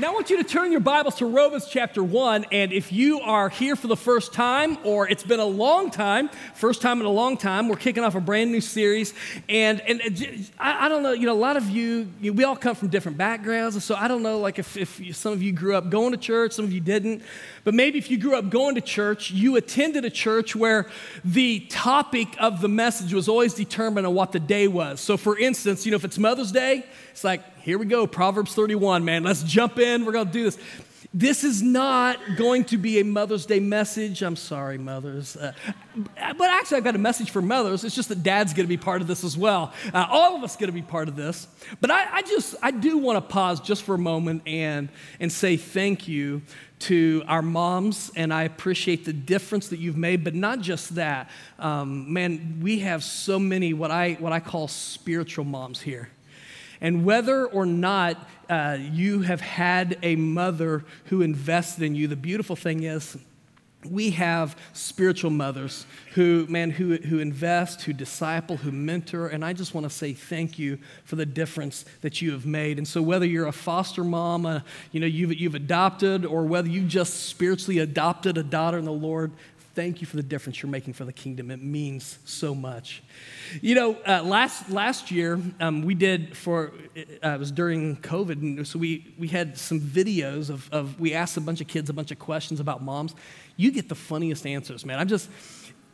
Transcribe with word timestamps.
Now 0.00 0.12
I 0.12 0.14
want 0.14 0.30
you 0.30 0.38
to 0.38 0.44
turn 0.44 0.72
your 0.72 0.80
Bibles 0.80 1.16
to 1.16 1.26
Romans 1.26 1.66
chapter 1.68 2.02
1. 2.02 2.46
And 2.52 2.72
if 2.72 2.90
you 2.90 3.20
are 3.20 3.50
here 3.50 3.76
for 3.76 3.86
the 3.86 3.98
first 3.98 4.32
time, 4.32 4.78
or 4.82 5.06
it's 5.06 5.22
been 5.22 5.40
a 5.40 5.44
long 5.44 5.90
time, 5.90 6.30
first 6.54 6.80
time 6.80 7.00
in 7.00 7.06
a 7.06 7.10
long 7.10 7.36
time, 7.36 7.68
we're 7.68 7.76
kicking 7.76 8.02
off 8.02 8.14
a 8.14 8.20
brand 8.20 8.50
new 8.50 8.62
series. 8.62 9.12
And, 9.46 9.82
and 9.82 10.50
I, 10.58 10.86
I 10.86 10.88
don't 10.88 11.02
know, 11.02 11.12
you 11.12 11.26
know, 11.26 11.34
a 11.34 11.36
lot 11.36 11.58
of 11.58 11.68
you, 11.68 12.10
you, 12.18 12.32
we 12.32 12.44
all 12.44 12.56
come 12.56 12.74
from 12.74 12.88
different 12.88 13.18
backgrounds. 13.18 13.84
So 13.84 13.94
I 13.94 14.08
don't 14.08 14.22
know, 14.22 14.38
like 14.38 14.58
if, 14.58 14.74
if 14.78 15.14
some 15.14 15.34
of 15.34 15.42
you 15.42 15.52
grew 15.52 15.76
up 15.76 15.90
going 15.90 16.12
to 16.12 16.18
church, 16.18 16.52
some 16.52 16.64
of 16.64 16.72
you 16.72 16.80
didn't. 16.80 17.22
But 17.64 17.74
maybe 17.74 17.98
if 17.98 18.10
you 18.10 18.16
grew 18.16 18.36
up 18.36 18.48
going 18.48 18.76
to 18.76 18.80
church, 18.80 19.30
you 19.30 19.56
attended 19.56 20.06
a 20.06 20.10
church 20.10 20.56
where 20.56 20.88
the 21.26 21.60
topic 21.68 22.28
of 22.38 22.62
the 22.62 22.68
message 22.68 23.12
was 23.12 23.28
always 23.28 23.52
determined 23.52 24.06
on 24.06 24.14
what 24.14 24.32
the 24.32 24.40
day 24.40 24.66
was. 24.66 24.98
So 24.98 25.18
for 25.18 25.38
instance, 25.38 25.84
you 25.84 25.90
know, 25.90 25.96
if 25.96 26.06
it's 26.06 26.16
Mother's 26.16 26.52
Day, 26.52 26.86
it's 27.10 27.22
like, 27.22 27.42
here 27.62 27.78
we 27.78 27.86
go, 27.86 28.06
Proverbs 28.06 28.54
31, 28.54 29.04
man, 29.04 29.22
let's 29.22 29.42
jump 29.42 29.78
in, 29.78 30.04
we're 30.04 30.12
gonna 30.12 30.30
do 30.30 30.44
this. 30.44 30.58
This 31.12 31.42
is 31.42 31.60
not 31.60 32.36
going 32.36 32.64
to 32.66 32.78
be 32.78 33.00
a 33.00 33.04
Mother's 33.04 33.44
Day 33.44 33.58
message. 33.58 34.22
I'm 34.22 34.36
sorry, 34.36 34.78
mothers. 34.78 35.36
Uh, 35.36 35.52
but 36.14 36.50
actually, 36.50 36.76
I've 36.76 36.84
got 36.84 36.94
a 36.94 36.98
message 36.98 37.32
for 37.32 37.42
mothers. 37.42 37.82
It's 37.82 37.96
just 37.96 38.10
that 38.10 38.22
dad's 38.22 38.54
going 38.54 38.64
to 38.64 38.68
be 38.68 38.76
part 38.76 39.02
of 39.02 39.08
this 39.08 39.24
as 39.24 39.36
well. 39.36 39.72
Uh, 39.92 40.06
all 40.08 40.36
of 40.36 40.44
us 40.44 40.54
going 40.54 40.68
to 40.68 40.72
be 40.72 40.82
part 40.82 41.08
of 41.08 41.16
this. 41.16 41.48
But 41.80 41.90
I, 41.90 42.18
I 42.18 42.22
just, 42.22 42.54
I 42.62 42.70
do 42.70 42.96
want 42.96 43.16
to 43.16 43.22
pause 43.22 43.58
just 43.58 43.82
for 43.82 43.96
a 43.96 43.98
moment 43.98 44.42
and, 44.46 44.88
and 45.18 45.32
say 45.32 45.56
thank 45.56 46.06
you 46.06 46.42
to 46.80 47.24
our 47.26 47.42
moms, 47.42 48.12
and 48.14 48.32
I 48.32 48.44
appreciate 48.44 49.04
the 49.04 49.12
difference 49.12 49.66
that 49.70 49.80
you've 49.80 49.96
made. 49.96 50.22
But 50.22 50.36
not 50.36 50.60
just 50.60 50.94
that, 50.94 51.28
um, 51.58 52.12
man, 52.12 52.60
we 52.62 52.78
have 52.80 53.02
so 53.02 53.40
many 53.40 53.74
what 53.74 53.90
I, 53.90 54.12
what 54.20 54.32
I 54.32 54.38
call 54.38 54.68
spiritual 54.68 55.44
moms 55.44 55.80
here. 55.80 56.08
And 56.80 57.04
whether 57.04 57.46
or 57.46 57.66
not 57.66 58.28
uh, 58.48 58.78
you 58.80 59.22
have 59.22 59.40
had 59.40 59.98
a 60.02 60.16
mother 60.16 60.84
who 61.06 61.22
invested 61.22 61.84
in 61.84 61.94
you, 61.94 62.08
the 62.08 62.16
beautiful 62.16 62.56
thing 62.56 62.82
is, 62.84 63.16
we 63.88 64.10
have 64.10 64.58
spiritual 64.74 65.30
mothers 65.30 65.86
who, 66.12 66.46
man, 66.48 66.70
who, 66.70 66.96
who 66.96 67.18
invest, 67.18 67.82
who 67.82 67.94
disciple, 67.94 68.58
who 68.58 68.70
mentor, 68.70 69.28
and 69.28 69.42
I 69.42 69.54
just 69.54 69.74
want 69.74 69.84
to 69.84 69.90
say 69.90 70.12
thank 70.12 70.58
you 70.58 70.78
for 71.04 71.16
the 71.16 71.24
difference 71.24 71.86
that 72.02 72.20
you 72.20 72.32
have 72.32 72.44
made. 72.44 72.76
And 72.76 72.86
so, 72.86 73.00
whether 73.00 73.24
you're 73.24 73.46
a 73.46 73.52
foster 73.52 74.04
mom, 74.04 74.44
uh, 74.44 74.60
you 74.92 75.00
know, 75.00 75.06
you've, 75.06 75.34
you've 75.34 75.54
adopted, 75.54 76.26
or 76.26 76.44
whether 76.44 76.68
you 76.68 76.82
just 76.82 77.28
spiritually 77.28 77.78
adopted 77.78 78.36
a 78.36 78.42
daughter 78.42 78.76
in 78.76 78.84
the 78.84 78.92
Lord, 78.92 79.32
thank 79.74 80.00
you 80.00 80.06
for 80.06 80.16
the 80.16 80.22
difference 80.22 80.62
you're 80.62 80.70
making 80.70 80.94
for 80.94 81.04
the 81.04 81.12
kingdom. 81.12 81.50
It 81.50 81.62
means 81.62 82.18
so 82.24 82.54
much. 82.54 83.02
You 83.60 83.74
know, 83.74 83.96
uh, 84.06 84.22
last, 84.22 84.70
last 84.70 85.10
year, 85.10 85.40
um, 85.60 85.82
we 85.82 85.94
did 85.94 86.36
for, 86.36 86.72
uh, 86.96 87.28
it 87.30 87.38
was 87.38 87.52
during 87.52 87.96
COVID, 87.96 88.40
and 88.40 88.66
so 88.66 88.78
we, 88.78 89.14
we 89.18 89.28
had 89.28 89.56
some 89.56 89.80
videos 89.80 90.50
of, 90.50 90.68
of, 90.72 90.98
we 90.98 91.14
asked 91.14 91.36
a 91.36 91.40
bunch 91.40 91.60
of 91.60 91.68
kids 91.68 91.88
a 91.88 91.92
bunch 91.92 92.10
of 92.10 92.18
questions 92.18 92.60
about 92.60 92.82
moms. 92.82 93.14
You 93.56 93.70
get 93.70 93.88
the 93.88 93.94
funniest 93.94 94.46
answers, 94.46 94.84
man. 94.84 94.98
I'm 94.98 95.08
just, 95.08 95.30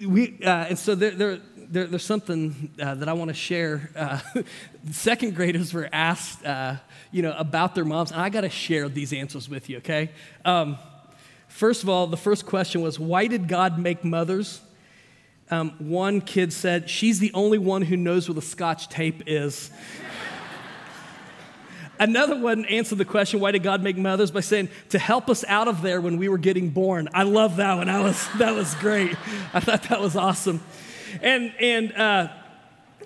we, 0.01 0.39
uh, 0.43 0.67
and 0.69 0.79
so 0.79 0.95
there, 0.95 1.11
there, 1.11 1.39
there, 1.57 1.87
there's 1.87 2.05
something 2.05 2.71
uh, 2.81 2.95
that 2.95 3.09
I 3.09 3.13
want 3.13 3.29
to 3.29 3.35
share. 3.35 3.91
Uh, 3.95 4.21
second 4.91 5.35
graders 5.35 5.75
were 5.75 5.89
asked, 5.93 6.45
uh, 6.45 6.77
you 7.13 7.23
know, 7.23 7.35
about 7.37 7.75
their 7.75 7.85
moms, 7.85 8.11
and 8.11 8.21
I 8.21 8.29
got 8.29 8.43
to 8.43 8.51
share 8.51 8.89
these 8.89 9.13
answers 9.13 9.49
with 9.49 9.69
you, 9.69 9.79
okay? 9.79 10.11
Um, 10.45 10.79
first 11.49 11.83
of 11.83 11.89
all, 11.89 12.07
the 12.07 12.17
first 12.17 12.47
question 12.47 12.81
was, 12.81 12.99
why 12.99 13.27
did 13.27 13.49
God 13.49 13.79
make 13.79 14.05
mothers? 14.05 14.61
Um, 15.51 15.71
one 15.79 16.21
kid 16.21 16.53
said, 16.53 16.91
She's 16.91 17.21
the 17.21 17.33
only 17.33 17.59
one 17.59 17.83
who 17.83 17.97
knows 17.97 18.29
where 18.29 18.35
the 18.35 18.43
scotch 18.43 18.89
tape 18.89 19.23
is. 19.27 19.71
Another 21.99 22.37
one 22.37 22.65
answered 22.67 22.99
the 22.99 23.05
question, 23.05 23.39
Why 23.39 23.53
did 23.53 23.63
God 23.63 23.83
make 23.83 23.97
mothers? 23.97 24.31
by 24.33 24.41
saying, 24.41 24.71
To 24.91 24.99
help 24.99 25.31
us 25.31 25.45
out 25.47 25.69
of 25.69 25.83
there 25.83 26.01
when 26.01 26.17
we 26.17 26.29
were 26.29 26.39
getting 26.39 26.71
born. 26.71 27.09
I 27.15 27.23
love 27.23 27.57
that 27.57 27.77
one. 27.77 27.87
That 27.87 28.03
was, 28.03 28.29
that 28.39 28.55
was 28.55 28.75
great. 28.77 29.17
I 29.55 29.61
thought 29.61 29.85
that 29.85 30.01
was 30.01 30.17
awesome. 30.17 30.61
And, 31.23 31.53
and, 31.61 31.93
uh, 31.93 32.29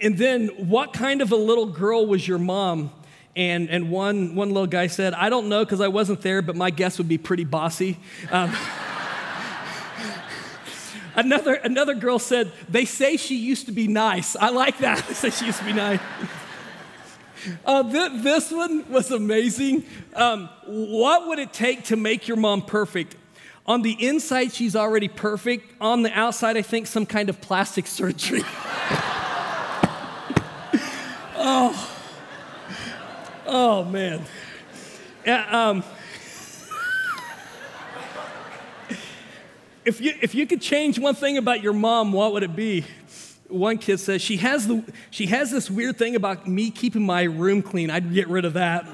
and 0.01 0.17
then, 0.17 0.49
what 0.57 0.95
kind 0.95 1.21
of 1.21 1.33
a 1.33 1.37
little 1.37 1.67
girl 1.67 2.07
was 2.07 2.27
your 2.27 2.39
mom? 2.39 2.91
And, 3.37 3.71
and 3.71 3.91
one, 3.91 4.35
one 4.35 4.49
little 4.49 4.67
guy 4.67 4.89
said, 4.89 5.15
I 5.15 5.29
don't 5.29 5.49
know 5.49 5.65
because 5.65 5.81
I 5.81 5.89
wasn't 5.89 6.21
there, 6.23 6.43
but 6.43 6.57
my 6.57 6.71
guess 6.71 6.99
would 6.99 7.09
be 7.09 7.19
pretty 7.19 7.45
bossy. 7.45 7.99
Um, 8.31 8.55
Another, 11.15 11.55
another 11.55 11.95
girl 11.95 12.19
said, 12.19 12.53
They 12.69 12.85
say 12.85 13.17
she 13.17 13.37
used 13.37 13.67
to 13.67 13.73
be 13.73 13.89
nice. 13.89 14.37
I 14.37 14.51
like 14.51 14.79
that. 14.79 15.05
They 15.09 15.15
say 15.15 15.31
she 15.31 15.47
used 15.47 15.59
to 15.59 15.65
be 15.65 15.73
nice. 15.73 16.01
Uh, 17.65 17.83
th- 17.91 18.23
this 18.23 18.51
one 18.51 18.91
was 18.91 19.11
amazing. 19.11 19.85
Um, 20.15 20.49
what 20.67 21.27
would 21.29 21.39
it 21.39 21.53
take 21.53 21.85
to 21.85 21.97
make 21.97 22.29
your 22.29 22.37
mom 22.37 22.63
perfect? 22.63 23.17
On 23.67 23.83
the 23.83 23.93
inside, 24.07 24.53
she's 24.53 24.77
already 24.77 25.09
perfect. 25.09 25.73
On 25.81 26.03
the 26.03 26.13
outside, 26.13 26.57
I 26.57 26.63
think 26.63 26.87
some 26.87 27.07
kind 27.07 27.29
of 27.29 27.41
plastic 27.41 27.87
surgery. 27.87 28.43
oh, 31.37 31.90
oh 33.51 33.85
man. 33.85 34.23
Yeah, 35.27 35.69
um, 35.69 35.85
if 39.85 40.01
you, 40.01 40.15
if 40.23 40.35
you 40.35 40.47
could 40.47 40.61
change 40.61 40.99
one 40.99 41.15
thing 41.15 41.37
about 41.37 41.63
your 41.63 41.73
mom, 41.73 42.13
what 42.13 42.33
would 42.33 42.43
it 42.43 42.57
be? 42.57 42.85
One 43.49 43.79
kid 43.79 43.99
says, 43.99 44.23
she 44.23 44.37
has, 44.39 44.69
the, 44.69 44.85
she 45.11 45.27
has 45.27 45.51
this 45.51 45.71
weird 45.71 45.99
thing 45.99 46.15
about 46.15 46.47
me 46.47 46.71
keeping 46.71 47.05
my 47.05 47.25
room 47.25 47.63
clean. 47.63 47.91
I'd 47.91 48.15
get 48.15 48.29
rid 48.29 48.45
of 48.45 48.55
that. 48.55 48.87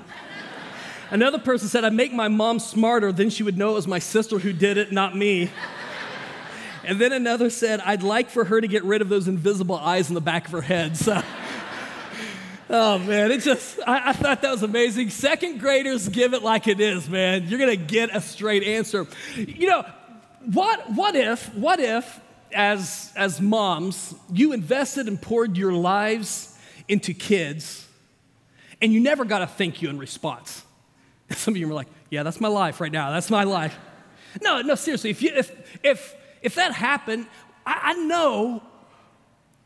Another 1.11 1.38
person 1.38 1.69
said, 1.69 1.84
I'd 1.84 1.93
make 1.93 2.12
my 2.12 2.28
mom 2.28 2.59
smarter, 2.59 3.12
then 3.12 3.31
she 3.31 3.43
would 3.43 3.56
know 3.56 3.73
it 3.73 3.75
was 3.75 3.87
my 3.87 4.00
sister 4.00 4.38
who 4.38 4.53
did 4.53 4.77
it, 4.77 4.91
not 4.91 5.15
me. 5.15 5.50
And 6.83 7.00
then 7.00 7.12
another 7.12 7.50
said, 7.50 7.81
I'd 7.81 8.03
like 8.03 8.31
for 8.31 8.44
her 8.44 8.61
to 8.61 8.67
get 8.67 8.83
rid 8.84 9.03
of 9.03 9.09
those 9.09 9.28
invisible 9.28 9.77
eyes 9.77 10.09
in 10.09 10.15
the 10.15 10.21
back 10.21 10.47
of 10.47 10.53
her 10.53 10.62
head. 10.62 10.97
So, 10.97 11.23
oh 12.71 12.99
man, 12.99 13.31
it 13.31 13.43
just, 13.43 13.78
I, 13.87 14.10
I, 14.10 14.12
thought 14.12 14.43
that 14.43 14.50
was 14.50 14.62
amazing. 14.62 15.10
Second 15.10 15.59
graders 15.60 16.09
give 16.09 16.34
it 16.34 16.43
like 16.43 16.69
it 16.69 16.81
is, 16.81 17.09
man. 17.09 17.49
You're 17.49 17.59
gonna 17.59 17.77
get 17.77 18.15
a 18.15 18.21
straight 18.21 18.62
answer. 18.62 19.06
You 19.37 19.69
know, 19.69 19.84
what, 20.53 20.93
what 20.93 21.15
if, 21.15 21.53
what 21.55 21.81
if, 21.81 22.21
as, 22.53 23.12
as 23.16 23.41
moms, 23.41 24.15
you 24.32 24.53
invested 24.53 25.09
and 25.09 25.21
poured 25.21 25.56
your 25.56 25.72
lives 25.72 26.56
into 26.88 27.12
kids 27.12 27.87
and 28.81 28.93
you 28.93 29.00
never 29.00 29.25
got 29.25 29.43
a 29.43 29.47
thank 29.47 29.82
you 29.82 29.91
in 29.91 29.99
response? 29.99 30.65
Some 31.31 31.55
of 31.55 31.59
you 31.59 31.69
were 31.69 31.75
like, 31.75 31.88
yeah, 32.10 32.22
that's 32.22 32.41
my 32.41 32.49
life 32.49 32.81
right 32.81 32.93
now. 32.93 33.10
That's 33.10 33.31
my 33.31 33.44
life. 33.44 33.76
No, 34.43 34.60
no, 34.62 34.75
seriously, 34.75 35.10
if, 35.10 35.22
you, 35.22 35.32
if, 35.34 35.78
if, 35.82 36.15
if 36.43 36.55
that 36.56 36.72
happened, 36.72 37.26
I, 37.65 37.81
I 37.82 37.94
know 37.94 38.62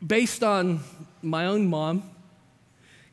based 0.05 0.43
on 0.43 0.79
my 1.21 1.45
own 1.45 1.67
mom, 1.67 2.03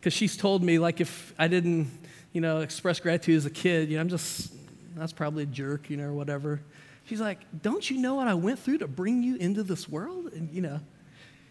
because 0.09 0.17
she's 0.17 0.39
told 0.39 0.63
me, 0.63 0.79
like, 0.79 1.03
if 1.03 1.35
I 1.39 1.49
didn't, 1.49 1.91
you 2.33 2.41
know, 2.41 2.61
express 2.61 2.99
gratitude 2.99 3.37
as 3.37 3.45
a 3.45 3.51
kid, 3.51 3.91
you 3.91 3.97
know, 3.97 4.01
I'm 4.01 4.09
just, 4.09 4.55
that's 4.97 5.13
probably 5.13 5.43
a 5.43 5.47
jerk, 5.47 5.91
you 5.91 5.99
know, 5.99 6.05
or 6.05 6.15
whatever. 6.15 6.63
She's 7.05 7.21
like, 7.21 7.41
Don't 7.61 7.91
you 7.91 7.99
know 7.99 8.15
what 8.15 8.27
I 8.27 8.33
went 8.33 8.59
through 8.59 8.79
to 8.79 8.89
bring 8.89 9.23
you 9.23 9.37
into 9.37 9.63
this 9.63 9.87
world? 9.87 10.33
And, 10.33 10.51
you 10.51 10.63
know, 10.63 10.81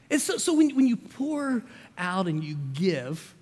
and 0.09 0.19
so, 0.19 0.37
so 0.37 0.55
when, 0.55 0.75
when 0.75 0.87
you 0.87 0.97
pour 0.97 1.61
out 1.99 2.25
and 2.25 2.43
you 2.43 2.57
give, 2.73 3.35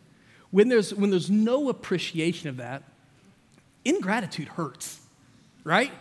when 0.52 0.68
there's, 0.68 0.94
when 0.94 1.12
there's 1.12 1.30
no 1.30 1.70
appreciation 1.70 2.50
of 2.50 2.58
that, 2.58 2.84
ingratitude 3.86 4.50
hurts, 4.50 5.00
right? 5.64 5.94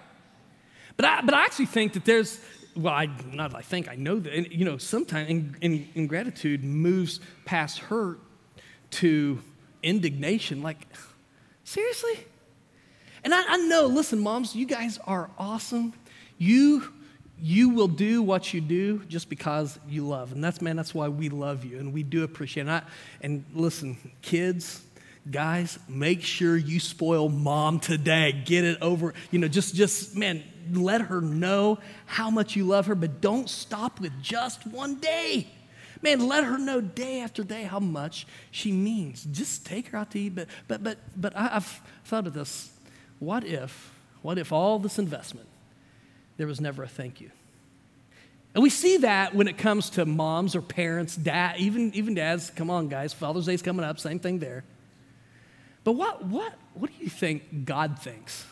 But 0.96 1.06
I, 1.06 1.20
but 1.20 1.34
I 1.34 1.44
actually 1.44 1.66
think 1.66 1.92
that 1.92 2.04
there's, 2.04 2.40
well, 2.74 2.94
I, 2.94 3.08
not 3.32 3.54
I 3.54 3.62
think, 3.62 3.88
I 3.88 3.94
know 3.94 4.18
that, 4.18 4.32
and, 4.32 4.50
you 4.50 4.64
know, 4.64 4.76
sometimes 4.76 5.30
in, 5.30 5.56
in, 5.60 5.88
ingratitude 5.94 6.64
moves 6.64 7.20
past 7.44 7.78
hurt 7.78 8.18
to 8.92 9.40
indignation. 9.82 10.62
Like, 10.62 10.86
seriously? 11.64 12.18
And 13.24 13.34
I, 13.34 13.42
I 13.46 13.56
know, 13.56 13.86
listen, 13.86 14.18
moms, 14.18 14.54
you 14.54 14.66
guys 14.66 14.98
are 15.06 15.30
awesome. 15.38 15.94
You, 16.36 16.92
you 17.40 17.70
will 17.70 17.88
do 17.88 18.22
what 18.22 18.52
you 18.52 18.60
do 18.60 19.02
just 19.08 19.28
because 19.28 19.78
you 19.88 20.06
love. 20.06 20.32
And 20.32 20.44
that's, 20.44 20.60
man, 20.60 20.76
that's 20.76 20.94
why 20.94 21.08
we 21.08 21.30
love 21.30 21.64
you 21.64 21.78
and 21.78 21.92
we 21.92 22.02
do 22.02 22.22
appreciate 22.24 22.64
it. 22.64 22.68
And, 22.68 22.70
I, 22.70 22.82
and 23.22 23.44
listen, 23.54 23.96
kids, 24.20 24.82
guys, 25.30 25.78
make 25.88 26.22
sure 26.22 26.56
you 26.56 26.80
spoil 26.80 27.28
mom 27.30 27.80
today. 27.80 28.42
Get 28.44 28.64
it 28.64 28.78
over. 28.82 29.14
You 29.30 29.38
know, 29.38 29.48
just, 29.48 29.74
just, 29.74 30.16
man, 30.16 30.42
let 30.72 31.02
her 31.02 31.20
know 31.20 31.78
how 32.06 32.30
much 32.30 32.56
you 32.56 32.64
love 32.64 32.86
her, 32.86 32.94
but 32.94 33.20
don't 33.20 33.48
stop 33.48 34.00
with 34.00 34.12
just 34.22 34.66
one 34.66 34.96
day. 34.96 35.48
Man, 36.04 36.28
let 36.28 36.44
her 36.44 36.58
know 36.58 36.80
day 36.80 37.20
after 37.20 37.42
day 37.42 37.64
how 37.64 37.80
much 37.80 38.26
she 38.50 38.70
means. 38.70 39.26
Just 39.32 39.66
take 39.66 39.88
her 39.88 39.98
out 39.98 40.12
to 40.12 40.20
eat. 40.20 40.34
But, 40.36 40.48
but, 40.68 40.84
but, 40.84 40.98
but 41.16 41.32
I've 41.34 41.80
thought 42.04 42.26
of 42.26 42.34
this. 42.34 42.70
What 43.18 43.44
if, 43.44 43.90
what 44.22 44.38
if 44.38 44.52
all 44.52 44.78
this 44.78 44.98
investment 44.98 45.48
there 46.36 46.46
was 46.46 46.60
never 46.60 46.82
a 46.82 46.88
thank 46.88 47.20
you. 47.20 47.30
And 48.54 48.62
we 48.62 48.70
see 48.70 48.98
that 48.98 49.34
when 49.34 49.48
it 49.48 49.58
comes 49.58 49.90
to 49.90 50.06
moms 50.06 50.54
or 50.54 50.62
parents, 50.62 51.16
dad, 51.16 51.56
even, 51.58 51.92
even 51.94 52.14
dads. 52.14 52.50
Come 52.50 52.70
on, 52.70 52.88
guys, 52.88 53.12
Father's 53.12 53.46
Day's 53.46 53.62
coming 53.62 53.84
up, 53.84 53.98
same 53.98 54.18
thing 54.18 54.38
there. 54.38 54.64
But 55.82 55.92
what, 55.92 56.24
what, 56.24 56.54
what 56.74 56.90
do 56.90 56.96
you 57.02 57.10
think 57.10 57.64
God 57.64 57.98
thinks? 57.98 58.46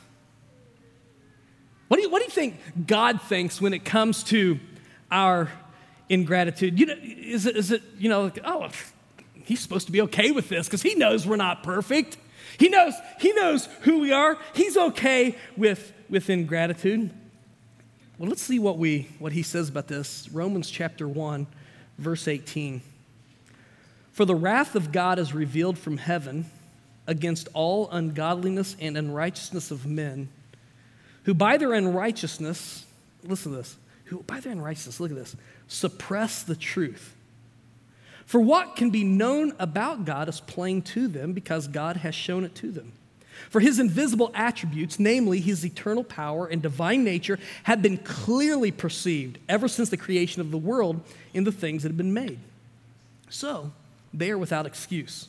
What 1.88 1.98
do, 1.98 2.02
you, 2.02 2.10
what 2.10 2.18
do 2.18 2.24
you 2.24 2.30
think 2.30 2.86
God 2.86 3.20
thinks 3.22 3.60
when 3.60 3.74
it 3.74 3.84
comes 3.84 4.24
to 4.24 4.58
our 5.10 5.50
ingratitude? 6.12 6.78
You 6.78 6.86
know, 6.86 6.96
is 7.02 7.46
it, 7.46 7.56
is 7.56 7.72
it 7.72 7.82
you 7.98 8.08
know, 8.08 8.24
like, 8.24 8.38
oh, 8.44 8.68
he's 9.44 9.60
supposed 9.60 9.86
to 9.86 9.92
be 9.92 10.02
okay 10.02 10.30
with 10.30 10.48
this 10.48 10.66
because 10.66 10.82
he 10.82 10.94
knows 10.94 11.26
we're 11.26 11.36
not 11.36 11.62
perfect. 11.62 12.18
He 12.58 12.68
knows, 12.68 12.94
he 13.18 13.32
knows 13.32 13.66
who 13.82 14.00
we 14.00 14.12
are. 14.12 14.38
He's 14.54 14.76
okay 14.76 15.36
with, 15.56 15.92
with 16.08 16.28
ingratitude. 16.28 17.10
Well, 18.18 18.28
let's 18.28 18.42
see 18.42 18.58
what, 18.58 18.78
we, 18.78 19.08
what 19.18 19.32
he 19.32 19.42
says 19.42 19.68
about 19.68 19.88
this. 19.88 20.28
Romans 20.30 20.70
chapter 20.70 21.08
1, 21.08 21.46
verse 21.98 22.28
18. 22.28 22.82
For 24.12 24.26
the 24.26 24.34
wrath 24.34 24.76
of 24.76 24.92
God 24.92 25.18
is 25.18 25.34
revealed 25.34 25.78
from 25.78 25.96
heaven 25.96 26.44
against 27.06 27.48
all 27.54 27.88
ungodliness 27.90 28.76
and 28.78 28.96
unrighteousness 28.96 29.70
of 29.70 29.86
men, 29.86 30.28
who 31.24 31.34
by 31.34 31.56
their 31.56 31.72
unrighteousness, 31.72 32.84
listen 33.24 33.52
to 33.52 33.58
this, 33.58 33.76
who 34.04 34.22
by 34.24 34.38
their 34.40 34.52
unrighteousness, 34.52 35.00
look 35.00 35.10
at 35.10 35.16
this, 35.16 35.34
suppress 35.72 36.42
the 36.42 36.56
truth. 36.56 37.14
For 38.26 38.40
what 38.40 38.76
can 38.76 38.90
be 38.90 39.04
known 39.04 39.52
about 39.58 40.04
God 40.04 40.28
is 40.28 40.40
plain 40.40 40.82
to 40.82 41.08
them 41.08 41.32
because 41.32 41.68
God 41.68 41.98
has 41.98 42.14
shown 42.14 42.44
it 42.44 42.54
to 42.56 42.70
them. 42.70 42.92
For 43.50 43.60
his 43.60 43.78
invisible 43.78 44.30
attributes, 44.34 44.98
namely 44.98 45.40
his 45.40 45.64
eternal 45.64 46.04
power 46.04 46.46
and 46.46 46.62
divine 46.62 47.04
nature, 47.04 47.38
have 47.64 47.82
been 47.82 47.98
clearly 47.98 48.70
perceived 48.70 49.38
ever 49.48 49.68
since 49.68 49.88
the 49.88 49.96
creation 49.96 50.40
of 50.40 50.50
the 50.50 50.58
world 50.58 51.00
in 51.34 51.44
the 51.44 51.52
things 51.52 51.82
that 51.82 51.90
have 51.90 51.96
been 51.96 52.14
made. 52.14 52.38
So, 53.28 53.72
they 54.14 54.30
are 54.30 54.38
without 54.38 54.66
excuse. 54.66 55.28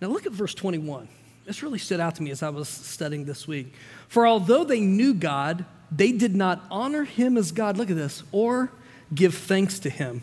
Now, 0.00 0.08
look 0.08 0.26
at 0.26 0.32
verse 0.32 0.54
21. 0.54 1.08
This 1.46 1.62
really 1.62 1.78
stood 1.78 2.00
out 2.00 2.16
to 2.16 2.22
me 2.22 2.30
as 2.30 2.42
I 2.42 2.50
was 2.50 2.68
studying 2.68 3.24
this 3.24 3.46
week. 3.46 3.72
For 4.08 4.26
although 4.26 4.64
they 4.64 4.80
knew 4.80 5.14
God, 5.14 5.64
they 5.90 6.12
did 6.12 6.34
not 6.34 6.64
honor 6.70 7.04
him 7.04 7.36
as 7.36 7.52
God, 7.52 7.76
look 7.76 7.90
at 7.90 7.96
this, 7.96 8.22
or 8.32 8.70
give 9.14 9.34
thanks 9.34 9.78
to 9.80 9.90
him 9.90 10.22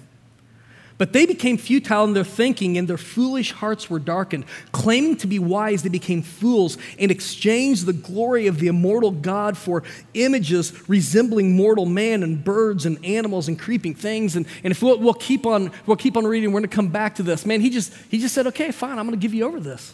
but 0.98 1.12
they 1.12 1.26
became 1.26 1.58
futile 1.58 2.06
in 2.06 2.14
their 2.14 2.24
thinking, 2.24 2.78
and 2.78 2.88
their 2.88 2.98
foolish 2.98 3.52
hearts 3.52 3.90
were 3.90 4.00
darkened. 4.00 4.46
Claiming 4.72 5.18
to 5.18 5.28
be 5.28 5.40
wise, 5.40 5.84
they 5.84 5.90
became 5.90 6.22
fools 6.22 6.78
and 7.00 7.10
exchanged 7.10 7.86
the 7.86 7.94
glory 7.94 8.48
of 8.48 8.60
the 8.60 8.68
immortal 8.68 9.12
God 9.12 9.58
for 9.58 9.84
images 10.14 10.88
resembling 10.88 11.56
mortal 11.56 11.86
man 11.86 12.24
and 12.24 12.44
birds 12.44 12.86
and 12.86 13.04
animals 13.04 13.48
and 13.48 13.60
creeping 13.60 13.96
things. 13.96 14.36
And, 14.36 14.46
and 14.64 14.72
if 14.72 14.82
we'll, 14.82 15.00
we'll 15.00 15.14
keep 15.14 15.46
on, 15.46 15.72
we'll 15.86 15.98
keep 15.98 16.16
on 16.16 16.26
reading, 16.26 16.52
we're 16.52 16.60
going 16.60 16.70
to 16.70 16.76
come 16.76 16.90
back 16.90 17.16
to 17.16 17.24
this. 17.24 17.46
Man, 17.46 17.60
he 17.60 17.70
just, 17.70 17.94
he 18.10 18.20
just 18.20 18.36
said, 18.36 18.48
okay, 18.48 18.72
fine, 18.72 19.00
I'm 19.00 19.06
going 19.06 19.20
to 19.20 19.22
give 19.22 19.34
you 19.34 19.46
over 19.46 19.60
this. 19.60 19.94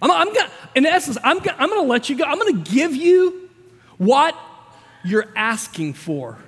I'm, 0.00 0.10
I'm 0.10 0.34
gonna, 0.34 0.50
in 0.74 0.84
essence, 0.84 1.16
I'm, 1.22 1.38
I'm 1.38 1.68
going 1.68 1.84
to 1.84 1.88
let 1.88 2.10
you 2.10 2.16
go. 2.16 2.24
I'm 2.24 2.38
going 2.38 2.62
to 2.62 2.70
give 2.70 2.96
you 2.96 3.48
what 3.98 4.36
you're 5.04 5.28
asking 5.36 5.94
for. 5.94 6.38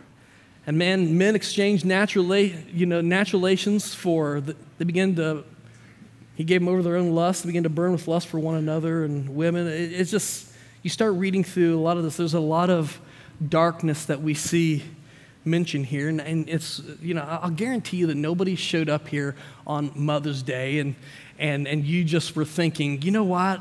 And 0.66 0.78
man, 0.78 1.18
men 1.18 1.34
exchanged 1.34 1.84
natural, 1.84 2.34
you 2.34 2.86
know, 2.86 3.00
natural 3.00 3.40
relations 3.40 3.94
for, 3.94 4.40
the, 4.40 4.56
they 4.78 4.84
begin 4.84 5.14
to, 5.16 5.44
he 6.36 6.44
gave 6.44 6.60
them 6.60 6.68
over 6.68 6.82
their 6.82 6.96
own 6.96 7.14
lust, 7.14 7.42
they 7.42 7.48
begin 7.48 7.64
to 7.64 7.68
burn 7.68 7.92
with 7.92 8.08
lust 8.08 8.28
for 8.28 8.38
one 8.38 8.56
another 8.56 9.04
and 9.04 9.28
women. 9.36 9.66
It, 9.66 9.92
it's 9.92 10.10
just, 10.10 10.50
you 10.82 10.90
start 10.90 11.14
reading 11.14 11.44
through 11.44 11.78
a 11.78 11.80
lot 11.80 11.96
of 11.96 12.02
this, 12.02 12.16
there's 12.16 12.34
a 12.34 12.40
lot 12.40 12.70
of 12.70 12.98
darkness 13.46 14.06
that 14.06 14.22
we 14.22 14.32
see 14.32 14.82
mentioned 15.44 15.86
here. 15.86 16.08
And, 16.08 16.20
and 16.20 16.48
it's, 16.48 16.80
you 17.02 17.14
know, 17.14 17.22
I'll 17.22 17.50
guarantee 17.50 17.98
you 17.98 18.06
that 18.06 18.16
nobody 18.16 18.54
showed 18.54 18.88
up 18.88 19.08
here 19.08 19.36
on 19.66 19.92
Mother's 19.94 20.42
Day 20.42 20.78
and, 20.78 20.94
and, 21.38 21.68
and 21.68 21.84
you 21.84 22.04
just 22.04 22.36
were 22.36 22.44
thinking, 22.44 23.02
you 23.02 23.10
know 23.10 23.24
what? 23.24 23.60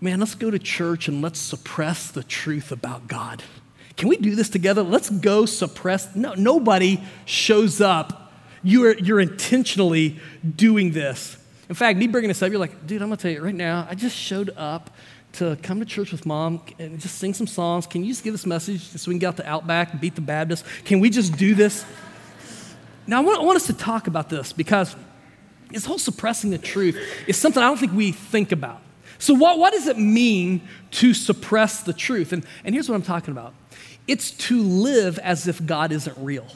Man, 0.00 0.20
let's 0.20 0.34
go 0.34 0.50
to 0.50 0.58
church 0.58 1.08
and 1.08 1.22
let's 1.22 1.40
suppress 1.40 2.10
the 2.10 2.22
truth 2.22 2.70
about 2.70 3.08
God. 3.08 3.42
Can 3.96 4.08
we 4.08 4.16
do 4.16 4.34
this 4.34 4.48
together? 4.48 4.82
Let's 4.82 5.10
go 5.10 5.46
suppress. 5.46 6.14
No, 6.14 6.34
nobody 6.34 7.00
shows 7.24 7.80
up. 7.80 8.32
You're, 8.62 8.96
you're 8.98 9.20
intentionally 9.20 10.20
doing 10.56 10.92
this. 10.92 11.36
In 11.68 11.74
fact, 11.74 11.98
me 11.98 12.06
bringing 12.06 12.28
this 12.28 12.42
up, 12.42 12.50
you're 12.50 12.60
like, 12.60 12.86
dude, 12.86 13.02
I'm 13.02 13.08
gonna 13.08 13.16
tell 13.16 13.30
you 13.30 13.42
right 13.42 13.54
now, 13.54 13.86
I 13.88 13.94
just 13.94 14.16
showed 14.16 14.50
up 14.56 14.90
to 15.34 15.56
come 15.62 15.80
to 15.80 15.86
church 15.86 16.12
with 16.12 16.26
mom 16.26 16.62
and 16.78 17.00
just 17.00 17.16
sing 17.16 17.34
some 17.34 17.46
songs. 17.46 17.86
Can 17.86 18.04
you 18.04 18.10
just 18.10 18.22
give 18.22 18.34
this 18.34 18.46
message 18.46 18.82
so 18.82 19.08
we 19.08 19.14
can 19.14 19.18
get 19.18 19.28
out 19.28 19.36
the 19.36 19.48
Outback 19.48 19.92
and 19.92 20.00
beat 20.00 20.14
the 20.14 20.20
Baptist? 20.20 20.64
Can 20.84 21.00
we 21.00 21.10
just 21.10 21.36
do 21.36 21.54
this? 21.54 21.84
Now, 23.06 23.18
I 23.18 23.20
want, 23.24 23.40
I 23.40 23.42
want 23.42 23.56
us 23.56 23.66
to 23.66 23.72
talk 23.72 24.06
about 24.06 24.28
this 24.28 24.52
because 24.52 24.94
this 25.70 25.86
whole 25.86 25.98
suppressing 25.98 26.50
the 26.50 26.58
truth 26.58 26.98
is 27.26 27.36
something 27.36 27.62
I 27.62 27.66
don't 27.66 27.78
think 27.78 27.92
we 27.92 28.12
think 28.12 28.52
about. 28.52 28.82
So, 29.18 29.34
what, 29.34 29.58
what 29.58 29.72
does 29.72 29.86
it 29.86 29.98
mean 29.98 30.60
to 30.92 31.14
suppress 31.14 31.82
the 31.82 31.92
truth? 31.92 32.32
And, 32.32 32.44
and 32.64 32.74
here's 32.74 32.88
what 32.88 32.94
I'm 32.94 33.02
talking 33.02 33.32
about 33.32 33.54
it's 34.06 34.30
to 34.32 34.62
live 34.62 35.18
as 35.18 35.46
if 35.46 35.64
God 35.64 35.92
isn't 35.92 36.16
real. 36.18 36.46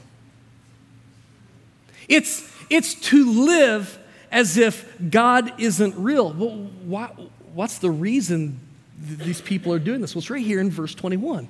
It's, 2.08 2.48
it's 2.70 2.94
to 2.94 3.44
live 3.44 3.98
as 4.30 4.56
if 4.56 4.92
God 5.10 5.52
isn't 5.60 5.94
real. 5.96 6.32
Well, 6.32 6.70
why, 6.84 7.06
what's 7.54 7.78
the 7.78 7.90
reason 7.90 8.60
th- 9.06 9.18
these 9.20 9.40
people 9.40 9.72
are 9.72 9.78
doing 9.78 10.00
this? 10.00 10.14
Well, 10.14 10.20
it's 10.20 10.30
right 10.30 10.44
here 10.44 10.60
in 10.60 10.70
verse 10.70 10.94
21. 10.94 11.48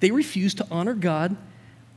They 0.00 0.10
refuse 0.10 0.54
to 0.54 0.66
honor 0.70 0.94
God 0.94 1.36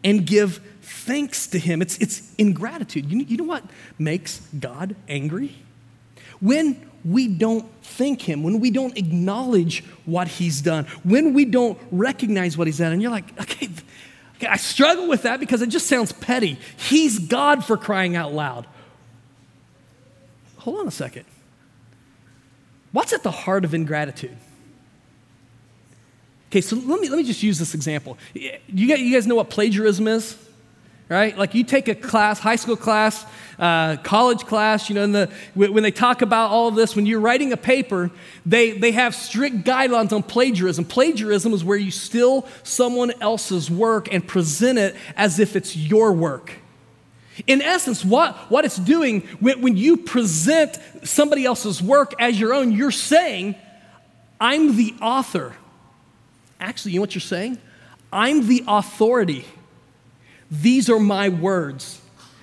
and 0.03 0.25
give 0.25 0.61
thanks 0.81 1.47
to 1.47 1.59
Him. 1.59 1.81
It's, 1.81 1.97
it's 1.97 2.33
ingratitude. 2.37 3.11
You, 3.11 3.19
you 3.19 3.37
know 3.37 3.43
what 3.43 3.63
makes 3.99 4.39
God 4.57 4.95
angry? 5.09 5.55
When 6.39 6.89
we 7.05 7.27
don't 7.27 7.65
thank 7.83 8.21
Him, 8.21 8.43
when 8.43 8.59
we 8.59 8.71
don't 8.71 8.97
acknowledge 8.97 9.83
what 10.05 10.27
He's 10.27 10.61
done, 10.61 10.85
when 11.03 11.33
we 11.33 11.45
don't 11.45 11.77
recognize 11.91 12.57
what 12.57 12.67
He's 12.67 12.77
done, 12.77 12.91
and 12.91 13.01
you're 13.01 13.11
like, 13.11 13.39
okay, 13.39 13.69
okay, 14.35 14.47
I 14.47 14.57
struggle 14.57 15.07
with 15.07 15.23
that 15.23 15.39
because 15.39 15.61
it 15.61 15.69
just 15.69 15.87
sounds 15.87 16.11
petty. 16.11 16.59
He's 16.77 17.19
God 17.19 17.65
for 17.65 17.77
crying 17.77 18.15
out 18.15 18.33
loud. 18.33 18.67
Hold 20.57 20.79
on 20.79 20.87
a 20.87 20.91
second. 20.91 21.25
What's 22.91 23.13
at 23.13 23.23
the 23.23 23.31
heart 23.31 23.63
of 23.63 23.73
ingratitude? 23.73 24.37
Okay, 26.49 26.61
so 26.61 26.77
let 26.77 27.01
me, 27.01 27.09
let 27.09 27.17
me 27.17 27.23
just 27.23 27.43
use 27.43 27.59
this 27.59 27.73
example. 27.73 28.17
You 28.33 28.87
guys, 28.87 28.99
you 28.99 29.13
guys 29.13 29.27
know 29.27 29.35
what 29.35 29.49
plagiarism 29.49 30.07
is? 30.07 30.37
Right? 31.09 31.37
Like 31.37 31.55
you 31.55 31.63
take 31.63 31.87
a 31.87 31.95
class, 31.95 32.39
high 32.39 32.57
school 32.57 32.75
class, 32.75 33.25
uh, 33.57 33.95
college 33.97 34.45
class, 34.45 34.89
you 34.89 34.95
know, 34.95 35.07
the, 35.07 35.31
when 35.55 35.81
they 35.81 35.91
talk 35.91 36.21
about 36.21 36.51
all 36.51 36.67
of 36.67 36.75
this, 36.75 36.97
when 36.97 37.05
you're 37.05 37.21
writing 37.21 37.53
a 37.53 37.57
paper, 37.57 38.11
they, 38.45 38.71
they 38.71 38.91
have 38.91 39.15
strict 39.15 39.63
guidelines 39.63 40.11
on 40.11 40.21
plagiarism. 40.21 40.83
Plagiarism 40.83 41.53
is 41.53 41.63
where 41.63 41.77
you 41.77 41.91
steal 41.91 42.45
someone 42.63 43.13
else's 43.21 43.71
work 43.71 44.13
and 44.13 44.27
present 44.27 44.77
it 44.77 44.95
as 45.15 45.39
if 45.39 45.55
it's 45.55 45.77
your 45.77 46.11
work. 46.11 46.53
In 47.45 47.61
essence, 47.61 48.03
what, 48.03 48.35
what 48.51 48.65
it's 48.65 48.77
doing 48.77 49.21
when, 49.39 49.61
when 49.61 49.77
you 49.77 49.97
present 49.97 50.77
somebody 51.03 51.45
else's 51.45 51.81
work 51.81 52.13
as 52.19 52.39
your 52.39 52.53
own, 52.53 52.71
you're 52.71 52.91
saying, 52.91 53.55
I'm 54.41 54.75
the 54.75 54.93
author. 55.01 55.55
Actually, 56.59 56.93
you 56.93 56.99
know 56.99 57.03
what 57.03 57.15
you're 57.15 57.21
saying? 57.21 57.59
I'm 58.11 58.47
the 58.47 58.63
authority. 58.67 59.45
These 60.49 60.89
are 60.89 60.99
my 60.99 61.29
words. 61.29 62.01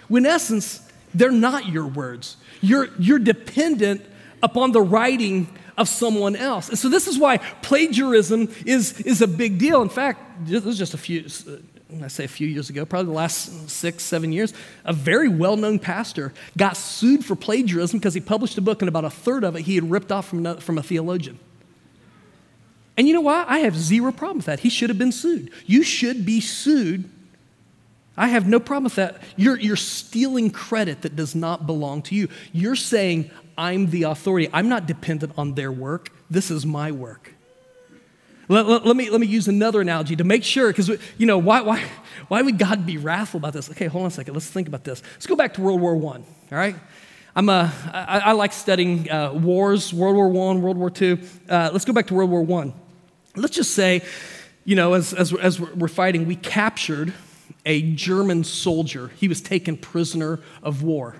When 0.08 0.26
in 0.26 0.30
essence, 0.30 0.80
they're 1.14 1.30
not 1.30 1.68
your 1.68 1.86
words. 1.86 2.36
You're, 2.60 2.88
you're 2.98 3.18
dependent 3.18 4.04
upon 4.42 4.72
the 4.72 4.82
writing 4.82 5.48
of 5.76 5.88
someone 5.88 6.36
else. 6.36 6.68
And 6.68 6.78
so 6.78 6.88
this 6.88 7.06
is 7.06 7.18
why 7.18 7.38
plagiarism 7.62 8.48
is, 8.64 9.00
is 9.00 9.22
a 9.22 9.26
big 9.26 9.58
deal. 9.58 9.82
In 9.82 9.88
fact, 9.88 10.46
this 10.46 10.64
was 10.64 10.78
just 10.78 10.94
a 10.94 10.98
few, 10.98 11.24
uh, 11.48 12.04
I 12.04 12.08
say 12.08 12.24
a 12.24 12.28
few 12.28 12.46
years 12.46 12.70
ago, 12.70 12.84
probably 12.84 13.06
the 13.06 13.16
last 13.16 13.70
six, 13.70 14.04
seven 14.04 14.32
years, 14.32 14.52
a 14.84 14.92
very 14.92 15.28
well 15.28 15.56
known 15.56 15.78
pastor 15.78 16.32
got 16.56 16.76
sued 16.76 17.24
for 17.24 17.34
plagiarism 17.34 17.98
because 17.98 18.14
he 18.14 18.20
published 18.20 18.58
a 18.58 18.60
book 18.60 18.82
and 18.82 18.88
about 18.88 19.04
a 19.04 19.10
third 19.10 19.44
of 19.44 19.56
it 19.56 19.62
he 19.62 19.74
had 19.74 19.90
ripped 19.90 20.12
off 20.12 20.28
from, 20.28 20.56
from 20.58 20.78
a 20.78 20.82
theologian. 20.82 21.38
And 22.96 23.08
you 23.08 23.14
know 23.14 23.22
why? 23.22 23.44
I 23.48 23.60
have 23.60 23.76
zero 23.76 24.12
problem 24.12 24.38
with 24.38 24.46
that. 24.46 24.60
He 24.60 24.68
should 24.68 24.88
have 24.88 24.98
been 24.98 25.12
sued. 25.12 25.50
You 25.66 25.82
should 25.82 26.24
be 26.24 26.40
sued 26.40 27.10
I 28.16 28.28
have 28.28 28.46
no 28.46 28.60
problem 28.60 28.84
with 28.84 28.94
that. 28.94 29.20
You're, 29.36 29.58
you're 29.58 29.76
stealing 29.76 30.50
credit 30.50 31.02
that 31.02 31.16
does 31.16 31.34
not 31.34 31.66
belong 31.66 32.02
to 32.02 32.14
you. 32.14 32.28
You're 32.52 32.76
saying, 32.76 33.30
I'm 33.58 33.90
the 33.90 34.04
authority. 34.04 34.48
I'm 34.52 34.68
not 34.68 34.86
dependent 34.86 35.32
on 35.36 35.54
their 35.54 35.72
work. 35.72 36.10
This 36.30 36.50
is 36.50 36.64
my 36.64 36.92
work. 36.92 37.34
Let, 38.48 38.66
let, 38.66 38.86
let 38.86 38.96
me, 38.96 39.10
let 39.10 39.20
me 39.20 39.26
use 39.26 39.48
another 39.48 39.80
analogy 39.80 40.16
to 40.16 40.24
make 40.24 40.44
sure, 40.44 40.68
because, 40.68 40.88
you 41.16 41.26
know, 41.26 41.38
why, 41.38 41.62
why, 41.62 41.82
why 42.28 42.42
would 42.42 42.58
God 42.58 42.84
be 42.84 42.98
wrathful 42.98 43.38
about 43.38 43.52
this? 43.52 43.70
Okay, 43.70 43.86
hold 43.86 44.02
on 44.02 44.08
a 44.08 44.10
second. 44.10 44.34
Let's 44.34 44.48
think 44.48 44.68
about 44.68 44.84
this. 44.84 45.02
Let's 45.14 45.26
go 45.26 45.34
back 45.34 45.54
to 45.54 45.62
World 45.62 45.80
War 45.80 45.96
I, 45.96 46.16
all 46.18 46.24
right? 46.50 46.76
I'm 47.34 47.48
a, 47.48 47.72
I, 47.92 48.18
I 48.18 48.32
like 48.32 48.52
studying 48.52 49.10
uh, 49.10 49.32
wars, 49.32 49.92
World 49.92 50.14
War 50.14 50.28
I, 50.28 50.56
World 50.56 50.76
War 50.76 50.92
II. 51.00 51.18
Uh, 51.48 51.70
let's 51.72 51.84
go 51.84 51.92
back 51.92 52.06
to 52.08 52.14
World 52.14 52.30
War 52.30 52.62
I. 52.62 52.72
Let's 53.34 53.56
just 53.56 53.72
say, 53.72 54.02
you 54.64 54.76
know, 54.76 54.92
as, 54.92 55.12
as, 55.14 55.32
as 55.34 55.58
we're 55.58 55.88
fighting, 55.88 56.26
we 56.26 56.36
captured 56.36 57.12
a 57.64 57.82
German 57.92 58.44
soldier. 58.44 59.10
He 59.16 59.28
was 59.28 59.40
taken 59.40 59.76
prisoner 59.76 60.40
of 60.62 60.82
war. 60.82 61.16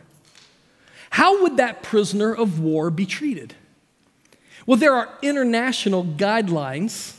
How 1.10 1.42
would 1.42 1.58
that 1.58 1.82
prisoner 1.82 2.34
of 2.34 2.60
war 2.60 2.90
be 2.90 3.06
treated? 3.06 3.54
Well, 4.66 4.76
there 4.76 4.94
are 4.94 5.08
international 5.22 6.04
guidelines 6.04 7.16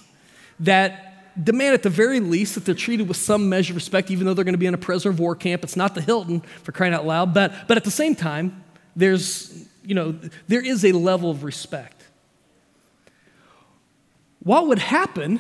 that 0.60 1.44
demand, 1.44 1.74
at 1.74 1.84
the 1.84 1.90
very 1.90 2.20
least, 2.20 2.56
that 2.56 2.66
they're 2.66 2.76
treated 2.76 3.08
with 3.08 3.18
some 3.18 3.50
measure 3.50 3.72
of 3.72 3.76
respect, 3.76 4.12
even 4.12 4.26
though 4.26 4.34
they're 4.34 4.46
going 4.46 4.54
to 4.54 4.60
be 4.60 4.66
in 4.66 4.74
a 4.74 4.78
prisoner 4.78 5.12
of 5.12 5.20
war 5.20 5.36
camp. 5.36 5.64
It's 5.64 5.76
not 5.76 5.96
the 5.96 6.02
Hilton, 6.02 6.42
for 6.64 6.72
crying 6.72 6.94
out 6.94 7.06
loud. 7.06 7.34
But, 7.34 7.54
but 7.68 7.78
at 7.78 7.84
the 7.84 7.92
same 7.92 8.16
time, 8.16 8.64
there's, 8.96 9.66
you 9.84 9.96
know, 9.96 10.16
there 10.48 10.62
is 10.62 10.84
a 10.86 10.92
level 10.92 11.30
of 11.30 11.44
respect. 11.44 12.04
What 14.40 14.68
would 14.68 14.80
happen 14.80 15.40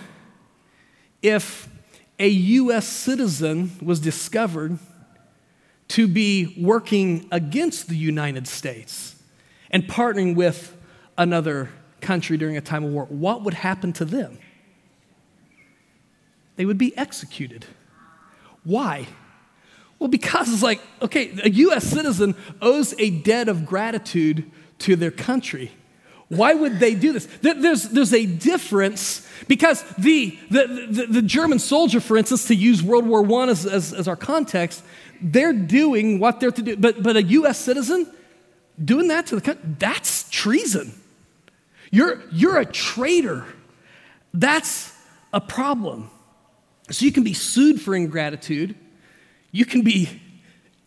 if 1.22 1.70
a 2.19 2.27
U.S. 2.27 2.88
citizen 2.88 3.72
was 3.81 4.00
discovered 4.00 4.79
to 5.89 6.07
be 6.07 6.55
working 6.60 7.27
against 7.31 7.88
the 7.88 7.95
United 7.95 8.48
States 8.48 9.15
and 9.69 9.84
partnering 9.84 10.36
with 10.36 10.75
another 11.17 11.69
country 12.01 12.38
during 12.38 12.57
a 12.57 12.62
time 12.62 12.84
of 12.84 12.91
war, 12.91 13.05
what 13.05 13.43
would 13.43 13.53
happen 13.53 13.91
to 13.93 14.05
them? 14.05 14.38
They 16.55 16.65
would 16.65 16.77
be 16.77 16.95
executed. 16.98 17.65
Why? 18.63 19.07
Well, 20.00 20.07
because 20.07 20.51
it's 20.53 20.63
like, 20.63 20.81
okay, 21.01 21.38
a 21.43 21.50
US 21.50 21.84
citizen 21.84 22.36
owes 22.62 22.93
a 23.00 23.10
debt 23.10 23.50
of 23.50 23.65
gratitude 23.65 24.50
to 24.79 24.95
their 24.95 25.12
country. 25.12 25.72
Why 26.29 26.53
would 26.53 26.79
they 26.79 26.96
do 26.96 27.13
this? 27.13 27.27
There's, 27.41 27.84
there's 27.84 28.13
a 28.13 28.25
difference 28.25 29.27
because 29.48 29.84
the, 29.98 30.38
the, 30.50 30.88
the, 30.89 31.05
the 31.08 31.22
German 31.22 31.60
soldier, 31.60 32.00
for 32.00 32.17
instance, 32.17 32.48
to 32.48 32.55
use 32.55 32.82
World 32.82 33.05
War 33.05 33.24
I 33.41 33.50
as, 33.50 33.65
as, 33.65 33.94
as 33.94 34.08
our 34.08 34.15
context, 34.15 34.84
they're 35.22 35.53
doing 35.53 36.20
what 36.20 36.39
they're 36.39 36.51
to 36.51 36.62
do. 36.62 36.77
But, 36.77 37.03
but 37.03 37.15
a 37.15 37.24
US 37.24 37.60
citizen 37.60 38.12
doing 38.84 39.08
that 39.10 39.27
to 39.27 39.36
the 39.36 39.41
country, 39.41 39.63
that's 39.79 40.29
treason. 40.29 40.94
You're, 41.91 42.24
you're 42.32 42.58
a 42.58 42.65
traitor. 42.65 43.46
That's 44.34 44.94
a 45.32 45.39
problem. 45.39 46.10
So 46.91 47.05
you 47.05 47.12
can 47.12 47.24
be 47.24 47.34
sued 47.34 47.82
for 47.82 47.96
ingratitude, 47.96 48.75
you 49.51 49.65
can 49.65 49.82
be 49.82 50.22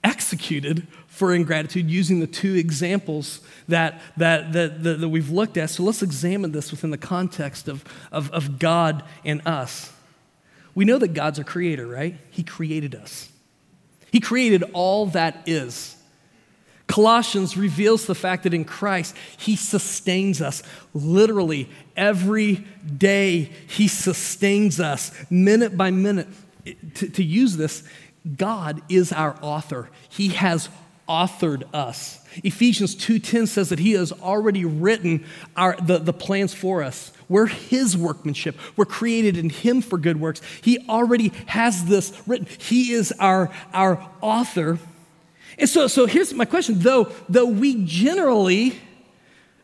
executed 0.05 0.87
for 1.19 1.35
ingratitude 1.35 1.91
using 1.91 2.21
the 2.21 2.27
two 2.27 2.55
examples 2.55 3.41
that, 3.67 4.01
that, 4.17 4.53
that, 4.53 4.85
that, 4.85 5.01
that 5.01 5.09
we've 5.09 5.31
looked 5.31 5.57
at. 5.57 5.69
So 5.69 5.83
let's 5.83 6.03
examine 6.03 6.53
this 6.53 6.71
within 6.71 6.91
the 6.91 6.99
context 6.99 7.67
of, 7.67 7.85
of, 8.13 8.31
of 8.31 8.59
God 8.59 9.03
and 9.25 9.43
us. 9.47 9.93
We 10.75 10.85
know 10.85 10.99
that 10.99 11.15
God's 11.15 11.41
a 11.41 11.45
creator, 11.45 11.87
right? 11.87 12.17
He 12.31 12.45
created 12.45 12.95
us. 12.95 13.31
He 14.13 14.21
created 14.21 14.63
all 14.73 15.07
that 15.07 15.43
is. 15.47 15.97
Colossians 16.87 17.57
reveals 17.57 18.07
the 18.07 18.15
fact 18.15 18.45
that 18.45 18.55
in 18.55 18.65
Christ, 18.65 19.15
He 19.37 19.57
sustains 19.57 20.41
us. 20.41 20.63
Literally, 20.95 21.69
every 21.97 22.65
day, 22.97 23.51
He 23.67 23.89
sustains 23.89 24.81
us, 24.81 25.13
minute 25.31 25.77
by 25.77 25.91
minute. 25.91 26.29
To, 26.95 27.09
to 27.09 27.25
use 27.25 27.57
this, 27.57 27.83
God 28.37 28.83
is 28.89 29.13
our 29.13 29.37
author. 29.43 29.91
He 30.09 30.29
has 30.29 30.69
authored 31.09 31.63
us. 31.75 32.21
Ephesians 32.45 32.95
2:10 32.95 33.47
says 33.49 33.71
that 33.71 33.79
he 33.79 33.93
has 33.93 34.13
already 34.13 34.65
written 34.65 35.25
our, 35.57 35.77
the, 35.81 35.99
the 35.99 36.13
plans 36.13 36.53
for 36.53 36.83
us. 36.83 37.13
We're 37.29 37.47
his 37.47 37.97
workmanship. 37.97 38.57
We're 38.77 38.85
created 38.85 39.37
in 39.37 39.51
him 39.51 39.81
for 39.81 39.99
good 39.99 40.21
works. 40.21 40.41
He 40.63 40.87
already 40.89 41.33
has 41.47 41.87
this 41.87 42.13
written. 42.27 42.47
He 42.59 42.93
is 42.93 43.13
our, 43.19 43.51
our 43.73 44.09
author. 44.21 44.79
And 45.59 45.69
so, 45.69 45.87
so 45.89 46.07
here's 46.07 46.33
my 46.33 46.45
question. 46.45 46.79
Though, 46.79 47.13
though 47.29 47.47
we 47.47 47.85
generally 47.85 48.79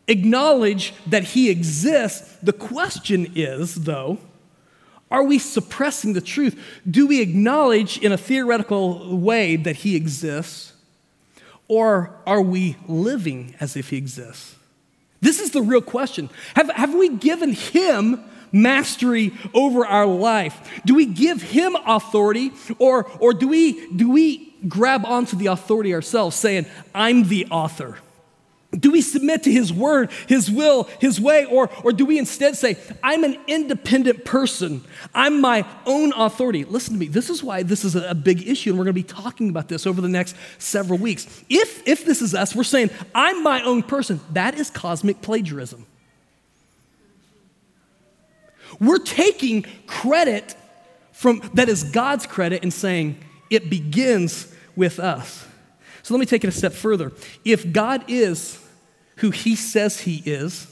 acknowledge 0.07 0.93
that 1.07 1.23
he 1.23 1.49
exists, 1.49 2.37
the 2.43 2.53
question 2.53 3.31
is, 3.35 3.75
though, 3.75 4.19
are 5.09 5.23
we 5.23 5.39
suppressing 5.39 6.13
the 6.13 6.21
truth? 6.21 6.59
Do 6.89 7.07
we 7.07 7.21
acknowledge 7.21 7.97
in 7.99 8.11
a 8.11 8.17
theoretical 8.17 9.17
way 9.17 9.55
that 9.55 9.77
he 9.77 9.95
exists? 9.95 10.73
Or 11.67 12.15
are 12.25 12.41
we 12.41 12.75
living 12.87 13.55
as 13.59 13.75
if 13.75 13.89
he 13.89 13.97
exists? 13.97 14.55
This 15.21 15.39
is 15.39 15.51
the 15.51 15.61
real 15.61 15.81
question. 15.81 16.29
Have, 16.55 16.69
have 16.71 16.93
we 16.93 17.09
given 17.09 17.53
him 17.53 18.23
mastery 18.51 19.33
over 19.53 19.85
our 19.85 20.05
life? 20.05 20.81
Do 20.85 20.95
we 20.95 21.05
give 21.05 21.41
him 21.41 21.75
authority 21.85 22.51
or, 22.77 23.09
or 23.19 23.33
do, 23.33 23.47
we, 23.47 23.91
do 23.95 24.11
we 24.11 24.53
grab 24.67 25.05
onto 25.05 25.35
the 25.35 25.47
authority 25.47 25.93
ourselves, 25.93 26.35
saying, 26.35 26.65
I'm 26.93 27.27
the 27.27 27.47
author? 27.47 27.97
Do 28.79 28.91
we 28.91 29.01
submit 29.01 29.43
to 29.43 29.51
his 29.51 29.71
word, 29.71 30.11
his 30.27 30.51
will, 30.51 30.83
his 30.99 31.19
way, 31.21 31.45
or, 31.45 31.69
or 31.83 31.91
do 31.91 32.05
we 32.05 32.19
instead 32.19 32.57
say, 32.57 32.77
I'm 33.01 33.23
an 33.23 33.37
independent 33.47 34.25
person? 34.25 34.83
I'm 35.13 35.39
my 35.39 35.65
own 35.85 36.11
authority. 36.13 36.65
Listen 36.65 36.93
to 36.93 36.99
me, 36.99 37.07
this 37.07 37.29
is 37.29 37.43
why 37.43 37.63
this 37.63 37.85
is 37.85 37.95
a 37.95 38.15
big 38.15 38.47
issue, 38.47 38.71
and 38.71 38.79
we're 38.79 38.85
going 38.85 38.95
to 38.95 39.01
be 39.01 39.03
talking 39.03 39.49
about 39.49 39.67
this 39.67 39.87
over 39.87 40.01
the 40.01 40.09
next 40.09 40.35
several 40.57 40.99
weeks. 40.99 41.25
If, 41.49 41.87
if 41.87 42.05
this 42.05 42.21
is 42.21 42.35
us, 42.35 42.55
we're 42.55 42.63
saying, 42.63 42.89
I'm 43.13 43.43
my 43.43 43.61
own 43.61 43.83
person, 43.83 44.19
that 44.33 44.55
is 44.55 44.69
cosmic 44.69 45.21
plagiarism. 45.21 45.85
We're 48.79 48.99
taking 48.99 49.65
credit 49.87 50.55
from 51.13 51.49
that 51.53 51.69
is 51.69 51.83
God's 51.83 52.25
credit 52.25 52.63
and 52.63 52.73
saying, 52.73 53.23
it 53.49 53.69
begins 53.69 54.53
with 54.75 54.99
us. 54.99 55.47
So 56.03 56.13
let 56.13 56.19
me 56.19 56.25
take 56.25 56.43
it 56.43 56.47
a 56.47 56.51
step 56.51 56.73
further. 56.73 57.13
If 57.45 57.71
God 57.71 58.03
is 58.09 58.59
who 59.17 59.31
he 59.31 59.55
says 59.55 60.01
he 60.01 60.17
is, 60.25 60.67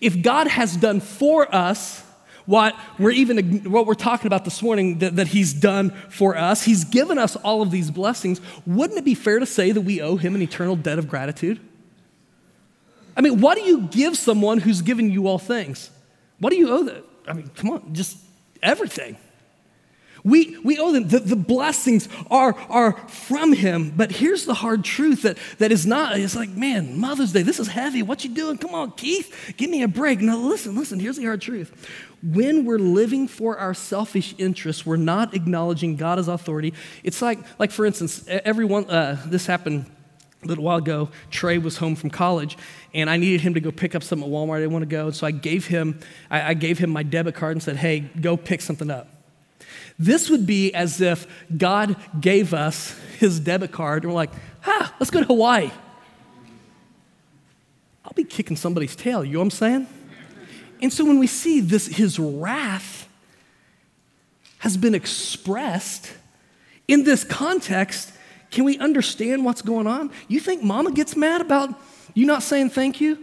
if 0.00 0.22
God 0.22 0.46
has 0.48 0.76
done 0.76 1.00
for 1.00 1.52
us 1.54 2.02
what 2.46 2.74
we're 2.98 3.10
even 3.10 3.70
what 3.70 3.86
we're 3.86 3.94
talking 3.94 4.26
about 4.26 4.44
this 4.44 4.62
morning 4.62 4.98
that, 4.98 5.16
that 5.16 5.28
he's 5.28 5.54
done 5.54 5.90
for 6.10 6.36
us, 6.36 6.64
he's 6.64 6.84
given 6.84 7.18
us 7.18 7.36
all 7.36 7.62
of 7.62 7.70
these 7.70 7.90
blessings, 7.90 8.40
wouldn't 8.66 8.98
it 8.98 9.04
be 9.04 9.14
fair 9.14 9.38
to 9.38 9.46
say 9.46 9.72
that 9.72 9.80
we 9.80 10.00
owe 10.02 10.16
him 10.16 10.34
an 10.34 10.42
eternal 10.42 10.76
debt 10.76 10.98
of 10.98 11.08
gratitude? 11.08 11.60
I 13.16 13.20
mean, 13.20 13.40
what 13.40 13.56
do 13.56 13.62
you 13.62 13.82
give 13.82 14.16
someone 14.18 14.58
who's 14.58 14.82
given 14.82 15.10
you 15.10 15.26
all 15.26 15.38
things? 15.38 15.90
What 16.38 16.50
do 16.50 16.56
you 16.56 16.70
owe 16.70 16.82
them? 16.82 17.04
I 17.26 17.32
mean, 17.32 17.50
come 17.54 17.70
on, 17.70 17.94
just 17.94 18.18
everything. 18.62 19.16
We, 20.24 20.56
we 20.64 20.78
owe 20.78 20.90
them. 20.90 21.08
The, 21.08 21.20
the 21.20 21.36
blessings 21.36 22.08
are, 22.30 22.56
are 22.70 22.92
from 23.08 23.52
him. 23.52 23.92
But 23.94 24.10
here's 24.10 24.46
the 24.46 24.54
hard 24.54 24.82
truth 24.82 25.22
that, 25.22 25.36
that 25.58 25.70
is 25.70 25.84
not, 25.84 26.18
it's 26.18 26.34
like, 26.34 26.48
man, 26.48 26.98
Mother's 26.98 27.32
Day, 27.32 27.42
this 27.42 27.60
is 27.60 27.68
heavy. 27.68 28.02
What 28.02 28.24
you 28.24 28.30
doing? 28.30 28.56
Come 28.56 28.74
on, 28.74 28.92
Keith, 28.92 29.54
give 29.58 29.68
me 29.68 29.82
a 29.82 29.88
break. 29.88 30.20
Now, 30.20 30.38
listen, 30.38 30.74
listen, 30.76 30.98
here's 30.98 31.18
the 31.18 31.24
hard 31.24 31.42
truth. 31.42 31.88
When 32.22 32.64
we're 32.64 32.78
living 32.78 33.28
for 33.28 33.58
our 33.58 33.74
selfish 33.74 34.34
interests, 34.38 34.86
we're 34.86 34.96
not 34.96 35.34
acknowledging 35.34 35.96
God 35.96 36.18
as 36.18 36.26
authority. 36.26 36.72
It's 37.02 37.20
like, 37.20 37.40
like 37.58 37.70
for 37.70 37.84
instance, 37.84 38.26
everyone, 38.26 38.88
uh, 38.88 39.22
this 39.26 39.44
happened 39.44 39.84
a 40.42 40.46
little 40.46 40.64
while 40.64 40.78
ago. 40.78 41.10
Trey 41.30 41.58
was 41.58 41.76
home 41.76 41.96
from 41.96 42.08
college, 42.08 42.56
and 42.94 43.10
I 43.10 43.18
needed 43.18 43.42
him 43.42 43.52
to 43.54 43.60
go 43.60 43.70
pick 43.70 43.94
up 43.94 44.02
something 44.02 44.26
at 44.26 44.32
Walmart. 44.32 44.56
I 44.56 44.60
didn't 44.60 44.72
want 44.72 44.84
to 44.84 44.86
go, 44.86 45.10
so 45.10 45.26
I 45.26 45.32
gave 45.32 45.66
him, 45.66 46.00
I, 46.30 46.50
I 46.50 46.54
gave 46.54 46.78
him 46.78 46.88
my 46.88 47.02
debit 47.02 47.34
card 47.34 47.52
and 47.52 47.62
said, 47.62 47.76
hey, 47.76 48.00
go 48.00 48.38
pick 48.38 48.62
something 48.62 48.90
up. 48.90 49.13
This 49.98 50.28
would 50.28 50.46
be 50.46 50.74
as 50.74 51.00
if 51.00 51.26
God 51.56 51.96
gave 52.20 52.52
us 52.52 52.98
his 53.18 53.38
debit 53.38 53.72
card 53.72 54.02
and 54.02 54.12
we're 54.12 54.16
like, 54.16 54.32
ah, 54.66 54.94
let's 54.98 55.10
go 55.10 55.20
to 55.20 55.26
Hawaii. 55.26 55.70
I'll 58.04 58.12
be 58.12 58.24
kicking 58.24 58.56
somebody's 58.56 58.96
tail, 58.96 59.24
you 59.24 59.34
know 59.34 59.38
what 59.38 59.44
I'm 59.44 59.50
saying? 59.50 59.86
And 60.82 60.92
so 60.92 61.04
when 61.04 61.18
we 61.18 61.26
see 61.26 61.60
this, 61.60 61.86
his 61.86 62.18
wrath 62.18 63.08
has 64.58 64.76
been 64.76 64.94
expressed 64.94 66.12
in 66.88 67.04
this 67.04 67.24
context, 67.24 68.12
can 68.50 68.64
we 68.64 68.78
understand 68.78 69.44
what's 69.44 69.62
going 69.62 69.86
on? 69.86 70.10
You 70.28 70.40
think 70.40 70.62
mama 70.62 70.92
gets 70.92 71.16
mad 71.16 71.40
about 71.40 71.70
you 72.12 72.26
not 72.26 72.42
saying 72.42 72.70
thank 72.70 73.00
you? 73.00 73.18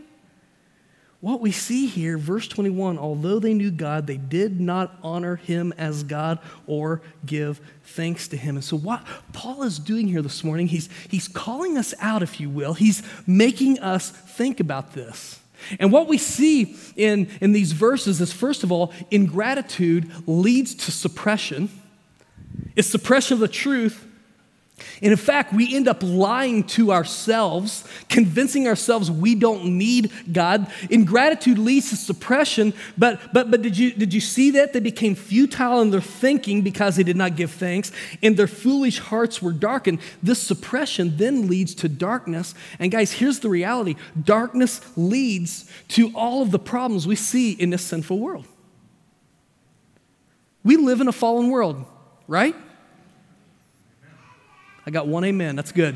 What 1.21 1.39
we 1.39 1.51
see 1.51 1.85
here, 1.85 2.17
verse 2.17 2.47
21, 2.47 2.97
although 2.97 3.37
they 3.37 3.53
knew 3.53 3.69
God, 3.69 4.07
they 4.07 4.17
did 4.17 4.59
not 4.59 4.97
honor 5.03 5.35
him 5.35 5.71
as 5.77 6.03
God 6.03 6.39
or 6.65 7.03
give 7.25 7.61
thanks 7.83 8.27
to 8.29 8.37
him. 8.37 8.55
And 8.55 8.65
so, 8.65 8.75
what 8.75 9.05
Paul 9.31 9.61
is 9.61 9.77
doing 9.77 10.07
here 10.07 10.23
this 10.23 10.43
morning, 10.43 10.67
he's, 10.67 10.89
he's 11.09 11.27
calling 11.27 11.77
us 11.77 11.93
out, 11.99 12.23
if 12.23 12.39
you 12.39 12.49
will. 12.49 12.73
He's 12.73 13.03
making 13.27 13.79
us 13.79 14.09
think 14.09 14.59
about 14.59 14.93
this. 14.93 15.39
And 15.79 15.91
what 15.91 16.07
we 16.07 16.17
see 16.17 16.75
in, 16.95 17.29
in 17.39 17.51
these 17.51 17.71
verses 17.71 18.19
is, 18.19 18.33
first 18.33 18.63
of 18.63 18.71
all, 18.71 18.91
ingratitude 19.11 20.11
leads 20.27 20.73
to 20.73 20.91
suppression. 20.91 21.69
It's 22.75 22.87
suppression 22.87 23.35
of 23.35 23.39
the 23.41 23.47
truth 23.47 24.07
And 25.01 25.11
in 25.11 25.17
fact, 25.17 25.53
we 25.53 25.75
end 25.75 25.88
up 25.88 26.03
lying 26.03 26.63
to 26.65 26.91
ourselves, 26.91 27.83
convincing 28.09 28.67
ourselves 28.67 29.09
we 29.09 29.35
don't 29.35 29.77
need 29.77 30.11
God. 30.31 30.71
Ingratitude 30.89 31.57
leads 31.57 31.89
to 31.89 31.95
suppression, 31.95 32.73
but, 32.97 33.19
but, 33.33 33.50
but 33.50 33.61
did, 33.61 33.77
you, 33.77 33.91
did 33.91 34.13
you 34.13 34.21
see 34.21 34.51
that? 34.51 34.73
They 34.73 34.79
became 34.79 35.15
futile 35.15 35.81
in 35.81 35.91
their 35.91 36.01
thinking 36.01 36.61
because 36.61 36.95
they 36.95 37.03
did 37.03 37.17
not 37.17 37.35
give 37.35 37.51
thanks, 37.51 37.91
and 38.21 38.38
their 38.38 38.47
foolish 38.47 39.00
hearts 39.00 39.41
were 39.41 39.53
darkened. 39.53 40.00
This 40.21 40.39
suppression 40.39 41.17
then 41.17 41.47
leads 41.47 41.75
to 41.75 41.89
darkness. 41.89 42.53
And 42.79 42.91
guys, 42.91 43.11
here's 43.11 43.39
the 43.39 43.50
reality 43.50 43.95
darkness 44.21 44.81
leads 44.95 45.69
to 45.89 46.11
all 46.15 46.41
of 46.41 46.51
the 46.51 46.59
problems 46.59 47.07
we 47.07 47.15
see 47.15 47.51
in 47.51 47.69
this 47.69 47.83
sinful 47.83 48.19
world. 48.19 48.45
We 50.63 50.77
live 50.77 51.01
in 51.01 51.07
a 51.07 51.11
fallen 51.11 51.50
world, 51.50 51.85
right? 52.27 52.55
I 54.85 54.91
got 54.91 55.07
one 55.07 55.23
amen. 55.23 55.55
That's 55.55 55.71
good. 55.71 55.95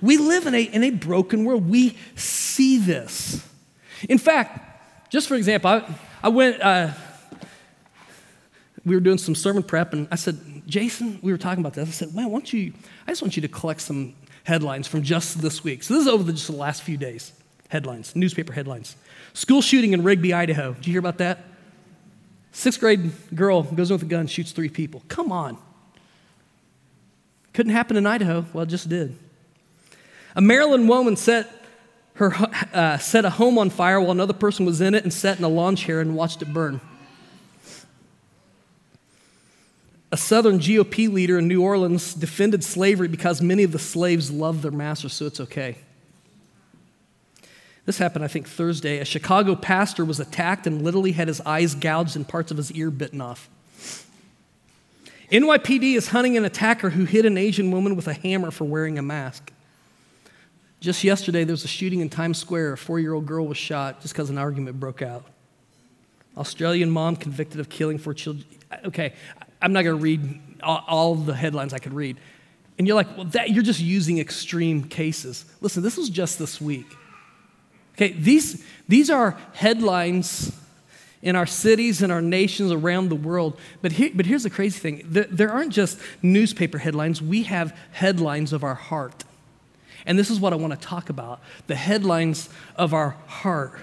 We 0.00 0.16
live 0.16 0.46
in 0.46 0.54
a, 0.54 0.62
in 0.62 0.82
a 0.82 0.90
broken 0.90 1.44
world. 1.44 1.68
We 1.68 1.96
see 2.16 2.78
this. 2.78 3.46
In 4.08 4.18
fact, 4.18 5.10
just 5.10 5.28
for 5.28 5.36
example, 5.36 5.70
I, 5.70 5.94
I 6.24 6.28
went, 6.28 6.60
uh, 6.60 6.90
we 8.84 8.96
were 8.96 9.00
doing 9.00 9.18
some 9.18 9.36
sermon 9.36 9.62
prep, 9.62 9.92
and 9.92 10.08
I 10.10 10.16
said, 10.16 10.40
Jason, 10.66 11.20
we 11.22 11.30
were 11.30 11.38
talking 11.38 11.60
about 11.60 11.74
this. 11.74 11.88
I 11.88 11.92
said, 11.92 12.14
man, 12.14 12.30
why 12.30 12.38
don't 12.38 12.52
you, 12.52 12.72
I 13.06 13.12
just 13.12 13.22
want 13.22 13.36
you 13.36 13.42
to 13.42 13.48
collect 13.48 13.80
some 13.80 14.14
headlines 14.42 14.88
from 14.88 15.02
just 15.02 15.40
this 15.40 15.62
week. 15.62 15.84
So 15.84 15.94
this 15.94 16.02
is 16.02 16.08
over 16.08 16.24
the, 16.24 16.32
just 16.32 16.48
the 16.48 16.56
last 16.56 16.82
few 16.82 16.96
days. 16.96 17.32
Headlines, 17.68 18.16
newspaper 18.16 18.52
headlines. 18.52 18.96
School 19.34 19.62
shooting 19.62 19.92
in 19.92 20.02
Rigby, 20.02 20.34
Idaho. 20.34 20.74
Did 20.74 20.86
you 20.86 20.92
hear 20.92 20.98
about 20.98 21.18
that? 21.18 21.44
Sixth 22.50 22.80
grade 22.80 23.12
girl 23.34 23.62
goes 23.62 23.90
with 23.90 24.02
a 24.02 24.06
gun, 24.06 24.26
shoots 24.26 24.52
three 24.52 24.68
people. 24.68 25.02
Come 25.08 25.30
on. 25.30 25.56
Couldn't 27.52 27.72
happen 27.72 27.96
in 27.96 28.06
Idaho. 28.06 28.46
Well, 28.52 28.64
it 28.64 28.68
just 28.68 28.88
did. 28.88 29.16
A 30.34 30.40
Maryland 30.40 30.88
woman 30.88 31.16
set, 31.16 31.50
her, 32.14 32.32
uh, 32.72 32.98
set 32.98 33.24
a 33.24 33.30
home 33.30 33.58
on 33.58 33.70
fire 33.70 34.00
while 34.00 34.10
another 34.10 34.32
person 34.32 34.64
was 34.64 34.80
in 34.80 34.94
it 34.94 35.02
and 35.02 35.12
sat 35.12 35.38
in 35.38 35.44
a 35.44 35.48
lawn 35.48 35.76
chair 35.76 36.00
and 36.00 36.16
watched 36.16 36.40
it 36.40 36.52
burn. 36.52 36.80
A 40.10 40.16
Southern 40.16 40.58
GOP 40.58 41.10
leader 41.10 41.38
in 41.38 41.48
New 41.48 41.62
Orleans 41.62 42.12
defended 42.14 42.62
slavery 42.62 43.08
because 43.08 43.40
many 43.40 43.62
of 43.62 43.72
the 43.72 43.78
slaves 43.78 44.30
loved 44.30 44.62
their 44.62 44.70
masters, 44.70 45.14
so 45.14 45.26
it's 45.26 45.40
okay. 45.40 45.76
This 47.84 47.98
happened, 47.98 48.24
I 48.24 48.28
think, 48.28 48.46
Thursday. 48.46 48.98
A 48.98 49.04
Chicago 49.04 49.56
pastor 49.56 50.04
was 50.04 50.20
attacked 50.20 50.66
and 50.66 50.82
literally 50.82 51.12
had 51.12 51.28
his 51.28 51.40
eyes 51.40 51.74
gouged 51.74 52.14
and 52.14 52.28
parts 52.28 52.50
of 52.50 52.56
his 52.56 52.70
ear 52.72 52.90
bitten 52.90 53.20
off. 53.20 53.48
NYPD 55.32 55.94
is 55.96 56.08
hunting 56.08 56.36
an 56.36 56.44
attacker 56.44 56.90
who 56.90 57.06
hit 57.06 57.24
an 57.24 57.38
Asian 57.38 57.70
woman 57.70 57.96
with 57.96 58.06
a 58.06 58.12
hammer 58.12 58.50
for 58.50 58.66
wearing 58.66 58.98
a 58.98 59.02
mask. 59.02 59.50
Just 60.78 61.02
yesterday, 61.02 61.44
there 61.44 61.54
was 61.54 61.64
a 61.64 61.68
shooting 61.68 62.00
in 62.00 62.10
Times 62.10 62.36
Square. 62.36 62.74
A 62.74 62.76
four 62.76 63.00
year 63.00 63.14
old 63.14 63.24
girl 63.24 63.46
was 63.46 63.56
shot 63.56 64.02
just 64.02 64.12
because 64.12 64.28
an 64.28 64.36
argument 64.36 64.78
broke 64.78 65.00
out. 65.00 65.24
Australian 66.36 66.90
mom 66.90 67.16
convicted 67.16 67.60
of 67.60 67.70
killing 67.70 67.96
four 67.96 68.12
children. 68.12 68.44
Okay, 68.84 69.14
I'm 69.62 69.72
not 69.72 69.84
going 69.84 69.96
to 69.96 70.02
read 70.02 70.38
all, 70.62 71.14
the 71.14 71.34
headlines 71.34 71.72
I 71.72 71.78
could 71.78 71.94
read. 71.94 72.18
And 72.78 72.86
you're 72.86 72.96
like, 72.96 73.16
well, 73.16 73.26
that, 73.26 73.50
you're 73.50 73.62
just 73.62 73.80
using 73.80 74.18
extreme 74.18 74.84
cases. 74.84 75.46
Listen, 75.62 75.82
this 75.82 75.96
was 75.96 76.10
just 76.10 76.38
this 76.38 76.60
week. 76.60 76.86
Okay, 77.94 78.12
these, 78.12 78.64
these 78.86 79.08
are 79.08 79.38
headlines 79.54 80.58
in 81.22 81.36
our 81.36 81.46
cities 81.46 82.02
and 82.02 82.12
our 82.12 82.20
nations 82.20 82.72
around 82.72 83.08
the 83.08 83.16
world. 83.16 83.58
But, 83.80 83.92
but 84.14 84.26
here's 84.26 84.42
the 84.42 84.50
crazy 84.50 84.78
thing 84.78 85.02
there, 85.06 85.26
there 85.30 85.50
aren't 85.50 85.72
just 85.72 85.98
newspaper 86.20 86.78
headlines, 86.78 87.22
we 87.22 87.44
have 87.44 87.76
headlines 87.92 88.52
of 88.52 88.64
our 88.64 88.74
heart. 88.74 89.24
And 90.04 90.18
this 90.18 90.30
is 90.30 90.40
what 90.40 90.52
I 90.52 90.56
want 90.56 90.72
to 90.72 90.86
talk 90.86 91.08
about 91.08 91.40
the 91.68 91.76
headlines 91.76 92.48
of 92.76 92.92
our 92.92 93.10
heart. 93.26 93.78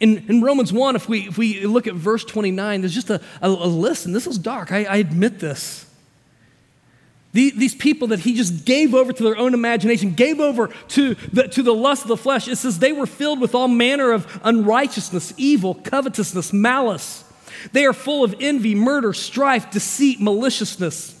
In, 0.00 0.24
in 0.28 0.42
Romans 0.42 0.72
1, 0.72 0.96
if 0.96 1.08
we, 1.08 1.28
if 1.28 1.38
we 1.38 1.66
look 1.66 1.86
at 1.86 1.94
verse 1.94 2.24
29, 2.24 2.80
there's 2.80 2.94
just 2.94 3.10
a, 3.10 3.20
a, 3.40 3.48
a 3.48 3.48
list, 3.48 4.06
and 4.06 4.14
this 4.14 4.26
is 4.26 4.38
dark, 4.38 4.72
I, 4.72 4.84
I 4.84 4.96
admit 4.96 5.38
this. 5.38 5.86
These 7.34 7.74
people 7.74 8.08
that 8.08 8.20
he 8.20 8.34
just 8.34 8.64
gave 8.64 8.94
over 8.94 9.12
to 9.12 9.22
their 9.22 9.36
own 9.36 9.54
imagination, 9.54 10.14
gave 10.14 10.38
over 10.38 10.68
to 10.68 11.14
the, 11.32 11.48
to 11.48 11.64
the 11.64 11.74
lust 11.74 12.02
of 12.02 12.08
the 12.08 12.16
flesh, 12.16 12.46
it 12.46 12.54
says 12.56 12.78
they 12.78 12.92
were 12.92 13.06
filled 13.06 13.40
with 13.40 13.56
all 13.56 13.66
manner 13.66 14.12
of 14.12 14.40
unrighteousness, 14.44 15.34
evil, 15.36 15.74
covetousness, 15.74 16.52
malice. 16.52 17.24
They 17.72 17.86
are 17.86 17.92
full 17.92 18.22
of 18.22 18.36
envy, 18.38 18.76
murder, 18.76 19.12
strife, 19.12 19.68
deceit, 19.72 20.20
maliciousness. 20.20 21.20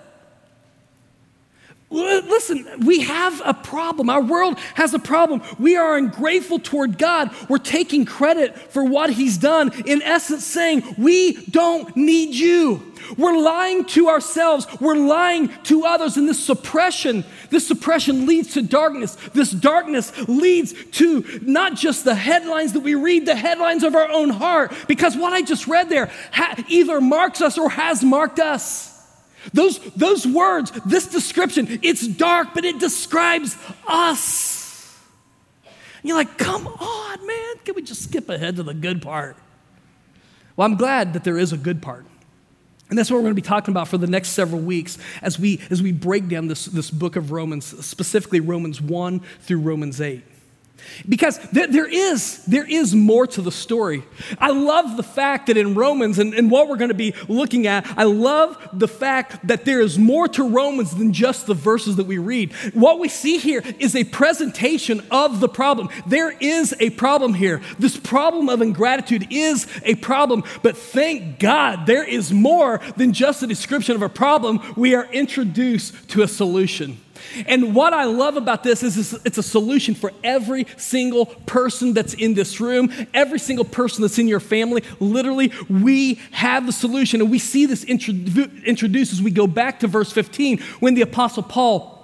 Listen, 1.91 2.65
we 2.85 3.01
have 3.01 3.41
a 3.43 3.53
problem. 3.53 4.09
Our 4.09 4.21
world 4.21 4.57
has 4.75 4.93
a 4.93 4.99
problem. 4.99 5.41
We 5.59 5.75
are 5.75 5.97
ungrateful 5.97 6.59
toward 6.59 6.97
God. 6.97 7.31
We're 7.49 7.57
taking 7.57 8.05
credit 8.05 8.57
for 8.57 8.85
what 8.85 9.09
He's 9.09 9.37
done, 9.37 9.71
in 9.85 10.01
essence, 10.01 10.45
saying, 10.45 10.95
We 10.97 11.45
don't 11.47 11.95
need 11.97 12.33
you. 12.33 12.93
We're 13.17 13.37
lying 13.37 13.83
to 13.87 14.07
ourselves. 14.07 14.67
We're 14.79 14.95
lying 14.95 15.49
to 15.63 15.85
others. 15.85 16.15
And 16.15 16.29
this 16.29 16.41
suppression, 16.41 17.25
this 17.49 17.67
suppression 17.67 18.25
leads 18.25 18.53
to 18.53 18.61
darkness. 18.61 19.15
This 19.33 19.51
darkness 19.51 20.13
leads 20.29 20.73
to 20.91 21.41
not 21.41 21.75
just 21.75 22.05
the 22.05 22.15
headlines 22.15 22.71
that 22.73 22.81
we 22.81 22.95
read, 22.95 23.25
the 23.25 23.35
headlines 23.35 23.83
of 23.83 23.95
our 23.95 24.09
own 24.09 24.29
heart. 24.29 24.71
Because 24.87 25.17
what 25.17 25.33
I 25.33 25.41
just 25.41 25.67
read 25.67 25.89
there 25.89 26.09
either 26.69 27.01
marks 27.01 27.41
us 27.41 27.57
or 27.57 27.69
has 27.69 28.01
marked 28.01 28.39
us. 28.39 28.90
Those, 29.53 29.79
those 29.95 30.27
words, 30.27 30.71
this 30.85 31.07
description, 31.07 31.79
it's 31.81 32.07
dark, 32.07 32.49
but 32.53 32.65
it 32.65 32.79
describes 32.79 33.57
us. 33.87 34.97
And 35.65 36.09
you're 36.09 36.17
like, 36.17 36.37
come 36.37 36.67
on, 36.67 37.27
man, 37.27 37.55
can 37.63 37.75
we 37.75 37.81
just 37.81 38.03
skip 38.03 38.29
ahead 38.29 38.55
to 38.57 38.63
the 38.63 38.73
good 38.73 39.01
part? 39.01 39.35
Well, 40.55 40.65
I'm 40.65 40.75
glad 40.75 41.13
that 41.13 41.23
there 41.23 41.37
is 41.37 41.53
a 41.53 41.57
good 41.57 41.81
part. 41.81 42.05
And 42.89 42.97
that's 42.97 43.09
what 43.09 43.17
we're 43.17 43.23
going 43.23 43.35
to 43.35 43.41
be 43.41 43.47
talking 43.47 43.71
about 43.71 43.87
for 43.87 43.97
the 43.97 44.07
next 44.07 44.29
several 44.29 44.61
weeks 44.61 44.97
as 45.21 45.39
we, 45.39 45.61
as 45.69 45.81
we 45.81 45.93
break 45.93 46.27
down 46.27 46.47
this, 46.47 46.65
this 46.65 46.91
book 46.91 47.15
of 47.15 47.31
Romans, 47.31 47.65
specifically 47.85 48.41
Romans 48.41 48.81
1 48.81 49.21
through 49.39 49.59
Romans 49.59 50.01
8. 50.01 50.23
Because 51.07 51.39
there, 51.49 51.87
is, 51.87 52.45
there 52.45 52.65
is 52.67 52.93
more 52.93 53.27
to 53.27 53.41
the 53.41 53.51
story. 53.51 54.03
I 54.37 54.51
love 54.51 54.97
the 54.97 55.03
fact 55.03 55.47
that 55.47 55.57
in 55.57 55.73
Romans, 55.73 56.19
and, 56.19 56.33
and 56.33 56.51
what 56.51 56.67
we're 56.67 56.77
going 56.77 56.89
to 56.89 56.93
be 56.95 57.13
looking 57.27 57.67
at, 57.67 57.85
I 57.97 58.03
love 58.03 58.57
the 58.73 58.87
fact 58.87 59.47
that 59.47 59.65
there 59.65 59.81
is 59.81 59.97
more 59.97 60.27
to 60.29 60.47
Romans 60.47 60.95
than 60.95 61.13
just 61.13 61.47
the 61.47 61.53
verses 61.53 61.95
that 61.95 62.05
we 62.05 62.17
read. 62.17 62.53
What 62.73 62.99
we 62.99 63.09
see 63.09 63.37
here 63.37 63.63
is 63.79 63.95
a 63.95 64.03
presentation 64.03 65.05
of 65.11 65.39
the 65.39 65.49
problem. 65.49 65.89
There 66.05 66.31
is 66.39 66.75
a 66.79 66.91
problem 66.91 67.33
here. 67.33 67.61
This 67.79 67.97
problem 67.97 68.49
of 68.49 68.61
ingratitude 68.61 69.27
is 69.31 69.67
a 69.83 69.95
problem, 69.95 70.43
but 70.61 70.77
thank 70.77 71.39
God 71.39 71.85
there 71.85 72.03
is 72.03 72.31
more 72.31 72.79
than 72.97 73.13
just 73.13 73.43
a 73.43 73.47
description 73.47 73.95
of 73.95 74.01
a 74.01 74.09
problem. 74.09 74.59
We 74.75 74.95
are 74.95 75.05
introduced 75.11 76.09
to 76.09 76.23
a 76.23 76.27
solution. 76.27 76.97
And 77.45 77.75
what 77.75 77.93
I 77.93 78.05
love 78.05 78.37
about 78.37 78.63
this 78.63 78.83
is 78.83 79.13
it's 79.25 79.37
a 79.37 79.43
solution 79.43 79.95
for 79.95 80.11
every 80.23 80.65
single 80.77 81.25
person 81.25 81.93
that's 81.93 82.13
in 82.13 82.33
this 82.33 82.59
room, 82.59 82.91
every 83.13 83.39
single 83.39 83.65
person 83.65 84.01
that's 84.01 84.17
in 84.17 84.27
your 84.27 84.39
family. 84.39 84.83
Literally, 84.99 85.51
we 85.69 86.15
have 86.31 86.65
the 86.65 86.71
solution. 86.71 87.21
And 87.21 87.31
we 87.31 87.39
see 87.39 87.65
this 87.65 87.83
introduced 87.83 89.13
as 89.13 89.21
we 89.21 89.31
go 89.31 89.47
back 89.47 89.79
to 89.81 89.87
verse 89.87 90.11
15 90.11 90.59
when 90.79 90.93
the 90.93 91.01
Apostle 91.01 91.43
Paul 91.43 92.00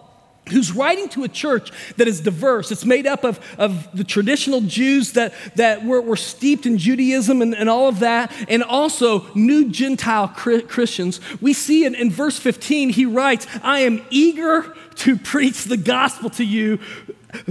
who's 0.49 0.71
writing 0.71 1.09
to 1.09 1.23
a 1.23 1.27
church 1.27 1.71
that 1.97 2.07
is 2.07 2.21
diverse. 2.21 2.71
It's 2.71 2.85
made 2.85 3.07
up 3.07 3.23
of, 3.23 3.39
of 3.57 3.87
the 3.95 4.03
traditional 4.03 4.61
Jews 4.61 5.13
that, 5.13 5.33
that 5.55 5.85
were, 5.85 6.01
were 6.01 6.15
steeped 6.15 6.65
in 6.65 6.77
Judaism 6.77 7.41
and, 7.41 7.55
and 7.55 7.69
all 7.69 7.87
of 7.87 7.99
that, 7.99 8.31
and 8.49 8.63
also 8.63 9.25
new 9.33 9.69
Gentile 9.69 10.27
Christians. 10.27 11.19
We 11.41 11.53
see 11.53 11.85
in, 11.85 11.95
in 11.95 12.11
verse 12.11 12.37
15, 12.37 12.89
he 12.89 13.05
writes, 13.05 13.47
I 13.63 13.79
am 13.79 14.05
eager 14.09 14.75
to 14.95 15.17
preach 15.17 15.65
the 15.65 15.77
gospel 15.77 16.29
to 16.31 16.43
you 16.43 16.79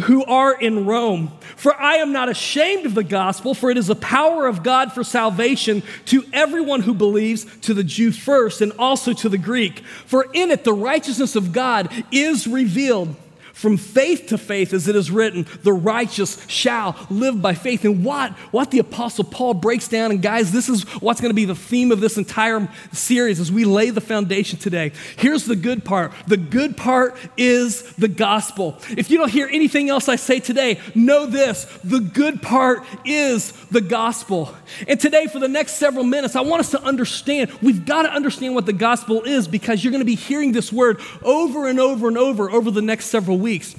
who 0.04 0.24
are 0.24 0.58
in 0.58 0.86
Rome. 0.86 1.32
For 1.56 1.74
I 1.74 1.96
am 1.96 2.12
not 2.12 2.28
ashamed 2.28 2.86
of 2.86 2.94
the 2.94 3.04
gospel, 3.04 3.54
for 3.54 3.70
it 3.70 3.76
is 3.76 3.88
the 3.88 3.94
power 3.96 4.46
of 4.46 4.62
God 4.62 4.92
for 4.92 5.04
salvation 5.04 5.82
to 6.06 6.24
everyone 6.32 6.82
who 6.82 6.94
believes, 6.94 7.44
to 7.60 7.74
the 7.74 7.84
Jew 7.84 8.12
first, 8.12 8.60
and 8.60 8.72
also 8.78 9.12
to 9.12 9.28
the 9.28 9.38
Greek. 9.38 9.80
For 10.06 10.26
in 10.32 10.50
it 10.50 10.64
the 10.64 10.72
righteousness 10.72 11.36
of 11.36 11.52
God 11.52 11.92
is 12.10 12.46
revealed 12.46 13.14
from 13.56 13.78
faith 13.78 14.26
to 14.26 14.36
faith, 14.36 14.74
as 14.74 14.86
it 14.86 14.94
is 14.94 15.10
written, 15.10 15.46
the 15.62 15.72
righteous 15.72 16.44
shall 16.46 16.94
live 17.08 17.40
by 17.40 17.54
faith. 17.54 17.86
And 17.86 18.04
what, 18.04 18.32
what 18.52 18.70
the 18.70 18.80
Apostle 18.80 19.24
Paul 19.24 19.54
breaks 19.54 19.88
down, 19.88 20.10
and 20.10 20.20
guys, 20.20 20.52
this 20.52 20.68
is 20.68 20.82
what's 21.00 21.22
going 21.22 21.30
to 21.30 21.34
be 21.34 21.46
the 21.46 21.54
theme 21.54 21.90
of 21.90 22.00
this 22.00 22.18
entire 22.18 22.68
series 22.92 23.40
as 23.40 23.50
we 23.50 23.64
lay 23.64 23.88
the 23.88 24.02
foundation 24.02 24.58
today. 24.58 24.92
Here's 25.16 25.46
the 25.46 25.56
good 25.56 25.86
part 25.86 26.12
the 26.26 26.36
good 26.36 26.76
part 26.76 27.16
is 27.38 27.82
the 27.94 28.08
gospel. 28.08 28.78
If 28.90 29.10
you 29.10 29.16
don't 29.16 29.30
hear 29.30 29.48
anything 29.50 29.88
else 29.88 30.06
I 30.10 30.16
say 30.16 30.38
today, 30.38 30.78
know 30.94 31.24
this 31.24 31.64
the 31.82 32.00
good 32.00 32.42
part 32.42 32.84
is 33.06 33.52
the 33.68 33.80
gospel. 33.80 34.54
And 34.86 35.00
today, 35.00 35.28
for 35.28 35.38
the 35.38 35.48
next 35.48 35.76
several 35.76 36.04
minutes, 36.04 36.36
I 36.36 36.42
want 36.42 36.60
us 36.60 36.72
to 36.72 36.82
understand 36.82 37.50
we've 37.62 37.86
got 37.86 38.02
to 38.02 38.12
understand 38.12 38.54
what 38.54 38.66
the 38.66 38.74
gospel 38.74 39.22
is 39.22 39.48
because 39.48 39.82
you're 39.82 39.92
going 39.92 40.02
to 40.02 40.04
be 40.04 40.14
hearing 40.14 40.52
this 40.52 40.70
word 40.70 41.00
over 41.22 41.66
and 41.66 41.80
over 41.80 42.08
and 42.08 42.18
over 42.18 42.50
over 42.50 42.70
the 42.70 42.82
next 42.82 43.06
several 43.06 43.38
weeks 43.38 43.45
weeks. 43.46 43.76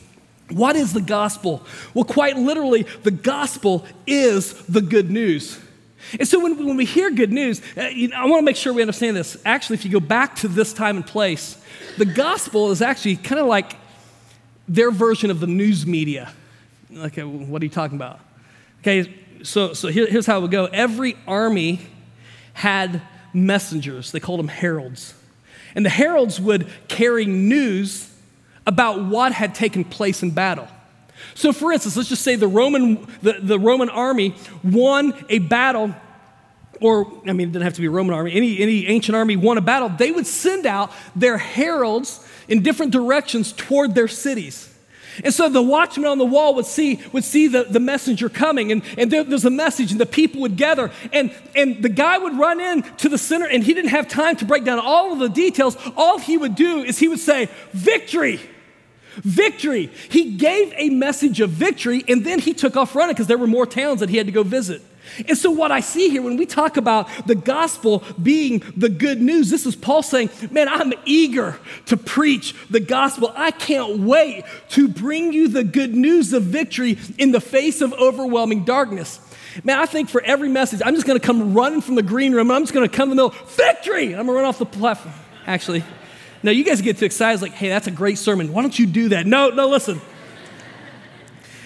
What 0.49 0.75
is 0.77 0.93
the 0.93 1.01
gospel? 1.01 1.61
Well, 1.93 2.05
quite 2.05 2.37
literally, 2.37 2.83
the 3.03 3.11
gospel 3.11 3.85
is 4.05 4.53
the 4.65 4.81
good 4.81 5.11
news. 5.11 5.59
And 6.17 6.25
so 6.25 6.39
when, 6.39 6.65
when 6.65 6.77
we 6.77 6.85
hear 6.85 7.11
good 7.11 7.33
news, 7.33 7.61
uh, 7.75 7.87
you 7.87 8.07
know, 8.07 8.15
I 8.15 8.25
want 8.27 8.39
to 8.39 8.45
make 8.45 8.55
sure 8.55 8.71
we 8.71 8.81
understand 8.81 9.17
this. 9.17 9.35
Actually, 9.43 9.75
if 9.75 9.85
you 9.85 9.91
go 9.91 9.99
back 9.99 10.37
to 10.37 10.47
this 10.47 10.71
time 10.71 10.95
and 10.95 11.05
place, 11.05 11.57
the 11.97 12.05
gospel 12.05 12.71
is 12.71 12.81
actually 12.81 13.17
kind 13.17 13.41
of 13.41 13.47
like 13.47 13.73
their 14.69 14.89
version 14.89 15.31
of 15.31 15.41
the 15.41 15.47
news 15.47 15.85
media. 15.85 16.31
Okay, 16.95 17.23
what 17.23 17.61
are 17.61 17.65
you 17.65 17.71
talking 17.71 17.97
about? 17.97 18.21
Okay, 18.79 19.13
so, 19.43 19.73
so 19.73 19.89
here, 19.89 20.07
here's 20.07 20.25
how 20.25 20.37
it 20.37 20.41
would 20.41 20.51
go 20.51 20.65
every 20.67 21.17
army 21.27 21.81
had 22.53 23.01
messengers, 23.33 24.11
they 24.11 24.19
called 24.21 24.39
them 24.39 24.47
heralds. 24.47 25.13
And 25.75 25.85
the 25.85 25.89
heralds 25.89 26.39
would 26.39 26.67
carry 26.87 27.25
news 27.25 28.11
about 28.67 29.01
what 29.03 29.31
had 29.31 29.55
taken 29.55 29.83
place 29.83 30.21
in 30.21 30.29
battle. 30.29 30.67
So, 31.33 31.53
for 31.53 31.71
instance, 31.71 31.95
let's 31.95 32.09
just 32.09 32.21
say 32.21 32.35
the 32.35 32.47
Roman, 32.47 33.07
the, 33.21 33.37
the 33.39 33.57
Roman 33.57 33.89
army 33.89 34.35
won 34.63 35.13
a 35.29 35.39
battle, 35.39 35.95
or, 36.81 37.11
I 37.25 37.33
mean, 37.33 37.49
it 37.49 37.51
didn't 37.53 37.63
have 37.63 37.73
to 37.73 37.81
be 37.81 37.87
a 37.87 37.91
Roman 37.91 38.13
army, 38.13 38.33
any, 38.33 38.59
any 38.59 38.87
ancient 38.87 39.15
army 39.15 39.35
won 39.35 39.57
a 39.57 39.61
battle, 39.61 39.89
they 39.89 40.11
would 40.11 40.27
send 40.27 40.65
out 40.65 40.91
their 41.15 41.37
heralds 41.37 42.27
in 42.47 42.61
different 42.61 42.91
directions 42.91 43.53
toward 43.53 43.95
their 43.95 44.07
cities. 44.07 44.73
And 45.23 45.33
so 45.33 45.49
the 45.49 45.61
watchman 45.61 46.05
on 46.05 46.19
the 46.19 46.25
wall 46.25 46.53
would 46.55 46.65
see, 46.65 47.01
would 47.11 47.23
see 47.23 47.47
the, 47.47 47.63
the 47.63 47.79
messenger 47.79 48.29
coming, 48.29 48.71
and, 48.71 48.83
and 48.97 49.11
there, 49.11 49.23
there's 49.23 49.45
a 49.45 49.49
message, 49.49 49.91
and 49.91 49.99
the 49.99 50.05
people 50.05 50.41
would 50.41 50.57
gather. 50.57 50.91
And, 51.11 51.33
and 51.55 51.81
the 51.81 51.89
guy 51.89 52.19
would 52.19 52.37
run 52.37 52.59
in 52.59 52.83
to 52.97 53.09
the 53.09 53.17
center, 53.17 53.47
and 53.47 53.63
he 53.63 53.73
didn't 53.73 53.89
have 53.89 54.07
time 54.07 54.35
to 54.35 54.45
break 54.45 54.63
down 54.63 54.79
all 54.79 55.13
of 55.13 55.19
the 55.19 55.29
details. 55.29 55.75
All 55.95 56.19
he 56.19 56.37
would 56.37 56.53
do 56.53 56.83
is 56.83 56.99
he 56.99 57.07
would 57.07 57.19
say, 57.19 57.49
Victory! 57.73 58.39
Victory. 59.17 59.91
He 60.09 60.35
gave 60.35 60.73
a 60.75 60.89
message 60.89 61.41
of 61.41 61.49
victory 61.49 62.03
and 62.07 62.25
then 62.25 62.39
he 62.39 62.53
took 62.53 62.77
off 62.77 62.95
running 62.95 63.13
because 63.13 63.27
there 63.27 63.37
were 63.37 63.47
more 63.47 63.65
towns 63.65 63.99
that 63.99 64.09
he 64.09 64.17
had 64.17 64.27
to 64.27 64.31
go 64.31 64.43
visit. 64.43 64.81
And 65.27 65.37
so, 65.37 65.51
what 65.51 65.71
I 65.71 65.79
see 65.79 66.09
here 66.09 66.21
when 66.21 66.37
we 66.37 66.45
talk 66.45 66.77
about 66.77 67.09
the 67.27 67.35
gospel 67.35 68.03
being 68.21 68.61
the 68.75 68.89
good 68.89 69.21
news, 69.21 69.49
this 69.49 69.65
is 69.65 69.75
Paul 69.75 70.03
saying, 70.03 70.29
Man, 70.51 70.67
I'm 70.67 70.93
eager 71.05 71.57
to 71.87 71.97
preach 71.97 72.55
the 72.69 72.79
gospel. 72.79 73.31
I 73.35 73.51
can't 73.51 73.99
wait 73.99 74.43
to 74.69 74.87
bring 74.87 75.33
you 75.33 75.47
the 75.47 75.63
good 75.63 75.95
news 75.95 76.33
of 76.33 76.43
victory 76.43 76.97
in 77.17 77.31
the 77.31 77.41
face 77.41 77.81
of 77.81 77.93
overwhelming 77.93 78.65
darkness. 78.65 79.19
Man, 79.63 79.79
I 79.79 79.85
think 79.85 80.09
for 80.09 80.21
every 80.21 80.49
message, 80.49 80.81
I'm 80.85 80.93
just 80.93 81.07
gonna 81.07 81.19
come 81.19 81.53
running 81.53 81.81
from 81.81 81.95
the 81.95 82.03
green 82.03 82.33
room. 82.33 82.51
I'm 82.51 82.63
just 82.63 82.73
gonna 82.73 82.89
come 82.89 83.11
in 83.11 83.17
the 83.17 83.23
middle, 83.23 83.47
victory! 83.47 84.15
I'm 84.15 84.25
gonna 84.25 84.33
run 84.33 84.45
off 84.45 84.59
the 84.59 84.65
platform. 84.65 85.15
Actually, 85.45 85.83
now, 86.43 86.51
you 86.51 86.63
guys 86.63 86.81
get 86.81 86.97
too 86.97 87.05
excited, 87.05 87.41
like, 87.41 87.53
hey, 87.53 87.69
that's 87.69 87.87
a 87.87 87.91
great 87.91 88.17
sermon. 88.17 88.53
Why 88.53 88.61
don't 88.61 88.77
you 88.77 88.85
do 88.85 89.09
that? 89.09 89.25
No, 89.25 89.49
no, 89.49 89.67
listen. 89.67 90.01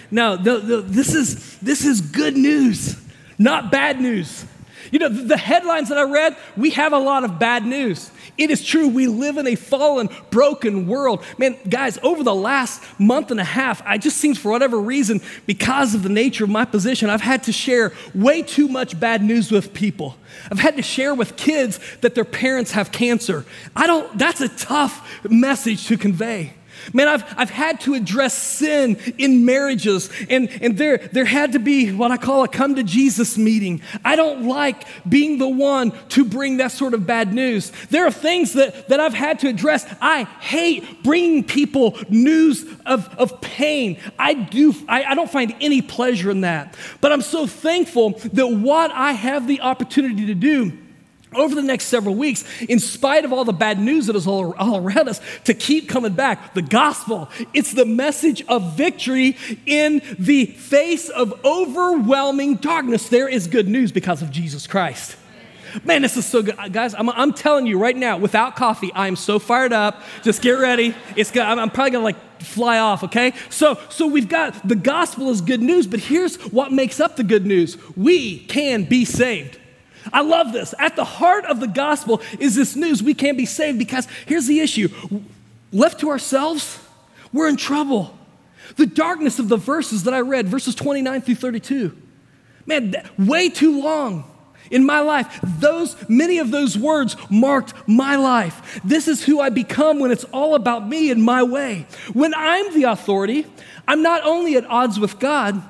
No, 0.10 0.36
no, 0.36 0.60
no 0.60 0.81
this, 0.81 1.13
is, 1.13 1.57
this 1.60 1.86
is 1.86 2.01
good 2.01 2.36
news, 2.36 3.01
not 3.38 3.71
bad 3.71 4.01
news. 4.01 4.45
You 4.91 4.99
know, 4.99 5.10
the 5.10 5.38
headlines 5.38 5.89
that 5.89 5.97
I 5.97 6.04
read, 6.04 6.36
we 6.58 6.71
have 6.71 6.91
a 6.93 6.99
lot 6.99 7.23
of 7.23 7.39
bad 7.39 7.65
news. 7.65 8.12
It 8.38 8.49
is 8.49 8.63
true, 8.63 8.88
we 8.88 9.08
live 9.08 9.38
in 9.38 9.47
a 9.47 9.56
fallen, 9.56 10.10
broken 10.30 10.88
world. 10.88 11.23
Man, 11.38 11.58
guys, 11.69 11.97
over 12.04 12.23
the 12.23 12.36
last 12.36 12.84
month 12.99 13.32
and 13.32 13.39
a 13.39 13.45
half, 13.45 13.82
I 13.86 13.97
just 13.97 14.17
seems 14.17 14.38
for 14.38 14.51
whatever 14.51 14.80
reason, 14.80 15.21
because 15.45 15.95
of 15.95 16.04
the 16.04 16.10
nature 16.10 16.43
of 16.43 16.49
my 16.49 16.65
position, 16.65 17.10
I've 17.10 17.21
had 17.21 17.43
to 17.43 17.51
share 17.51 17.93
way 18.13 18.41
too 18.41 18.67
much 18.67 18.99
bad 18.99 19.23
news 19.23 19.51
with 19.51 19.73
people. 19.73 20.17
I've 20.49 20.60
had 20.60 20.75
to 20.75 20.82
share 20.82 21.15
with 21.15 21.38
kids 21.38 21.80
that 22.01 22.15
their 22.15 22.25
parents 22.25 22.71
have 22.71 22.91
cancer. 22.91 23.45
I 23.75 23.88
don't, 23.88 24.17
that's 24.17 24.41
a 24.41 24.49
tough 24.49 25.23
message 25.30 25.88
to 25.88 25.97
convey. 25.97 26.54
Man, 26.94 27.08
I've, 27.08 27.24
I've 27.38 27.50
had 27.50 27.80
to 27.82 27.94
address 27.94 28.38
sin 28.38 28.98
in 29.17 29.46
marriages, 29.46 30.10
and, 30.30 30.50
and 30.62 30.78
there, 30.78 30.98
there 30.98 31.26
had 31.26 31.54
to 31.54 31.60
be 31.60 31.91
what 31.91 32.12
I 32.12 32.17
call 32.17 32.44
a 32.44 32.48
come 32.48 32.76
to 32.76 32.84
Jesus 32.84 33.38
meeting. 33.38 33.82
I 34.04 34.15
don't 34.15 34.48
like 34.48 34.86
being 35.08 35.38
the 35.38 35.48
one 35.48 35.91
to 36.10 36.26
bring 36.26 36.58
that 36.58 36.72
sort 36.72 36.94
of 36.94 37.06
bad 37.06 37.34
news. 37.34 37.72
There 37.89 38.06
are 38.06 38.12
things 38.12 38.54
that, 38.54 38.89
that 38.89 39.00
I've 39.00 39.13
had 39.13 39.39
to 39.39 39.48
address. 39.48 39.86
I 40.02 40.24
hate 40.24 41.04
bringing 41.04 41.44
people 41.44 41.98
news 42.10 42.65
of, 42.86 43.08
of 43.17 43.41
pain. 43.41 44.00
I, 44.17 44.34
do, 44.34 44.74
I, 44.88 45.04
I 45.04 45.15
don't 45.15 45.32
find 45.32 45.56
any 45.62 45.82
pleasure 45.82 46.32
in 46.32 46.41
that. 46.41 46.76
But 47.00 47.12
I'm 47.12 47.22
so 47.22 47.48
thankful 47.48 48.12
that 48.34 48.48
what 48.48 48.91
I 48.91 49.13
have 49.13 49.48
the 49.48 49.62
opportunity 49.62 50.26
to 50.28 50.36
do 50.36 50.78
over 51.34 51.56
the 51.56 51.62
next 51.62 51.86
several 51.86 52.15
weeks, 52.15 52.44
in 52.62 52.80
spite 52.80 53.26
of 53.26 53.32
all 53.32 53.46
the 53.46 53.54
bad 53.54 53.80
news 53.80 54.08
that 54.08 54.15
is 54.15 54.28
all, 54.28 54.54
all 54.56 54.78
around 54.78 55.08
us, 55.08 55.22
to 55.46 55.54
keep 55.54 55.88
coming 55.88 56.13
back. 56.13 56.54
The 56.54 56.62
gospel, 56.62 57.30
it's 57.54 57.74
the 57.74 57.86
message 57.86 58.44
of 58.48 58.76
victory 58.76 59.38
in 59.65 60.02
the 60.20 60.46
face 60.46 61.10
of 61.10 61.34
overwhelming 61.46 62.56
darkness. 62.56 63.10
There 63.10 63.28
is 63.28 63.48
good 63.48 63.67
news 63.67 63.91
because 63.91 64.22
of 64.22 64.32
Jesus 64.32 64.67
Christ. 64.67 65.17
Man, 65.86 66.02
this 66.02 66.17
is 66.17 66.26
so 66.26 66.41
good. 66.44 66.60
Uh, 66.60 66.67
guys, 66.67 66.94
I'm, 66.94 67.10
I'm 67.10 67.34
telling 67.34 67.65
you 67.65 67.80
right 67.80 67.96
now, 67.96 68.17
without 68.17 68.58
coffee, 68.58 68.91
I 68.94 69.08
am 69.08 69.15
so 69.15 69.39
fired 69.39 69.72
up. 69.72 70.02
Just 70.22 70.41
get 70.41 70.52
ready. 70.52 70.94
It's 71.15 71.36
I'm, 71.36 71.60
I'm 71.60 71.70
probably 71.70 71.91
gonna 71.91 72.04
like 72.04 72.41
fly 72.41 72.80
off, 72.80 73.04
okay? 73.06 73.34
So, 73.50 73.80
so 73.89 74.08
we've 74.08 74.28
got 74.28 74.67
the 74.67 74.76
gospel 74.76 75.30
is 75.30 75.39
good 75.39 75.62
news, 75.62 75.88
but 75.88 76.02
here's 76.02 76.36
what 76.52 76.74
makes 76.74 77.00
up 77.00 77.15
the 77.15 77.24
good 77.24 77.46
news 77.46 77.78
we 77.96 78.39
can 78.39 78.84
be 78.84 79.06
saved. 79.06 79.60
I 80.11 80.21
love 80.21 80.53
this. 80.53 80.73
At 80.79 80.95
the 80.95 81.05
heart 81.05 81.45
of 81.45 81.59
the 81.59 81.67
gospel 81.67 82.21
is 82.39 82.55
this 82.55 82.75
news 82.75 83.03
we 83.03 83.13
can't 83.13 83.37
be 83.37 83.45
saved 83.45 83.77
because 83.77 84.07
here's 84.25 84.47
the 84.47 84.59
issue 84.59 84.89
left 85.71 85.99
to 86.01 86.09
ourselves, 86.09 86.79
we're 87.31 87.47
in 87.47 87.57
trouble. 87.57 88.17
The 88.75 88.85
darkness 88.85 89.39
of 89.39 89.49
the 89.49 89.57
verses 89.57 90.03
that 90.03 90.13
I 90.13 90.21
read, 90.21 90.47
verses 90.47 90.75
29 90.75 91.21
through 91.21 91.35
32, 91.35 91.97
man, 92.65 92.93
way 93.17 93.49
too 93.49 93.81
long 93.81 94.23
in 94.69 94.85
my 94.85 94.99
life. 95.01 95.39
Those, 95.59 95.95
many 96.09 96.39
of 96.39 96.51
those 96.51 96.77
words 96.77 97.15
marked 97.29 97.73
my 97.87 98.15
life. 98.15 98.79
This 98.83 99.07
is 99.07 99.23
who 99.23 99.39
I 99.39 99.49
become 99.49 99.99
when 99.99 100.11
it's 100.11 100.23
all 100.25 100.55
about 100.55 100.87
me 100.87 101.11
and 101.11 101.23
my 101.23 101.43
way. 101.43 101.85
When 102.13 102.33
I'm 102.33 102.73
the 102.73 102.83
authority, 102.83 103.45
I'm 103.87 104.01
not 104.01 104.23
only 104.23 104.55
at 104.55 104.65
odds 104.65 104.99
with 104.99 105.19
God, 105.19 105.61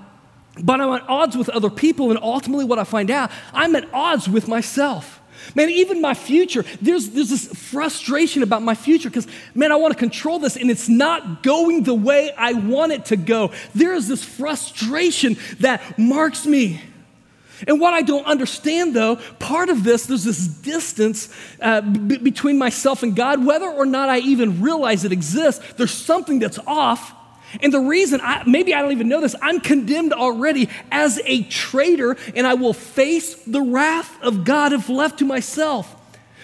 but 0.59 0.81
I'm 0.81 0.93
at 0.93 1.07
odds 1.07 1.37
with 1.37 1.49
other 1.49 1.69
people, 1.69 2.09
and 2.11 2.19
ultimately, 2.21 2.65
what 2.65 2.79
I 2.79 2.83
find 2.83 3.09
out, 3.09 3.31
I'm 3.53 3.75
at 3.75 3.91
odds 3.93 4.27
with 4.27 4.47
myself. 4.47 5.19
Man, 5.55 5.69
even 5.69 6.01
my 6.01 6.13
future, 6.13 6.63
there's, 6.81 7.09
there's 7.09 7.29
this 7.29 7.47
frustration 7.47 8.43
about 8.43 8.61
my 8.61 8.75
future 8.75 9.09
because, 9.09 9.27
man, 9.55 9.71
I 9.71 9.75
want 9.75 9.93
to 9.93 9.97
control 9.97 10.39
this 10.39 10.55
and 10.55 10.69
it's 10.69 10.87
not 10.87 11.41
going 11.41 11.83
the 11.83 11.95
way 11.95 12.31
I 12.37 12.53
want 12.53 12.91
it 12.91 13.05
to 13.05 13.15
go. 13.15 13.51
There 13.73 13.93
is 13.93 14.07
this 14.07 14.23
frustration 14.23 15.37
that 15.59 15.97
marks 15.97 16.45
me. 16.45 16.81
And 17.67 17.79
what 17.79 17.93
I 17.93 18.01
don't 18.01 18.25
understand, 18.25 18.95
though, 18.95 19.17
part 19.39 19.69
of 19.69 19.83
this, 19.83 20.05
there's 20.05 20.23
this 20.23 20.47
distance 20.47 21.33
uh, 21.59 21.81
b- 21.81 22.17
between 22.17 22.57
myself 22.57 23.03
and 23.03 23.15
God, 23.15 23.45
whether 23.45 23.69
or 23.69 23.85
not 23.85 24.09
I 24.09 24.19
even 24.19 24.61
realize 24.61 25.05
it 25.05 25.11
exists, 25.11 25.73
there's 25.73 25.91
something 25.91 26.39
that's 26.39 26.59
off. 26.65 27.13
And 27.59 27.73
the 27.73 27.79
reason, 27.79 28.21
I, 28.21 28.43
maybe 28.45 28.73
I 28.73 28.81
don't 28.81 28.91
even 28.91 29.09
know 29.09 29.21
this, 29.21 29.35
I'm 29.41 29.59
condemned 29.59 30.13
already 30.13 30.69
as 30.91 31.19
a 31.25 31.43
traitor, 31.43 32.15
and 32.35 32.47
I 32.47 32.53
will 32.53 32.73
face 32.73 33.35
the 33.35 33.61
wrath 33.61 34.21
of 34.21 34.45
God 34.45 34.73
if 34.73 34.89
left 34.89 35.19
to 35.19 35.25
myself. 35.25 35.95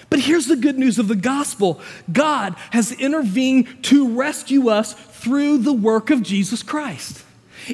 But 0.09 0.19
here's 0.19 0.47
the 0.47 0.55
good 0.55 0.77
news 0.77 0.99
of 0.99 1.07
the 1.07 1.15
gospel 1.15 1.81
God 2.11 2.55
has 2.71 2.91
intervened 2.91 3.83
to 3.85 4.15
rescue 4.15 4.69
us 4.69 4.93
through 4.93 5.59
the 5.59 5.73
work 5.73 6.09
of 6.09 6.21
Jesus 6.23 6.63
Christ. 6.63 7.23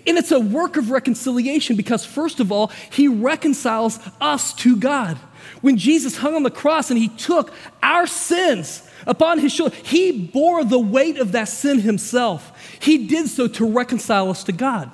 And 0.08 0.17
it's 0.17 0.32
a 0.32 0.39
work 0.39 0.76
of 0.76 0.89
reconciliation 0.89 1.76
because, 1.76 2.06
first 2.06 2.39
of 2.39 2.52
all, 2.52 2.72
He 2.91 3.08
reconciles 3.08 4.00
us 4.19 4.54
to 4.56 4.76
God. 4.76 5.19
When 5.62 5.78
Jesus 5.78 6.18
hung 6.18 6.36
on 6.36 6.44
the 6.44 6.52
cross 6.52 6.90
and 6.90 7.00
He 7.00 7.10
took 7.10 7.54
our 7.82 8.08
sins 8.08 8.88
upon 9.06 9.40
His 9.40 9.52
shoulder, 9.52 9.76
He 9.84 10.28
bore 10.28 10.64
the 10.64 10.80
weight 10.80 11.18
of 11.18 11.32
that 11.34 11.50
sin 11.50 11.80
Himself. 11.80 12.52
He 12.80 13.08
did 13.08 13.28
so 13.28 13.48
to 13.48 13.70
reconcile 13.70 14.30
us 14.30 14.44
to 14.46 14.52
God. 14.52 14.92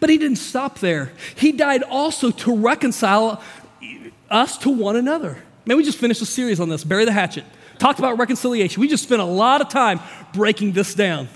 But 0.00 0.10
he 0.10 0.18
didn't 0.18 0.36
stop 0.36 0.78
there. 0.80 1.12
He 1.34 1.52
died 1.52 1.82
also 1.82 2.30
to 2.30 2.54
reconcile 2.54 3.42
us 4.30 4.58
to 4.58 4.70
one 4.70 4.96
another. 4.96 5.42
Man, 5.64 5.76
we 5.76 5.84
just 5.84 5.98
finished 5.98 6.22
a 6.22 6.26
series 6.26 6.60
on 6.60 6.68
this, 6.68 6.84
Bury 6.84 7.04
the 7.04 7.12
Hatchet. 7.12 7.44
Talked 7.78 7.98
about 7.98 8.18
reconciliation. 8.18 8.80
We 8.80 8.88
just 8.88 9.04
spent 9.04 9.20
a 9.20 9.26
lot 9.26 9.60
of 9.60 9.68
time 9.68 10.00
breaking 10.32 10.72
this 10.72 10.94
down. 10.94 11.28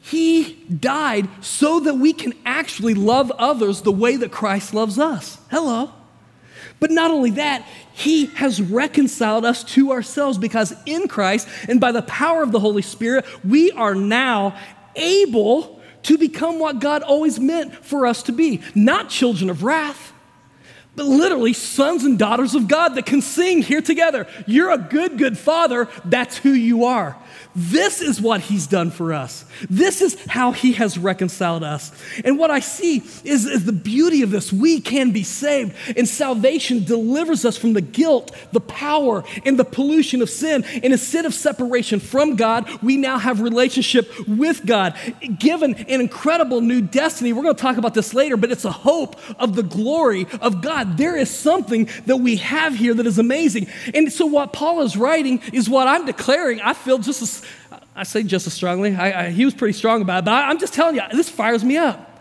He 0.00 0.54
died 0.64 1.28
so 1.40 1.80
that 1.80 1.94
we 1.94 2.12
can 2.12 2.32
actually 2.44 2.94
love 2.94 3.30
others 3.32 3.82
the 3.82 3.92
way 3.92 4.16
that 4.16 4.30
Christ 4.30 4.72
loves 4.72 4.98
us. 4.98 5.38
Hello. 5.50 5.90
But 6.78 6.90
not 6.90 7.10
only 7.10 7.30
that, 7.32 7.66
He 7.92 8.26
has 8.26 8.60
reconciled 8.60 9.44
us 9.44 9.64
to 9.64 9.92
ourselves 9.92 10.38
because 10.38 10.74
in 10.84 11.08
Christ 11.08 11.48
and 11.68 11.80
by 11.80 11.92
the 11.92 12.02
power 12.02 12.42
of 12.42 12.52
the 12.52 12.60
Holy 12.60 12.82
Spirit, 12.82 13.24
we 13.44 13.70
are 13.72 13.94
now 13.94 14.58
able 14.94 15.80
to 16.04 16.18
become 16.18 16.58
what 16.58 16.78
God 16.78 17.02
always 17.02 17.40
meant 17.40 17.74
for 17.84 18.06
us 18.06 18.22
to 18.24 18.32
be 18.32 18.60
not 18.74 19.08
children 19.08 19.50
of 19.50 19.64
wrath, 19.64 20.12
but 20.94 21.04
literally 21.04 21.52
sons 21.52 22.04
and 22.04 22.18
daughters 22.18 22.54
of 22.54 22.68
God 22.68 22.90
that 22.90 23.06
can 23.06 23.20
sing 23.20 23.60
here 23.60 23.82
together. 23.82 24.26
You're 24.46 24.70
a 24.70 24.78
good, 24.78 25.18
good 25.18 25.36
father. 25.36 25.88
That's 26.04 26.36
who 26.38 26.50
you 26.50 26.84
are. 26.84 27.16
This 27.58 28.02
is 28.02 28.20
what 28.20 28.42
he's 28.42 28.66
done 28.66 28.90
for 28.90 29.14
us. 29.14 29.46
This 29.70 30.02
is 30.02 30.22
how 30.26 30.52
he 30.52 30.72
has 30.74 30.98
reconciled 30.98 31.64
us. 31.64 31.90
And 32.22 32.38
what 32.38 32.50
I 32.50 32.60
see 32.60 32.98
is, 33.24 33.46
is, 33.46 33.64
the 33.64 33.72
beauty 33.72 34.20
of 34.20 34.30
this. 34.30 34.52
We 34.52 34.80
can 34.80 35.10
be 35.10 35.22
saved, 35.22 35.74
and 35.96 36.06
salvation 36.06 36.84
delivers 36.84 37.46
us 37.46 37.56
from 37.56 37.72
the 37.72 37.80
guilt, 37.80 38.30
the 38.52 38.60
power, 38.60 39.24
and 39.46 39.58
the 39.58 39.64
pollution 39.64 40.20
of 40.20 40.28
sin. 40.28 40.64
And 40.64 40.92
instead 40.92 41.24
of 41.24 41.32
separation 41.32 41.98
from 41.98 42.36
God, 42.36 42.68
we 42.82 42.98
now 42.98 43.18
have 43.18 43.40
relationship 43.40 44.10
with 44.28 44.66
God, 44.66 44.94
given 45.38 45.74
an 45.74 46.00
incredible 46.02 46.60
new 46.60 46.82
destiny. 46.82 47.32
We're 47.32 47.42
going 47.42 47.56
to 47.56 47.62
talk 47.62 47.78
about 47.78 47.94
this 47.94 48.12
later, 48.12 48.36
but 48.36 48.52
it's 48.52 48.66
a 48.66 48.70
hope 48.70 49.16
of 49.40 49.56
the 49.56 49.62
glory 49.62 50.26
of 50.42 50.60
God. 50.60 50.98
There 50.98 51.16
is 51.16 51.30
something 51.30 51.88
that 52.04 52.18
we 52.18 52.36
have 52.36 52.74
here 52.74 52.92
that 52.92 53.06
is 53.06 53.18
amazing. 53.18 53.68
And 53.94 54.12
so, 54.12 54.26
what 54.26 54.52
Paul 54.52 54.82
is 54.82 54.96
writing 54.96 55.40
is 55.54 55.70
what 55.70 55.88
I'm 55.88 56.04
declaring. 56.04 56.60
I 56.60 56.74
feel 56.74 56.98
just 56.98 57.22
as 57.22 57.45
I 57.94 58.02
say 58.02 58.22
just 58.22 58.46
as 58.46 58.52
strongly. 58.52 58.94
I, 58.94 59.26
I, 59.26 59.30
he 59.30 59.44
was 59.44 59.54
pretty 59.54 59.72
strong 59.72 60.02
about 60.02 60.18
it, 60.18 60.24
but 60.26 60.34
I, 60.34 60.50
I'm 60.50 60.58
just 60.58 60.74
telling 60.74 60.96
you, 60.96 61.02
this 61.12 61.28
fires 61.28 61.64
me 61.64 61.76
up. 61.76 62.12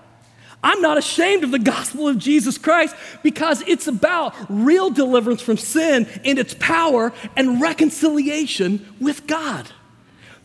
I'm 0.63 0.81
not 0.81 0.97
ashamed 0.97 1.43
of 1.43 1.51
the 1.51 1.59
gospel 1.59 2.07
of 2.07 2.17
Jesus 2.17 2.57
Christ 2.57 2.95
because 3.21 3.61
it's 3.67 3.85
about 3.87 4.33
real 4.49 4.89
deliverance 4.89 5.41
from 5.41 5.57
sin 5.57 6.07
and 6.23 6.39
its 6.39 6.55
power 6.55 7.13
and 7.35 7.61
reconciliation 7.61 8.83
with 8.99 9.27
God. 9.27 9.69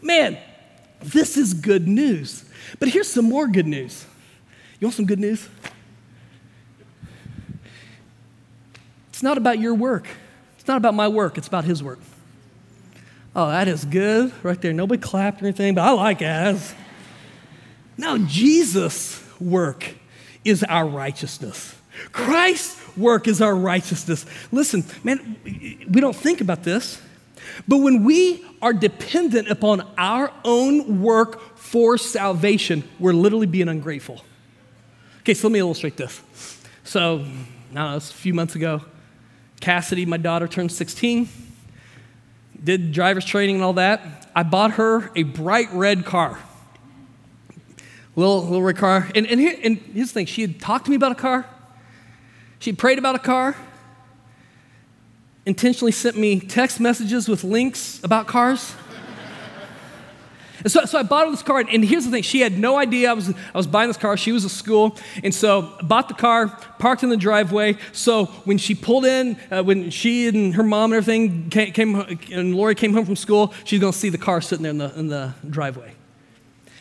Man, 0.03 0.37
this 1.01 1.37
is 1.39 1.55
good 1.55 1.89
news. 1.89 2.45
But 2.79 2.89
here's 2.89 3.09
some 3.09 3.25
more 3.25 3.49
good 3.49 3.67
news. 3.67 4.05
You 4.79 4.87
want 4.87 4.95
some 4.95 5.07
good 5.07 5.21
news? 5.21 5.49
It's 9.09 9.23
not 9.23 9.39
about 9.39 9.59
your 9.59 9.75
work. 9.75 10.07
It's 10.59 10.69
not 10.69 10.77
about 10.77 10.95
my 10.95 11.09
work, 11.09 11.39
it's 11.39 11.49
about 11.49 11.65
his 11.65 11.83
work. 11.83 11.99
Oh, 13.35 13.49
that 13.49 13.69
is 13.69 13.85
good 13.85 14.33
right 14.43 14.61
there. 14.61 14.73
Nobody 14.73 15.01
clapped 15.01 15.41
or 15.41 15.47
anything, 15.47 15.75
but 15.75 15.83
I 15.83 15.91
like 15.93 16.21
it. 16.21 16.75
Now, 17.97 18.19
Jesus' 18.19 19.23
work 19.39 19.95
is 20.45 20.65
our 20.65 20.87
righteousness. 20.87 21.77
Christ's 22.13 22.97
work 22.97 23.29
is 23.29 23.41
our 23.41 23.55
righteousness. 23.55 24.27
Listen, 24.51 24.85
man, 25.05 25.37
we 25.45 26.01
don't 26.01 26.17
think 26.17 26.41
about 26.41 26.65
this, 26.65 27.01
but 27.69 27.79
when 27.79 28.05
we 28.05 28.45
are 28.63 28.73
dependent 28.73 29.49
upon 29.49 29.87
our 29.97 30.33
own 30.45 31.03
work 31.03 31.57
for 31.57 31.99
salvation, 31.99 32.83
we're 32.99 33.13
literally 33.13 33.47
being 33.47 33.69
ungrateful. 33.69 34.25
Okay, 35.21 35.35
so 35.35 35.47
let 35.47 35.53
me 35.53 35.59
illustrate 35.61 35.97
this. 35.97 36.21
So, 36.83 37.25
now 37.71 37.97
it's 37.97 38.11
a 38.11 38.15
few 38.15 38.35
months 38.35 38.57
ago. 38.57 38.83
Cassidy, 39.61 40.07
my 40.07 40.17
daughter, 40.17 40.49
turned 40.49 40.73
16 40.73 41.29
did 42.63 42.93
driver's 42.93 43.25
training 43.25 43.57
and 43.57 43.65
all 43.65 43.75
that. 43.75 44.29
I 44.35 44.43
bought 44.43 44.73
her 44.73 45.11
a 45.17 45.23
bright 45.23 45.69
red 45.73 46.05
car. 46.05 46.39
Little, 48.17 48.43
little 48.43 48.63
red 48.63 48.77
car. 48.77 49.09
And, 49.15 49.27
and, 49.27 49.41
here, 49.41 49.57
and 49.63 49.79
here's 49.79 50.09
the 50.09 50.15
thing 50.15 50.27
she 50.27 50.43
had 50.43 50.61
talked 50.61 50.85
to 50.87 50.91
me 50.91 50.97
about 50.97 51.13
a 51.13 51.17
car, 51.17 51.47
she 52.59 52.73
prayed 52.73 52.99
about 52.99 53.15
a 53.15 53.21
car, 53.21 53.57
intentionally 55.47 55.93
sent 55.93 56.17
me 56.17 56.41
text 56.41 56.81
messages 56.81 57.29
with 57.29 57.45
links 57.45 58.03
about 58.05 58.27
cars. 58.27 58.75
And 60.63 60.71
so, 60.71 60.85
so 60.85 60.99
I 60.99 61.03
bought 61.03 61.27
her 61.27 61.31
this 61.31 61.43
car, 61.43 61.61
and 61.61 61.85
here's 61.85 62.05
the 62.05 62.11
thing: 62.11 62.23
she 62.23 62.41
had 62.41 62.59
no 62.59 62.77
idea 62.77 63.11
I 63.11 63.13
was 63.15 63.31
I 63.31 63.57
was 63.57 63.67
buying 63.67 63.89
this 63.89 63.97
car. 63.97 64.17
She 64.17 64.33
was 64.33 64.45
at 64.45 64.51
school, 64.51 64.97
and 65.23 65.35
so 65.35 65.73
bought 65.83 66.09
the 66.09 66.15
car, 66.15 66.49
parked 66.79 67.03
in 67.03 67.09
the 67.09 67.17
driveway. 67.17 67.77
So 67.93 68.27
when 68.45 68.59
she 68.59 68.75
pulled 68.75 69.05
in, 69.05 69.39
uh, 69.51 69.63
when 69.63 69.91
she 69.91 70.29
and 70.29 70.55
her 70.55 70.63
mom 70.63 70.93
and 70.93 70.99
everything 70.99 71.51
came, 71.51 71.73
came, 71.73 71.95
and 72.33 72.55
Lori 72.55 72.75
came 72.75 72.93
home 72.93 73.07
from 73.07 73.17
school, 73.17 73.55
she's 73.65 73.81
gonna 73.81 73.93
see 73.93 74.09
the 74.09 74.19
car 74.19 74.41
sitting 74.41 74.63
there 74.63 74.71
in 74.71 74.79
the 74.79 74.99
in 74.99 75.09
the 75.09 75.35
driveway. 75.49 75.95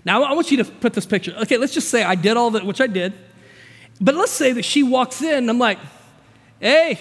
Now 0.06 0.24
I 0.24 0.34
want 0.34 0.52
you 0.52 0.58
to 0.58 0.66
put 0.66 0.94
this 0.94 1.06
picture. 1.06 1.34
Okay, 1.44 1.58
let's 1.58 1.74
just 1.74 1.90
say 1.90 2.04
I 2.04 2.16
did 2.16 2.38
all 2.38 2.52
that, 2.52 2.66
which 2.66 2.82
I 2.82 2.88
did, 2.88 3.14
but 4.02 4.16
let's 4.16 4.32
say 4.32 4.52
that 4.54 4.66
she 4.66 4.84
walks 4.84 5.22
in, 5.22 5.36
and 5.36 5.50
I'm 5.50 5.60
like, 5.60 5.80
"Hey, 6.60 7.00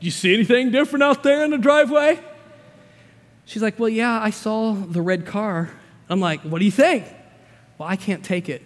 do 0.00 0.06
you 0.06 0.10
see 0.10 0.34
anything 0.34 0.70
different 0.70 1.02
out 1.02 1.22
there 1.22 1.44
in 1.44 1.50
the 1.50 1.58
driveway?" 1.58 2.20
She's 3.46 3.62
like, 3.62 3.78
Well, 3.78 3.88
yeah, 3.88 4.20
I 4.20 4.30
saw 4.30 4.72
the 4.72 5.02
red 5.02 5.26
car. 5.26 5.70
I'm 6.08 6.20
like, 6.20 6.40
what 6.42 6.58
do 6.58 6.64
you 6.64 6.70
think? 6.70 7.06
Well, 7.78 7.88
I 7.88 7.96
can't 7.96 8.24
take 8.24 8.48
it. 8.48 8.62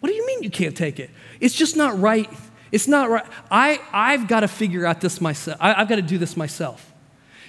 What 0.00 0.08
do 0.08 0.14
you 0.14 0.26
mean 0.26 0.42
you 0.42 0.50
can't 0.50 0.76
take 0.76 0.98
it? 0.98 1.10
It's 1.40 1.54
just 1.54 1.76
not 1.76 1.98
right. 2.00 2.28
It's 2.72 2.88
not 2.88 3.10
right. 3.10 3.24
I, 3.50 3.80
I've 3.92 4.28
got 4.28 4.40
to 4.40 4.48
figure 4.48 4.86
out 4.86 5.00
this 5.00 5.20
myself. 5.20 5.58
I, 5.60 5.74
I've 5.74 5.88
got 5.88 5.96
to 5.96 6.02
do 6.02 6.18
this 6.18 6.36
myself. 6.36 6.92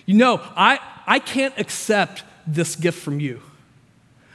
You 0.06 0.16
know, 0.16 0.42
I, 0.56 0.80
I 1.08 1.20
can't 1.20 1.58
accept 1.58 2.24
this 2.46 2.76
gift 2.76 3.00
from 3.00 3.20
you. 3.20 3.42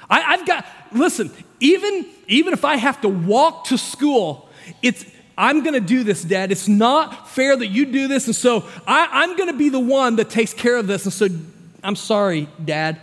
I, 0.09 0.23
I've 0.23 0.47
got, 0.47 0.65
listen, 0.93 1.31
even, 1.61 2.07
even 2.29 2.53
if 2.53 2.65
I 2.65 2.77
have 2.77 3.01
to 3.03 3.09
walk 3.09 3.67
to 3.67 3.79
school, 3.79 4.49
it's, 4.83 5.05
I'm 5.37 5.63
going 5.63 5.75
to 5.75 5.81
do 5.81 6.05
this, 6.05 6.23
Dad. 6.23 6.51
It's 6.51 6.69
not 6.69 7.29
fair 7.29 7.57
that 7.57 7.67
you 7.67 7.87
do 7.87 8.09
this. 8.09 8.27
And 8.27 8.37
so 8.37 8.65
I, 8.87 9.09
I'm 9.11 9.37
going 9.37 9.51
to 9.51 9.59
be 9.59 9.69
the 9.69 9.81
one 9.81 10.17
that 10.17 10.31
takes 10.31 10.55
care 10.55 10.77
of 10.77 10.87
this. 10.87 11.05
And 11.05 11.13
so 11.13 11.29
I'm 11.87 11.95
sorry, 11.95 12.49
Dad. 12.63 13.01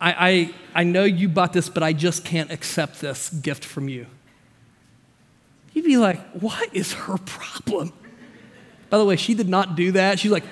I, 0.00 0.54
I, 0.74 0.80
I 0.80 0.84
know 0.84 1.04
you 1.04 1.28
bought 1.28 1.52
this, 1.52 1.68
but 1.68 1.84
I 1.84 1.92
just 1.92 2.24
can't 2.24 2.50
accept 2.50 3.00
this 3.00 3.30
gift 3.30 3.64
from 3.64 3.88
you. 3.88 4.06
You'd 5.72 5.84
be 5.84 5.96
like, 5.96 6.18
what 6.32 6.74
is 6.74 6.92
her 6.94 7.16
problem? 7.18 7.92
By 8.90 8.98
the 8.98 9.04
way, 9.04 9.14
she 9.14 9.34
did 9.34 9.48
not 9.48 9.76
do 9.76 9.92
that. 9.92 10.18
She's 10.18 10.32
like, 10.32 10.42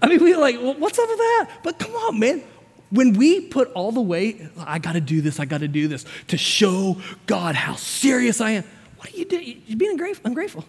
I 0.00 0.08
mean, 0.08 0.20
we're 0.20 0.38
like, 0.38 0.56
well, 0.56 0.74
what's 0.74 0.98
up 0.98 1.08
with 1.08 1.18
that? 1.18 1.50
But 1.62 1.78
come 1.78 1.92
on, 1.92 2.18
man. 2.18 2.42
When 2.90 3.12
we 3.12 3.42
put 3.42 3.70
all 3.72 3.92
the 3.92 4.00
weight, 4.00 4.40
I 4.58 4.78
got 4.78 4.92
to 4.92 5.02
do 5.02 5.20
this, 5.20 5.38
I 5.38 5.44
got 5.44 5.60
to 5.60 5.68
do 5.68 5.86
this 5.86 6.06
to 6.28 6.38
show 6.38 6.96
God 7.26 7.54
how 7.56 7.74
serious 7.74 8.40
I 8.40 8.52
am. 8.52 8.64
What 8.96 9.12
are 9.12 9.16
you 9.16 9.26
doing? 9.26 9.62
You're 9.66 9.78
being 9.78 10.00
ungrateful. 10.24 10.64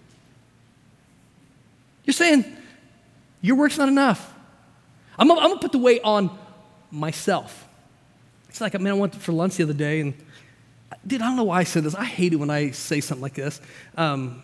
You're 2.06 2.14
saying, 2.14 2.46
your 3.42 3.56
work's 3.56 3.78
not 3.78 3.90
enough. 3.90 4.34
I'm, 5.18 5.32
I'm 5.32 5.38
gonna 5.38 5.58
put 5.58 5.72
the 5.72 5.78
weight 5.78 6.02
on 6.04 6.36
myself. 6.92 7.68
It's 8.50 8.62
like, 8.62 8.80
man, 8.80 8.94
I 8.94 8.96
went 8.96 9.16
for 9.16 9.32
lunch 9.32 9.58
the 9.58 9.64
other 9.64 9.74
day, 9.74 10.00
and 10.00 10.14
dude, 11.06 11.22
I 11.22 11.26
don't 11.26 11.36
know 11.36 11.44
why 11.44 11.60
I 11.60 11.64
said 11.64 11.84
this. 11.84 11.96
I 11.96 12.06
hate 12.06 12.34
it 12.34 12.38
when 12.38 12.50
I 12.50 12.72
say 12.72 13.02
something 13.02 13.22
like 13.22 13.34
this. 13.34 13.60
Um, 13.98 14.44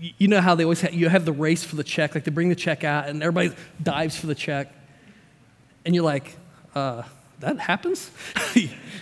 you, 0.00 0.12
you 0.18 0.28
know 0.28 0.40
how 0.40 0.54
they 0.54 0.64
always 0.64 0.80
have, 0.80 0.94
you 0.94 1.08
have 1.08 1.24
the 1.24 1.32
race 1.32 1.62
for 1.64 1.76
the 1.76 1.84
check, 1.84 2.14
like 2.14 2.24
they 2.24 2.30
bring 2.30 2.48
the 2.48 2.54
check 2.54 2.84
out, 2.84 3.08
and 3.08 3.22
everybody 3.22 3.54
dives 3.82 4.16
for 4.16 4.26
the 4.26 4.34
check, 4.34 4.72
and 5.84 5.94
you're 5.94 6.04
like, 6.04 6.36
uh, 6.74 7.02
that 7.40 7.58
happens? 7.58 8.10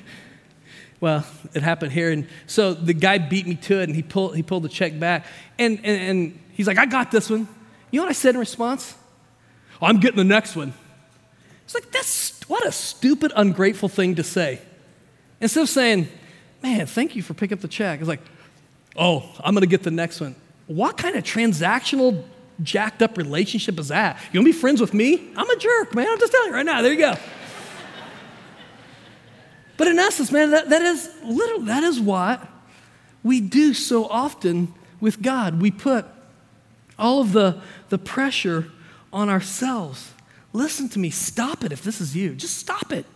well, 1.01 1.25
it 1.55 1.63
happened 1.63 1.93
here, 1.93 2.11
and 2.11 2.27
so 2.47 2.75
the 2.75 2.95
guy 2.95 3.19
beat 3.19 3.47
me 3.47 3.55
to 3.55 3.81
it, 3.81 3.85
and 3.85 3.95
he 3.95 4.03
pulled 4.03 4.37
he 4.37 4.43
pulled 4.43 4.65
the 4.65 4.69
check 4.69 4.99
back, 4.99 5.27
and 5.59 5.79
and, 5.79 6.03
and 6.03 6.41
he's 6.53 6.67
like, 6.67 6.79
I 6.79 6.87
got 6.87 7.11
this 7.11 7.31
one. 7.31 7.49
You 7.95 8.01
know 8.01 8.07
what 8.07 8.11
I 8.11 8.15
said 8.15 8.35
in 8.35 8.41
response? 8.41 8.97
I'm 9.81 10.01
getting 10.01 10.17
the 10.17 10.25
next 10.25 10.57
one. 10.57 10.75
It's 11.65 11.75
like, 11.75 11.93
that's 11.93 12.41
what 12.49 12.67
a 12.67 12.73
stupid, 12.73 13.33
ungrateful 13.37 13.89
thing 13.89 14.17
to 14.17 14.25
say. 14.25 14.61
Instead 15.41 15.63
of 15.63 15.69
saying, 15.69 16.09
man, 16.61 16.87
thank 16.87 17.15
you 17.15 17.23
for 17.23 17.35
picking 17.35 17.57
up 17.57 17.63
the 17.63 17.69
check, 17.69 18.01
it's 18.01 18.09
like, 18.09 18.19
oh, 18.97 19.31
I'm 19.45 19.55
gonna 19.55 19.67
get 19.67 19.85
the 19.85 19.93
next 19.93 20.21
one. 20.21 20.35
What 20.67 20.97
kind 20.97 21.15
of 21.15 21.23
transactional, 21.23 22.25
jacked 22.65 23.01
up 23.01 23.17
relationship 23.17 23.79
is 23.79 23.87
that? 23.89 24.19
You 24.33 24.41
wanna 24.41 24.49
be 24.49 24.59
friends 24.59 24.81
with 24.81 24.93
me? 24.93 25.31
I'm 25.37 25.49
a 25.49 25.57
jerk, 25.57 25.95
man. 25.95 26.09
I'm 26.11 26.19
just 26.19 26.33
telling 26.33 26.49
you 26.49 26.55
right 26.57 26.67
now. 26.67 26.83
There 26.83 26.93
you 26.93 26.99
go. 26.99 27.15
but 29.77 29.87
in 29.87 30.01
essence, 30.01 30.33
man, 30.33 30.51
that, 30.51 30.69
that 30.69 30.83
is 30.83 31.09
literally, 31.23 31.67
that 31.67 31.85
is 31.85 32.01
what 32.01 32.45
we 33.23 33.41
do 33.41 33.73
so 33.73 34.09
often 34.09 34.75
with 35.01 35.23
God. 35.23 35.61
We 35.61 35.71
put 35.71 36.07
all 36.99 37.21
of 37.21 37.33
the, 37.33 37.61
the 37.89 37.99
pressure 37.99 38.71
on 39.13 39.29
ourselves. 39.29 40.13
Listen 40.53 40.89
to 40.91 40.99
me. 40.99 41.11
Stop 41.11 41.65
it 41.65 41.73
if 41.73 41.83
this 41.83 42.01
is 42.01 42.17
you. 42.17 42.35
Just 42.35 42.57
stop 42.57 42.93
it. 42.93 43.07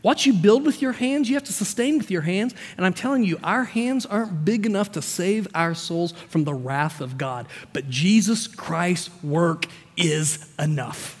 What 0.00 0.26
you 0.26 0.32
build 0.32 0.64
with 0.64 0.80
your 0.80 0.92
hands, 0.92 1.28
you 1.28 1.34
have 1.34 1.44
to 1.44 1.52
sustain 1.52 1.98
with 1.98 2.10
your 2.10 2.22
hands. 2.22 2.54
And 2.76 2.86
I'm 2.86 2.92
telling 2.92 3.24
you, 3.24 3.38
our 3.42 3.64
hands 3.64 4.06
aren't 4.06 4.44
big 4.44 4.64
enough 4.64 4.92
to 4.92 5.02
save 5.02 5.48
our 5.54 5.74
souls 5.74 6.12
from 6.28 6.44
the 6.44 6.54
wrath 6.54 7.00
of 7.00 7.18
God. 7.18 7.48
But 7.72 7.90
Jesus 7.90 8.46
Christ's 8.46 9.10
work 9.22 9.66
is 9.96 10.48
enough. 10.58 11.16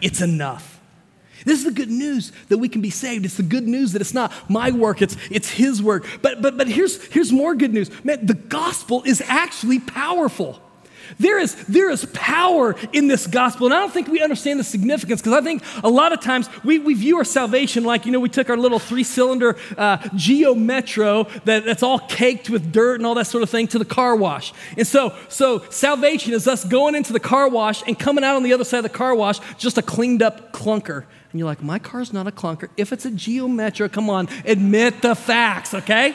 it's 0.00 0.20
enough. 0.20 0.80
This 1.44 1.58
is 1.58 1.64
the 1.64 1.72
good 1.72 1.90
news 1.90 2.32
that 2.48 2.58
we 2.58 2.68
can 2.68 2.80
be 2.80 2.90
saved. 2.90 3.24
It's 3.24 3.36
the 3.36 3.42
good 3.42 3.66
news 3.66 3.92
that 3.92 4.00
it's 4.00 4.14
not 4.14 4.32
my 4.48 4.70
work, 4.70 5.02
it's, 5.02 5.16
it's 5.30 5.50
His 5.50 5.82
work. 5.82 6.06
But, 6.22 6.40
but, 6.40 6.56
but 6.56 6.68
here's, 6.68 7.04
here's 7.08 7.32
more 7.32 7.54
good 7.54 7.74
news. 7.74 7.90
Man, 8.04 8.24
the 8.24 8.34
gospel 8.34 9.02
is 9.04 9.22
actually 9.26 9.80
powerful. 9.80 10.60
There 11.18 11.38
is, 11.38 11.54
there 11.66 11.90
is 11.90 12.06
power 12.12 12.76
in 12.92 13.08
this 13.08 13.26
gospel. 13.26 13.66
And 13.66 13.74
I 13.74 13.80
don't 13.80 13.92
think 13.92 14.08
we 14.08 14.22
understand 14.22 14.60
the 14.60 14.64
significance 14.64 15.20
because 15.20 15.32
I 15.32 15.42
think 15.42 15.62
a 15.82 15.88
lot 15.88 16.12
of 16.12 16.20
times 16.20 16.48
we, 16.64 16.78
we 16.78 16.94
view 16.94 17.18
our 17.18 17.24
salvation 17.24 17.84
like, 17.84 18.06
you 18.06 18.12
know, 18.12 18.20
we 18.20 18.28
took 18.28 18.50
our 18.50 18.56
little 18.56 18.78
three 18.78 19.04
cylinder 19.04 19.56
uh, 19.76 19.96
Geo 20.14 20.54
Metro 20.54 21.24
that, 21.44 21.64
that's 21.64 21.82
all 21.82 21.98
caked 21.98 22.50
with 22.50 22.72
dirt 22.72 22.96
and 22.96 23.06
all 23.06 23.14
that 23.14 23.26
sort 23.26 23.42
of 23.42 23.50
thing 23.50 23.66
to 23.68 23.78
the 23.78 23.84
car 23.84 24.16
wash. 24.16 24.52
And 24.76 24.86
so, 24.86 25.14
so 25.28 25.60
salvation 25.70 26.32
is 26.32 26.48
us 26.48 26.64
going 26.64 26.94
into 26.94 27.12
the 27.12 27.20
car 27.20 27.48
wash 27.48 27.82
and 27.86 27.98
coming 27.98 28.24
out 28.24 28.36
on 28.36 28.42
the 28.42 28.52
other 28.52 28.64
side 28.64 28.78
of 28.78 28.84
the 28.84 28.88
car 28.88 29.14
wash 29.14 29.38
just 29.56 29.78
a 29.78 29.82
cleaned 29.82 30.22
up 30.22 30.52
clunker. 30.52 31.04
And 31.34 31.40
you're 31.40 31.48
like, 31.48 31.62
my 31.62 31.80
car's 31.80 32.12
not 32.12 32.28
a 32.28 32.30
clunker. 32.30 32.68
If 32.76 32.92
it's 32.92 33.04
a 33.04 33.10
Geo 33.10 33.48
Metro, 33.48 33.88
come 33.88 34.08
on, 34.08 34.28
admit 34.44 35.02
the 35.02 35.16
facts, 35.16 35.74
okay? 35.74 36.14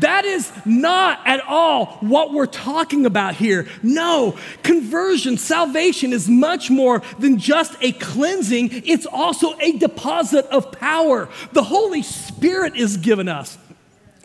That 0.00 0.24
is 0.24 0.50
not 0.64 1.20
at 1.26 1.40
all 1.40 1.98
what 2.00 2.32
we're 2.32 2.46
talking 2.46 3.06
about 3.06 3.34
here. 3.34 3.66
No, 3.82 4.36
conversion, 4.62 5.38
salvation 5.38 6.12
is 6.12 6.28
much 6.28 6.70
more 6.70 7.02
than 7.18 7.38
just 7.38 7.76
a 7.80 7.92
cleansing, 7.92 8.82
it's 8.84 9.06
also 9.06 9.56
a 9.60 9.72
deposit 9.72 10.46
of 10.46 10.72
power. 10.72 11.28
The 11.52 11.62
Holy 11.62 12.02
Spirit 12.02 12.76
is 12.76 12.96
given 12.96 13.28
us. 13.28 13.58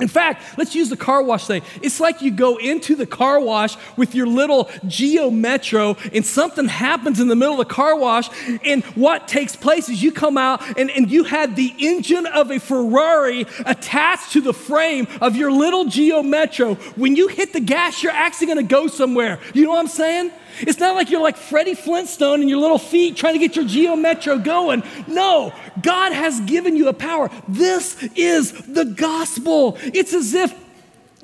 In 0.02 0.08
fact, 0.08 0.58
let's 0.58 0.76
use 0.76 0.90
the 0.90 0.98
car 0.98 1.22
wash 1.24 1.46
thing. 1.46 1.62
It's 1.82 2.00
like 2.00 2.22
you 2.22 2.32
go 2.32 2.58
into 2.58 2.96
the 2.96 3.06
car 3.06 3.40
wash 3.40 3.78
with 3.96 4.16
your 4.16 4.28
little 4.28 4.70
Geo 4.88 5.30
Metro 5.30 5.96
and 6.14 6.26
something 6.26 6.68
happens 6.68 7.20
in 7.20 7.28
the 7.28 7.36
middle 7.36 7.62
of 7.62 7.68
the 7.68 7.74
car 7.74 7.96
wash. 7.96 8.30
And 8.66 8.84
what 8.96 9.28
takes 9.28 9.56
place 9.56 9.90
is 9.90 10.02
you 10.02 10.12
come 10.12 10.38
out 10.38 10.78
and, 10.78 10.90
and 10.90 11.10
you 11.12 11.24
had 11.24 11.56
the 11.56 11.74
engine 11.78 12.26
of 12.26 12.50
a 12.52 12.60
Ferrari 12.60 13.46
attached 13.66 14.32
to 14.34 14.42
the 14.42 14.54
frame 14.54 15.08
of 15.22 15.36
your 15.36 15.52
little 15.52 15.86
Geo 15.86 16.24
Metro. 16.24 16.76
When 16.96 17.16
you 17.16 17.28
hit 17.28 17.54
the 17.54 17.60
gas, 17.60 18.02
you're 18.02 18.12
actually 18.12 18.48
going 18.48 18.58
to 18.58 18.64
go 18.64 18.88
somewhere. 18.88 19.40
You 19.54 19.66
know 19.66 19.70
what 19.70 19.80
I'm 19.80 19.88
saying? 19.88 20.32
It's 20.60 20.80
not 20.80 20.96
like 20.96 21.10
you're 21.10 21.22
like 21.22 21.38
Freddie 21.38 21.76
Flintstone 21.76 22.42
and 22.42 22.50
your 22.50 22.60
little 22.60 22.80
feet 22.80 23.16
trying 23.16 23.34
to 23.34 23.40
get 23.40 23.56
your 23.56 23.66
Geo 23.66 23.96
Metro 23.96 24.38
going. 24.38 24.84
No, 25.08 25.54
God 25.82 26.14
has 26.14 26.40
given 26.42 26.76
you 26.76 26.88
a 26.88 26.94
power. 26.94 27.30
This 27.48 28.02
is 28.16 28.52
the 28.52 28.86
gospel. 28.86 29.78
It's 29.82 30.14
as 30.14 30.34
if 30.34 30.54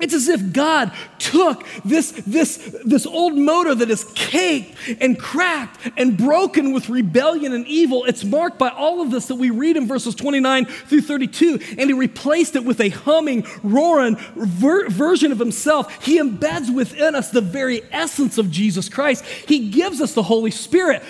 it's 0.00 0.14
as 0.14 0.28
if 0.28 0.52
God 0.52 0.92
took 1.18 1.66
this, 1.84 2.12
this, 2.26 2.56
this 2.84 3.04
old 3.04 3.36
motor 3.36 3.74
that 3.74 3.90
is 3.90 4.04
caked 4.14 4.76
and 5.00 5.18
cracked 5.18 5.90
and 5.96 6.16
broken 6.16 6.72
with 6.72 6.88
rebellion 6.88 7.52
and 7.52 7.66
evil. 7.66 8.04
It's 8.04 8.24
marked 8.24 8.58
by 8.58 8.68
all 8.68 9.00
of 9.02 9.10
this 9.10 9.26
that 9.26 9.36
we 9.36 9.50
read 9.50 9.76
in 9.76 9.88
verses 9.88 10.14
29 10.14 10.66
through 10.66 11.00
32, 11.00 11.58
and 11.78 11.90
he 11.90 11.92
replaced 11.92 12.54
it 12.54 12.64
with 12.64 12.80
a 12.80 12.90
humming, 12.90 13.46
roaring 13.62 14.16
ver- 14.36 14.88
version 14.88 15.32
of 15.32 15.38
himself. 15.38 16.04
He 16.04 16.18
embeds 16.20 16.72
within 16.72 17.14
us 17.14 17.30
the 17.30 17.40
very 17.40 17.82
essence 17.90 18.38
of 18.38 18.50
Jesus 18.50 18.88
Christ. 18.88 19.24
He 19.24 19.70
gives 19.70 20.00
us 20.00 20.14
the 20.14 20.22
Holy 20.22 20.52
Spirit. 20.52 21.02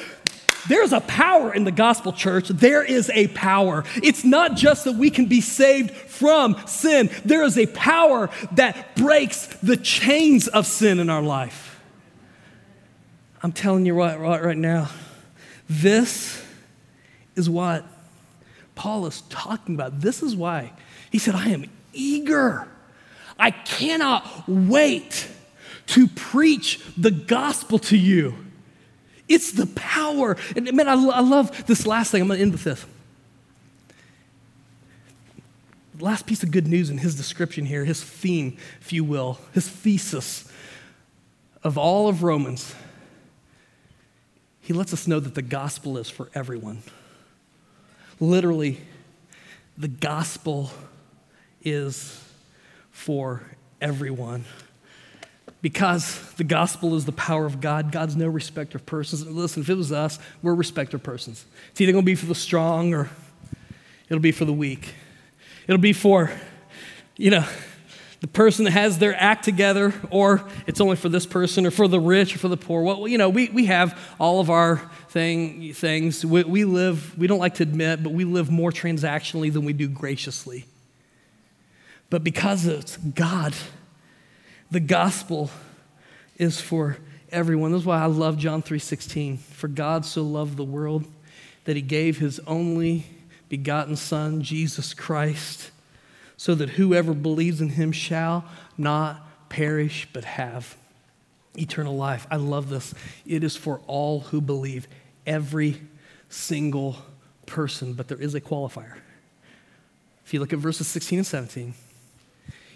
There's 0.68 0.92
a 0.92 1.00
power 1.00 1.52
in 1.52 1.64
the 1.64 1.72
gospel 1.72 2.12
church. 2.12 2.48
There 2.48 2.82
is 2.82 3.10
a 3.14 3.28
power. 3.28 3.84
It's 3.96 4.24
not 4.24 4.56
just 4.56 4.84
that 4.84 4.94
we 4.94 5.10
can 5.10 5.26
be 5.26 5.40
saved 5.40 5.90
from 5.90 6.56
sin, 6.66 7.10
there 7.24 7.44
is 7.44 7.56
a 7.56 7.66
power 7.66 8.28
that 8.52 8.96
breaks 8.96 9.46
the 9.62 9.76
chains 9.76 10.48
of 10.48 10.66
sin 10.66 10.98
in 10.98 11.08
our 11.08 11.22
life. 11.22 11.80
I'm 13.42 13.52
telling 13.52 13.86
you 13.86 13.94
right, 13.94 14.18
right, 14.18 14.42
right 14.42 14.58
now, 14.58 14.90
this 15.68 16.44
is 17.36 17.48
what 17.48 17.84
Paul 18.74 19.06
is 19.06 19.22
talking 19.28 19.74
about. 19.74 20.00
This 20.00 20.22
is 20.22 20.34
why 20.34 20.72
he 21.10 21.18
said, 21.18 21.34
I 21.34 21.48
am 21.50 21.70
eager. 21.92 22.66
I 23.38 23.52
cannot 23.52 24.48
wait 24.48 25.28
to 25.88 26.08
preach 26.08 26.80
the 26.96 27.10
gospel 27.10 27.78
to 27.78 27.96
you. 27.96 28.34
It's 29.28 29.52
the 29.52 29.66
power. 29.66 30.36
And 30.56 30.72
man, 30.72 30.88
I, 30.88 30.94
I 30.94 31.20
love 31.20 31.66
this 31.66 31.86
last 31.86 32.10
thing. 32.10 32.22
I'm 32.22 32.28
going 32.28 32.38
to 32.38 32.42
end 32.42 32.52
with 32.52 32.64
this. 32.64 32.84
Last 36.00 36.26
piece 36.26 36.42
of 36.42 36.50
good 36.50 36.66
news 36.66 36.90
in 36.90 36.98
his 36.98 37.16
description 37.16 37.66
here, 37.66 37.84
his 37.84 38.02
theme, 38.02 38.56
if 38.80 38.92
you 38.92 39.02
will, 39.04 39.38
his 39.52 39.68
thesis 39.68 40.50
of 41.62 41.76
all 41.76 42.08
of 42.08 42.22
Romans. 42.22 42.74
He 44.60 44.72
lets 44.72 44.92
us 44.92 45.08
know 45.08 45.18
that 45.18 45.34
the 45.34 45.42
gospel 45.42 45.98
is 45.98 46.08
for 46.08 46.30
everyone. 46.34 46.82
Literally, 48.20 48.78
the 49.76 49.88
gospel 49.88 50.70
is 51.62 52.24
for 52.90 53.42
everyone 53.80 54.44
because 55.60 56.32
the 56.34 56.44
gospel 56.44 56.94
is 56.94 57.04
the 57.04 57.12
power 57.12 57.44
of 57.44 57.60
God. 57.60 57.90
God's 57.90 58.16
no 58.16 58.28
respecter 58.28 58.78
of 58.78 58.86
persons. 58.86 59.26
Listen, 59.26 59.62
if 59.62 59.68
it 59.68 59.74
was 59.74 59.92
us, 59.92 60.18
we're 60.42 60.54
respecter 60.54 60.96
of 60.96 61.02
persons. 61.02 61.44
It's 61.70 61.80
either 61.80 61.92
going 61.92 62.04
to 62.04 62.06
be 62.06 62.14
for 62.14 62.26
the 62.26 62.34
strong 62.34 62.94
or 62.94 63.10
it'll 64.08 64.20
be 64.20 64.32
for 64.32 64.44
the 64.44 64.52
weak. 64.52 64.94
It'll 65.66 65.80
be 65.80 65.92
for, 65.92 66.30
you 67.16 67.30
know, 67.30 67.44
the 68.20 68.26
person 68.26 68.64
that 68.64 68.72
has 68.72 68.98
their 68.98 69.14
act 69.14 69.44
together, 69.44 69.94
or 70.10 70.44
it's 70.66 70.80
only 70.80 70.96
for 70.96 71.08
this 71.08 71.24
person, 71.24 71.66
or 71.66 71.70
for 71.70 71.86
the 71.86 72.00
rich, 72.00 72.34
or 72.34 72.38
for 72.38 72.48
the 72.48 72.56
poor. 72.56 72.82
Well, 72.82 73.06
you 73.06 73.16
know, 73.16 73.28
we, 73.28 73.48
we 73.50 73.66
have 73.66 73.98
all 74.18 74.40
of 74.40 74.50
our 74.50 74.78
thing, 75.10 75.72
things. 75.72 76.26
We, 76.26 76.42
we 76.42 76.64
live, 76.64 77.16
we 77.16 77.28
don't 77.28 77.38
like 77.38 77.54
to 77.54 77.62
admit, 77.62 78.02
but 78.02 78.12
we 78.12 78.24
live 78.24 78.50
more 78.50 78.72
transactionally 78.72 79.52
than 79.52 79.64
we 79.64 79.72
do 79.72 79.86
graciously. 79.86 80.64
But 82.10 82.24
because 82.24 82.66
it's 82.66 82.96
God, 82.96 83.54
the 84.70 84.80
gospel 84.80 85.50
is 86.36 86.60
for 86.60 86.98
everyone. 87.30 87.72
This 87.72 87.80
is 87.80 87.86
why 87.86 88.00
I 88.00 88.06
love 88.06 88.38
John 88.38 88.62
3:16. 88.62 89.38
For 89.38 89.68
God 89.68 90.04
so 90.04 90.22
loved 90.22 90.56
the 90.56 90.64
world 90.64 91.06
that 91.64 91.76
he 91.76 91.82
gave 91.82 92.18
his 92.18 92.40
only 92.40 93.06
begotten 93.48 93.96
son, 93.96 94.42
Jesus 94.42 94.94
Christ, 94.94 95.70
so 96.36 96.54
that 96.54 96.70
whoever 96.70 97.14
believes 97.14 97.60
in 97.60 97.70
him 97.70 97.92
shall 97.92 98.44
not 98.76 99.48
perish 99.48 100.06
but 100.12 100.24
have 100.24 100.76
eternal 101.56 101.96
life. 101.96 102.26
I 102.30 102.36
love 102.36 102.68
this. 102.68 102.94
It 103.26 103.42
is 103.42 103.56
for 103.56 103.80
all 103.86 104.20
who 104.20 104.40
believe, 104.40 104.86
every 105.26 105.80
single 106.28 106.98
person, 107.46 107.94
but 107.94 108.08
there 108.08 108.20
is 108.20 108.34
a 108.34 108.40
qualifier. 108.40 108.98
If 110.24 110.34
you 110.34 110.40
look 110.40 110.52
at 110.52 110.58
verses 110.58 110.86
16 110.86 111.20
and 111.20 111.26
17, 111.26 111.74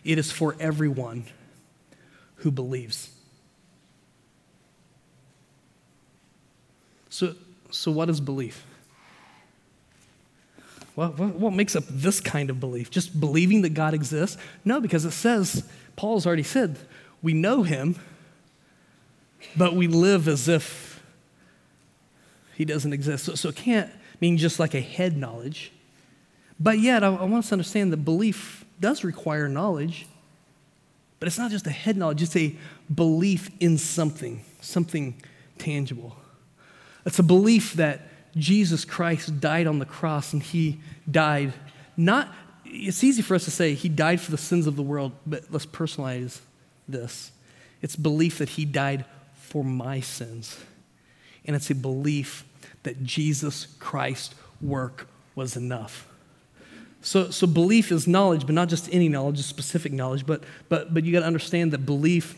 it 0.04 0.18
is 0.18 0.32
for 0.32 0.56
everyone 0.58 1.26
who 2.42 2.50
believes. 2.50 3.10
So, 7.08 7.34
so 7.70 7.92
what 7.92 8.10
is 8.10 8.20
belief? 8.20 8.64
What, 10.96 11.18
what, 11.18 11.52
makes 11.52 11.76
up 11.76 11.84
this 11.88 12.20
kind 12.20 12.50
of 12.50 12.58
belief? 12.58 12.90
Just 12.90 13.18
believing 13.18 13.62
that 13.62 13.70
God 13.70 13.94
exists? 13.94 14.36
No, 14.64 14.80
because 14.80 15.04
it 15.04 15.12
says, 15.12 15.66
Paul's 15.94 16.26
already 16.26 16.42
said, 16.42 16.78
we 17.22 17.32
know 17.32 17.62
him, 17.62 17.96
but 19.56 19.74
we 19.74 19.86
live 19.86 20.26
as 20.26 20.48
if 20.48 21.02
he 22.54 22.64
doesn't 22.64 22.92
exist. 22.92 23.26
So, 23.26 23.34
so 23.36 23.48
it 23.50 23.56
can't 23.56 23.90
mean 24.20 24.36
just 24.36 24.58
like 24.58 24.74
a 24.74 24.80
head 24.80 25.16
knowledge. 25.16 25.72
But 26.58 26.80
yet, 26.80 27.04
I, 27.04 27.08
I 27.08 27.24
want 27.24 27.44
us 27.44 27.48
to 27.48 27.54
understand 27.54 27.92
that 27.92 27.98
belief 27.98 28.64
does 28.80 29.04
require 29.04 29.48
knowledge. 29.48 30.06
But 31.22 31.28
it's 31.28 31.38
not 31.38 31.52
just 31.52 31.68
a 31.68 31.70
head 31.70 31.96
knowledge, 31.96 32.20
it's 32.20 32.34
a 32.34 32.52
belief 32.92 33.48
in 33.60 33.78
something, 33.78 34.44
something 34.60 35.14
tangible. 35.56 36.16
It's 37.06 37.20
a 37.20 37.22
belief 37.22 37.74
that 37.74 38.08
Jesus 38.36 38.84
Christ 38.84 39.38
died 39.38 39.68
on 39.68 39.78
the 39.78 39.84
cross 39.84 40.32
and 40.32 40.42
he 40.42 40.80
died 41.08 41.52
not, 41.96 42.34
it's 42.64 43.04
easy 43.04 43.22
for 43.22 43.36
us 43.36 43.44
to 43.44 43.52
say 43.52 43.74
he 43.74 43.88
died 43.88 44.20
for 44.20 44.32
the 44.32 44.36
sins 44.36 44.66
of 44.66 44.74
the 44.74 44.82
world, 44.82 45.12
but 45.24 45.44
let's 45.48 45.64
personalize 45.64 46.40
this. 46.88 47.30
It's 47.82 47.94
belief 47.94 48.38
that 48.38 48.48
he 48.48 48.64
died 48.64 49.04
for 49.34 49.62
my 49.62 50.00
sins. 50.00 50.58
And 51.44 51.54
it's 51.54 51.70
a 51.70 51.76
belief 51.76 52.44
that 52.82 53.04
Jesus 53.04 53.66
Christ's 53.78 54.34
work 54.60 55.06
was 55.36 55.56
enough. 55.56 56.08
So, 57.02 57.30
so 57.30 57.48
belief 57.48 57.90
is 57.90 58.06
knowledge, 58.06 58.46
but 58.46 58.54
not 58.54 58.68
just 58.68 58.88
any 58.92 59.08
knowledge, 59.08 59.36
just 59.36 59.48
specific 59.48 59.92
knowledge. 59.92 60.24
But, 60.24 60.44
but, 60.68 60.94
but 60.94 61.04
you 61.04 61.12
got 61.12 61.20
to 61.20 61.26
understand 61.26 61.72
that 61.72 61.84
belief, 61.84 62.36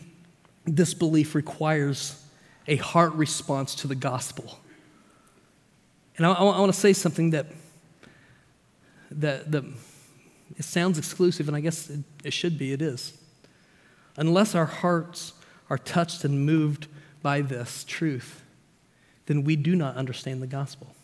this 0.65 0.93
belief 0.93 1.35
requires 1.35 2.21
a 2.67 2.77
heart 2.77 3.13
response 3.13 3.75
to 3.75 3.87
the 3.87 3.95
gospel. 3.95 4.59
And 6.17 6.25
I, 6.25 6.31
I, 6.31 6.43
I 6.43 6.59
want 6.59 6.73
to 6.73 6.79
say 6.79 6.93
something 6.93 7.29
that, 7.29 7.45
that, 9.11 9.51
that 9.51 9.63
it 10.57 10.63
sounds 10.63 10.97
exclusive, 10.97 11.47
and 11.47 11.55
I 11.55 11.59
guess 11.59 11.89
it, 11.89 11.99
it 12.23 12.33
should 12.33 12.57
be, 12.57 12.73
it 12.73 12.81
is. 12.81 13.17
Unless 14.17 14.55
our 14.55 14.65
hearts 14.65 15.33
are 15.69 15.77
touched 15.77 16.23
and 16.23 16.43
moved 16.43 16.87
by 17.21 17.41
this 17.41 17.83
truth, 17.83 18.41
then 19.27 19.43
we 19.43 19.55
do 19.55 19.75
not 19.75 19.95
understand 19.95 20.41
the 20.41 20.47
gospel. 20.47 20.95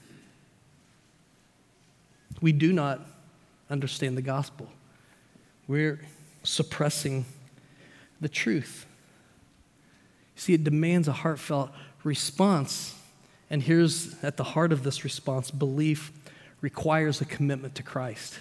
We 2.41 2.51
do 2.51 2.73
not 2.73 3.05
understand 3.71 4.17
the 4.17 4.21
gospel. 4.21 4.67
We're 5.67 6.01
suppressing 6.43 7.25
the 8.19 8.29
truth. 8.29 8.85
See, 10.35 10.53
it 10.53 10.63
demands 10.63 11.07
a 11.07 11.13
heartfelt 11.13 11.71
response. 12.03 12.95
And 13.49 13.63
here's 13.63 14.21
at 14.23 14.37
the 14.37 14.43
heart 14.43 14.71
of 14.71 14.83
this 14.83 15.03
response 15.03 15.51
belief 15.51 16.11
requires 16.61 17.21
a 17.21 17.25
commitment 17.25 17.75
to 17.75 17.83
Christ. 17.83 18.39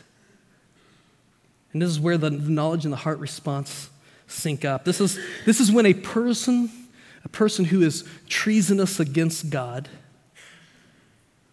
And 1.72 1.80
this 1.80 1.90
is 1.90 2.00
where 2.00 2.18
the 2.18 2.30
knowledge 2.30 2.84
and 2.84 2.92
the 2.92 2.98
heart 2.98 3.18
response 3.18 3.90
sync 4.26 4.64
up. 4.64 4.84
This 4.84 5.00
is, 5.00 5.18
this 5.44 5.60
is 5.60 5.70
when 5.70 5.86
a 5.86 5.94
person, 5.94 6.70
a 7.24 7.28
person 7.28 7.64
who 7.64 7.82
is 7.82 8.04
treasonous 8.28 8.98
against 9.00 9.50
God, 9.50 9.88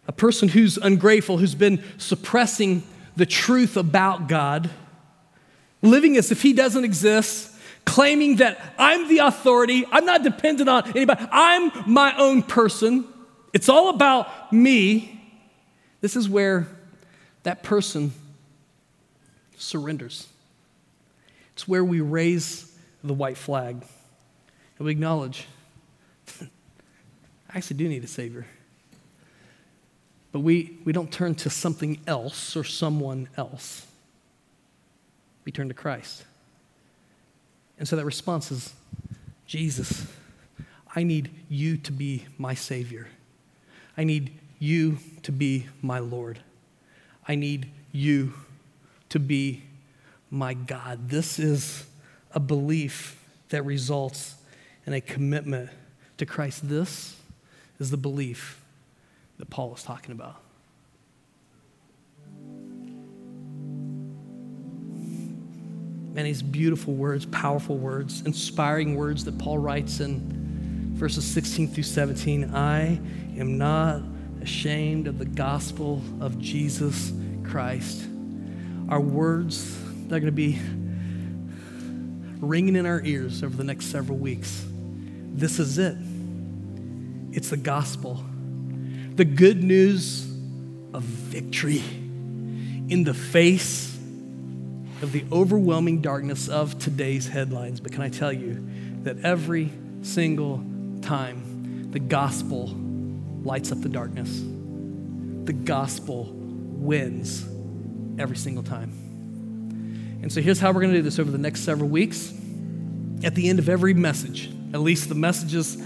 a 0.08 0.12
person 0.12 0.50
who's 0.50 0.78
ungrateful, 0.78 1.38
who's 1.38 1.56
been 1.56 1.84
suppressing 1.98 2.84
the 3.18 3.26
truth 3.26 3.76
about 3.76 4.28
God, 4.28 4.70
living 5.82 6.16
as 6.18 6.32
if 6.32 6.42
he 6.42 6.54
doesn't 6.54 6.84
exist, 6.84 7.52
claiming 7.86 8.38
that 8.38 8.60
I'm 8.78 9.08
the 9.08 9.20
authority, 9.20 9.86
I'm 9.92 10.06
not 10.06 10.24
dependent 10.24 10.70
on 10.70 10.88
anybody, 10.90 11.26
I'm 11.32 11.72
my 11.92 12.16
own 12.18 12.44
person, 12.44 13.06
it's 13.54 13.70
all 13.70 13.90
about 13.90 14.54
me. 14.54 15.14
This 16.02 16.16
is 16.16 16.30
where 16.30 16.68
that 17.44 17.64
person 17.64 18.14
surrenders. 19.58 20.28
It's 21.54 21.68
where 21.68 21.84
we 21.84 22.02
raise 22.02 22.72
the 23.04 23.14
white 23.14 23.38
flag 23.38 23.84
and 24.78 24.86
we 24.86 24.92
acknowledge 24.92 25.48
I 26.42 27.58
actually 27.58 27.78
do 27.78 27.90
need 27.90 28.04
a 28.04 28.08
Savior. 28.08 28.46
But 30.32 30.40
we, 30.42 30.78
we 30.86 30.94
don't 30.94 31.12
turn 31.12 31.36
to 31.36 31.50
something 31.50 32.00
else 32.06 32.56
or 32.56 32.64
someone 32.64 33.30
else. 33.38 33.86
We 35.46 35.52
turn 35.52 35.68
to 35.70 35.74
Christ. 35.74 36.26
And 37.80 37.88
so 37.88 37.96
that 37.96 38.06
response 38.06 38.52
is 38.52 38.74
Jesus, 39.46 40.08
I 40.96 41.04
need 41.04 41.30
you 41.48 41.78
to 41.78 41.92
be 41.92 42.26
my 42.38 42.54
Savior. 42.54 43.08
I 43.98 44.04
need 44.04 44.32
you 44.60 44.98
to 45.24 45.32
be 45.32 45.68
my 45.82 46.00
Lord. 46.00 46.40
I 47.28 47.36
need 47.36 47.70
you 47.92 48.34
to 49.10 49.20
be 49.20 49.64
my 50.30 50.54
God. 50.54 51.10
This 51.10 51.40
is 51.40 51.86
a 52.32 52.40
belief 52.40 53.24
that 53.50 53.64
results 53.64 54.36
in 54.86 54.94
a 54.94 55.02
commitment 55.02 55.70
to 56.18 56.26
Christ. 56.26 56.68
This 56.68 57.16
is 57.80 57.92
the 57.92 57.98
belief 57.98 58.62
that 59.38 59.50
Paul 59.50 59.74
is 59.76 59.84
talking 59.84 60.12
about. 60.12 60.42
Man, 66.14 66.26
these 66.26 66.42
beautiful 66.42 66.96
words, 66.96 67.28
powerful 67.28 67.78
words, 67.78 68.24
inspiring 68.26 68.96
words 68.96 69.24
that 69.26 69.38
Paul 69.38 69.60
writes 69.60 70.00
in 70.00 70.96
verses 70.96 71.24
16 71.26 71.68
through 71.68 71.84
17. 71.84 72.56
I 72.56 73.00
am 73.38 73.60
not 73.60 74.02
ashamed 74.42 75.08
of 75.08 75.20
the 75.20 75.26
gospel 75.26 76.02
of 76.20 76.40
Jesus 76.40 77.14
Christ. 77.44 78.08
Our 78.90 79.00
words, 79.00 79.78
they're 80.08 80.20
going 80.20 80.26
to 80.26 80.32
be 80.32 80.60
ringing 82.40 82.76
in 82.76 82.86
our 82.88 83.02
ears 83.04 83.44
over 83.44 83.56
the 83.56 83.64
next 83.64 83.88
several 83.88 84.18
weeks. 84.18 84.66
This 85.34 85.60
is 85.60 85.78
it. 85.78 85.98
It's 87.32 87.52
the 87.52 87.58
gospel. 87.58 88.24
The 89.18 89.26
good 89.26 89.64
news 89.64 90.26
of 90.94 91.02
victory 91.02 91.82
in 92.88 93.04
the 93.04 93.16
face 93.16 93.96
of 95.02 95.12
the 95.12 95.26
overwhelming 95.32 96.02
darkness 96.02 96.48
of 96.48 96.78
today's 96.78 97.28
headlines. 97.28 97.80
But 97.80 97.94
can 97.94 98.04
I 98.04 98.10
tell 98.10 98.32
you 98.32 98.64
that 99.02 99.18
every 99.22 99.72
single 100.04 100.64
time 101.02 101.90
the 101.90 101.98
gospel 101.98 102.68
lights 103.44 103.72
up 103.72 103.82
the 103.82 103.90
darkness, 103.90 104.40
the 105.46 105.54
gospel 105.66 106.32
wins 106.36 107.44
every 108.20 108.38
single 108.38 108.64
time. 108.64 108.92
And 110.22 110.32
so 110.32 110.44
here's 110.44 110.60
how 110.60 110.72
we're 110.72 110.82
going 110.82 110.94
to 110.94 111.00
do 111.00 111.04
this 111.04 111.18
over 111.18 111.32
the 111.32 111.40
next 111.40 111.62
several 111.62 111.90
weeks. 111.90 112.32
At 113.24 113.34
the 113.34 113.50
end 113.50 113.58
of 113.58 113.68
every 113.68 113.96
message, 113.96 114.52
at 114.76 114.82
least 114.82 115.10
the 115.10 115.16
messages 115.16 115.82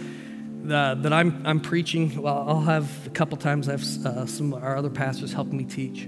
that, 0.64 1.03
that 1.03 1.14
I'm, 1.14 1.41
I'm 1.45 1.59
preaching, 1.59 2.22
well, 2.22 2.45
I'll 2.47 2.62
have 2.62 3.07
a 3.07 3.09
couple 3.09 3.38
times, 3.38 3.68
I 3.68 3.72
have 3.72 4.05
uh, 4.05 4.26
some 4.26 4.53
of 4.53 4.64
our 4.64 4.78
other 4.78 4.89
pastors 4.89 5.34
helping 5.34 5.57
me 5.57 5.66
teach. 5.66 6.07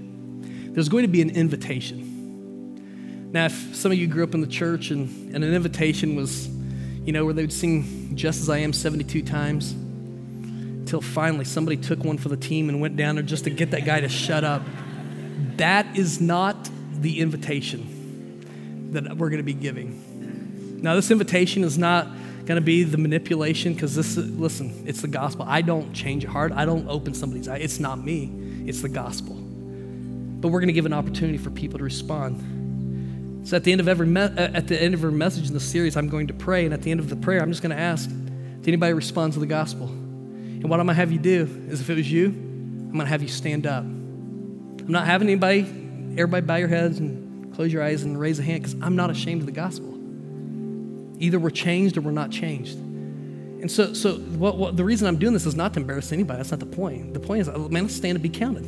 There's 0.72 0.88
going 0.88 1.02
to 1.02 1.08
be 1.08 1.22
an 1.22 1.30
invitation. 1.30 3.30
Now, 3.32 3.46
if 3.46 3.74
some 3.74 3.90
of 3.90 3.98
you 3.98 4.06
grew 4.06 4.24
up 4.24 4.34
in 4.34 4.40
the 4.40 4.46
church 4.46 4.90
and, 4.90 5.34
and 5.34 5.42
an 5.42 5.54
invitation 5.54 6.14
was, 6.14 6.48
you 7.04 7.12
know, 7.12 7.24
where 7.24 7.34
they 7.34 7.42
would 7.42 7.52
sing 7.52 8.16
Just 8.16 8.40
As 8.40 8.48
I 8.48 8.58
Am 8.58 8.72
72 8.72 9.22
times, 9.22 9.72
until 9.72 11.00
finally 11.00 11.44
somebody 11.44 11.76
took 11.76 12.04
one 12.04 12.18
for 12.18 12.28
the 12.28 12.36
team 12.36 12.68
and 12.68 12.80
went 12.80 12.96
down 12.96 13.16
there 13.16 13.24
just 13.24 13.44
to 13.44 13.50
get 13.50 13.72
that 13.72 13.84
guy 13.84 14.00
to 14.00 14.08
shut 14.08 14.44
up. 14.44 14.62
That 15.56 15.96
is 15.96 16.20
not 16.20 16.70
the 17.00 17.20
invitation 17.20 18.90
that 18.92 19.16
we're 19.16 19.30
going 19.30 19.38
to 19.38 19.42
be 19.42 19.54
giving. 19.54 20.80
Now, 20.82 20.94
this 20.94 21.10
invitation 21.10 21.64
is 21.64 21.78
not 21.78 22.06
going 22.46 22.56
to 22.56 22.64
be 22.64 22.84
the 22.84 22.98
manipulation 22.98 23.74
because 23.74 23.94
this, 23.94 24.16
listen, 24.16 24.84
it's 24.86 25.00
the 25.00 25.08
gospel. 25.08 25.46
I 25.48 25.62
don't 25.62 25.92
change 25.92 26.24
a 26.24 26.30
heart, 26.30 26.52
I 26.52 26.64
don't 26.64 26.88
open 26.88 27.14
somebody's 27.14 27.48
eye. 27.48 27.56
It's 27.56 27.80
not 27.80 27.98
me, 27.98 28.30
it's 28.66 28.82
the 28.82 28.88
gospel. 28.88 29.34
But 29.34 30.48
we're 30.48 30.60
going 30.60 30.68
to 30.68 30.74
give 30.74 30.86
an 30.86 30.92
opportunity 30.92 31.38
for 31.38 31.50
people 31.50 31.78
to 31.78 31.84
respond. 31.84 33.48
So 33.48 33.56
at 33.56 33.64
the 33.64 33.72
end 33.72 33.80
of 33.80 33.88
every 33.88 34.06
me- 34.06 34.20
uh, 34.20 34.50
at 34.54 34.68
the 34.68 34.80
end 34.80 34.94
of 34.94 35.00
every 35.00 35.12
message 35.12 35.48
in 35.48 35.54
the 35.54 35.60
series, 35.60 35.96
I'm 35.96 36.08
going 36.08 36.26
to 36.28 36.34
pray, 36.34 36.64
and 36.64 36.72
at 36.72 36.82
the 36.82 36.90
end 36.90 37.00
of 37.00 37.08
the 37.08 37.16
prayer, 37.16 37.40
I'm 37.40 37.50
just 37.50 37.62
going 37.62 37.76
to 37.76 37.80
ask, 37.82 38.08
"Did 38.08 38.68
anybody 38.68 38.94
respond 38.94 39.34
to 39.34 39.38
the 39.38 39.46
gospel?" 39.46 39.86
And 39.86 40.70
what 40.70 40.80
I'm 40.80 40.86
going 40.86 40.94
to 40.94 41.00
have 41.00 41.12
you 41.12 41.18
do 41.18 41.42
is, 41.68 41.82
if 41.82 41.90
it 41.90 41.96
was 41.96 42.10
you, 42.10 42.28
I'm 42.28 42.92
going 42.92 43.04
to 43.04 43.10
have 43.10 43.22
you 43.22 43.28
stand 43.28 43.66
up. 43.66 43.84
I'm 43.84 44.86
not 44.88 45.06
having 45.06 45.28
anybody, 45.28 45.60
everybody 46.12 46.46
bow 46.46 46.56
your 46.56 46.68
heads 46.68 46.98
and 46.98 47.54
close 47.54 47.70
your 47.72 47.82
eyes 47.82 48.02
and 48.02 48.18
raise 48.18 48.38
a 48.38 48.42
hand 48.42 48.62
because 48.62 48.80
I'm 48.80 48.96
not 48.96 49.10
ashamed 49.10 49.42
of 49.42 49.46
the 49.46 49.52
gospel. 49.52 49.93
Either 51.24 51.38
we're 51.38 51.48
changed 51.48 51.96
or 51.96 52.02
we're 52.02 52.10
not 52.10 52.30
changed. 52.30 52.76
And 52.76 53.70
so, 53.70 53.94
so 53.94 54.16
what, 54.16 54.58
what, 54.58 54.76
the 54.76 54.84
reason 54.84 55.08
I'm 55.08 55.16
doing 55.16 55.32
this 55.32 55.46
is 55.46 55.56
not 55.56 55.72
to 55.72 55.80
embarrass 55.80 56.12
anybody. 56.12 56.36
That's 56.36 56.50
not 56.50 56.60
the 56.60 56.66
point. 56.66 57.14
The 57.14 57.20
point 57.20 57.40
is, 57.40 57.48
oh, 57.48 57.66
man, 57.70 57.84
let's 57.84 57.96
stand 57.96 58.16
and 58.16 58.22
be 58.22 58.28
counted. 58.28 58.66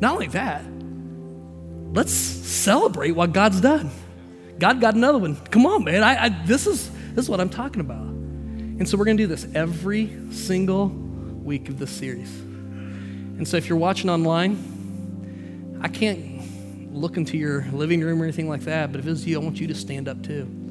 Not 0.00 0.12
only 0.14 0.28
that, 0.28 0.62
let's 1.92 2.12
celebrate 2.12 3.10
what 3.10 3.32
God's 3.32 3.60
done. 3.60 3.90
God 4.60 4.80
got 4.80 4.94
another 4.94 5.18
one. 5.18 5.34
Come 5.34 5.66
on, 5.66 5.82
man. 5.82 6.04
I, 6.04 6.26
I, 6.26 6.28
this, 6.46 6.68
is, 6.68 6.92
this 7.14 7.24
is 7.24 7.28
what 7.28 7.40
I'm 7.40 7.48
talking 7.48 7.80
about. 7.80 8.06
And 8.06 8.88
so 8.88 8.96
we're 8.96 9.04
going 9.04 9.16
to 9.16 9.22
do 9.24 9.26
this 9.26 9.48
every 9.52 10.16
single 10.30 10.86
week 10.86 11.68
of 11.68 11.80
this 11.80 11.90
series. 11.90 12.30
And 12.38 13.48
so 13.48 13.56
if 13.56 13.68
you're 13.68 13.78
watching 13.78 14.08
online, 14.10 15.80
I 15.82 15.88
can't 15.88 16.94
look 16.94 17.16
into 17.16 17.36
your 17.36 17.66
living 17.72 18.00
room 18.00 18.22
or 18.22 18.24
anything 18.24 18.48
like 18.48 18.60
that, 18.60 18.92
but 18.92 19.00
if 19.00 19.08
it's 19.08 19.26
you, 19.26 19.40
I 19.40 19.42
want 19.42 19.58
you 19.58 19.66
to 19.66 19.74
stand 19.74 20.06
up 20.06 20.22
too. 20.22 20.61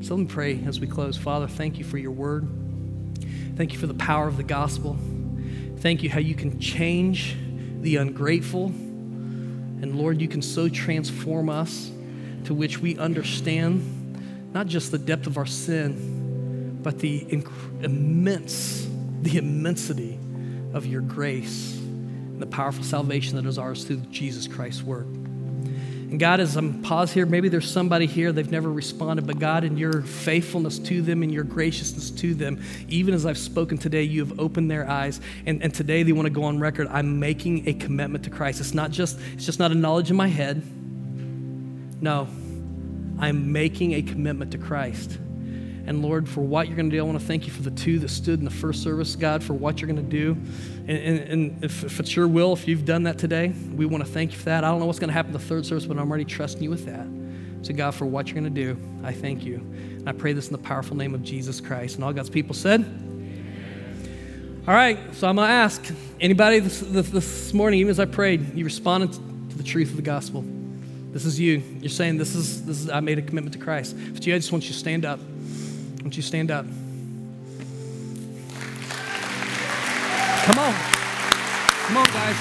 So 0.00 0.14
let 0.14 0.20
me 0.20 0.26
pray 0.26 0.62
as 0.66 0.80
we 0.80 0.86
close. 0.86 1.16
Father, 1.16 1.46
thank 1.46 1.78
you 1.78 1.84
for 1.84 1.98
your 1.98 2.12
word. 2.12 2.48
Thank 3.56 3.72
you 3.72 3.78
for 3.78 3.86
the 3.86 3.94
power 3.94 4.28
of 4.28 4.36
the 4.36 4.44
gospel. 4.44 4.96
Thank 5.78 6.02
you 6.02 6.10
how 6.10 6.20
you 6.20 6.34
can 6.34 6.60
change 6.60 7.36
the 7.80 7.96
ungrateful 7.96 8.72
and 9.80 9.96
Lord, 9.96 10.20
you 10.20 10.28
can 10.28 10.42
so 10.42 10.68
transform 10.68 11.48
us 11.48 11.90
to 12.44 12.54
which 12.54 12.78
we 12.78 12.98
understand 12.98 14.52
not 14.52 14.66
just 14.66 14.90
the 14.90 14.98
depth 14.98 15.26
of 15.26 15.36
our 15.36 15.46
sin, 15.46 16.80
but 16.82 16.98
the 16.98 17.20
inc- 17.26 17.84
immense, 17.84 18.88
the 19.22 19.38
immensity 19.38 20.18
of 20.72 20.84
your 20.84 21.00
grace 21.00 21.76
and 21.78 22.40
the 22.40 22.46
powerful 22.46 22.82
salvation 22.82 23.36
that 23.36 23.46
is 23.46 23.56
ours 23.56 23.84
through 23.84 23.98
Jesus 24.10 24.48
Christ's 24.48 24.82
work. 24.82 25.06
And 26.10 26.18
God, 26.18 26.40
as 26.40 26.56
I'm 26.56 26.76
um, 26.76 26.82
pause 26.82 27.12
here, 27.12 27.26
maybe 27.26 27.50
there's 27.50 27.70
somebody 27.70 28.06
here, 28.06 28.32
they've 28.32 28.50
never 28.50 28.72
responded, 28.72 29.26
but 29.26 29.38
God, 29.38 29.62
in 29.62 29.76
your 29.76 30.00
faithfulness 30.00 30.78
to 30.78 31.02
them 31.02 31.22
and 31.22 31.30
your 31.30 31.44
graciousness 31.44 32.10
to 32.12 32.34
them, 32.34 32.62
even 32.88 33.12
as 33.12 33.26
I've 33.26 33.36
spoken 33.36 33.76
today, 33.76 34.04
you 34.04 34.24
have 34.24 34.40
opened 34.40 34.70
their 34.70 34.88
eyes. 34.88 35.20
And, 35.44 35.62
and 35.62 35.74
today 35.74 36.02
they 36.04 36.12
want 36.12 36.24
to 36.24 36.30
go 36.30 36.44
on 36.44 36.60
record. 36.60 36.88
I'm 36.90 37.20
making 37.20 37.68
a 37.68 37.74
commitment 37.74 38.24
to 38.24 38.30
Christ. 38.30 38.58
It's 38.58 38.72
not 38.72 38.90
just, 38.90 39.18
it's 39.34 39.44
just 39.44 39.58
not 39.58 39.70
a 39.70 39.74
knowledge 39.74 40.10
in 40.10 40.16
my 40.16 40.28
head. 40.28 40.62
No, 42.00 42.26
I'm 43.18 43.52
making 43.52 43.92
a 43.92 44.00
commitment 44.00 44.52
to 44.52 44.58
Christ. 44.58 45.18
And 45.88 46.02
Lord, 46.02 46.28
for 46.28 46.42
what 46.42 46.66
you're 46.66 46.76
going 46.76 46.90
to 46.90 46.96
do, 46.96 47.00
I 47.00 47.02
want 47.02 47.18
to 47.18 47.24
thank 47.24 47.46
you 47.46 47.52
for 47.52 47.62
the 47.62 47.70
two 47.70 47.98
that 48.00 48.10
stood 48.10 48.40
in 48.40 48.44
the 48.44 48.50
first 48.50 48.82
service, 48.82 49.16
God, 49.16 49.42
for 49.42 49.54
what 49.54 49.80
you're 49.80 49.90
going 49.90 50.04
to 50.04 50.10
do. 50.10 50.32
And, 50.86 50.90
and, 50.90 51.18
and 51.20 51.64
if, 51.64 51.82
if, 51.82 51.98
it's 51.98 52.14
your 52.14 52.28
will, 52.28 52.52
if 52.52 52.68
you've 52.68 52.84
done 52.84 53.04
that 53.04 53.16
today, 53.16 53.54
we 53.74 53.86
want 53.86 54.04
to 54.04 54.10
thank 54.10 54.32
you 54.32 54.38
for 54.38 54.44
that. 54.44 54.64
I 54.64 54.68
don't 54.68 54.80
know 54.80 54.84
what's 54.84 54.98
going 54.98 55.08
to 55.08 55.14
happen 55.14 55.30
in 55.30 55.32
the 55.32 55.46
third 55.46 55.64
service, 55.64 55.86
but 55.86 55.96
I'm 55.96 56.10
already 56.10 56.26
trusting 56.26 56.62
you 56.62 56.68
with 56.68 56.84
that. 56.84 57.06
So, 57.66 57.72
God, 57.72 57.94
for 57.94 58.04
what 58.04 58.26
you're 58.26 58.34
going 58.34 58.54
to 58.54 58.74
do, 58.74 58.78
I 59.02 59.14
thank 59.14 59.46
you. 59.46 59.54
And 59.54 60.06
I 60.06 60.12
pray 60.12 60.34
this 60.34 60.48
in 60.48 60.52
the 60.52 60.58
powerful 60.58 60.94
name 60.94 61.14
of 61.14 61.22
Jesus 61.22 61.58
Christ. 61.58 61.94
And 61.94 62.04
all 62.04 62.12
God's 62.12 62.28
people 62.28 62.54
said, 62.54 62.84
All 64.68 64.74
right, 64.74 64.98
so 65.14 65.26
I'm 65.26 65.36
going 65.36 65.48
to 65.48 65.54
ask 65.54 65.90
anybody 66.20 66.58
this, 66.58 66.80
this, 66.80 67.08
this 67.08 67.54
morning, 67.54 67.80
even 67.80 67.90
as 67.90 67.98
I 67.98 68.04
prayed, 68.04 68.54
you 68.54 68.66
responded 68.66 69.14
to 69.14 69.56
the 69.56 69.64
truth 69.64 69.88
of 69.88 69.96
the 69.96 70.02
gospel. 70.02 70.44
This 71.12 71.24
is 71.24 71.40
you. 71.40 71.62
You're 71.80 71.88
saying, 71.88 72.18
This 72.18 72.34
is, 72.34 72.66
this 72.66 72.78
is 72.78 72.90
I 72.90 73.00
made 73.00 73.18
a 73.18 73.22
commitment 73.22 73.54
to 73.54 73.58
Christ. 73.58 73.96
But 74.12 74.26
you, 74.26 74.34
I 74.34 74.38
just 74.38 74.52
want 74.52 74.64
you 74.64 74.72
to 74.72 74.78
stand 74.78 75.06
up. 75.06 75.18
I 76.08 76.10
want 76.10 76.16
you 76.16 76.22
stand 76.22 76.50
up. 76.50 76.64
Come 80.46 80.58
on. 80.58 80.72
Come 81.84 81.96
on, 81.98 82.06
guys. 82.06 82.36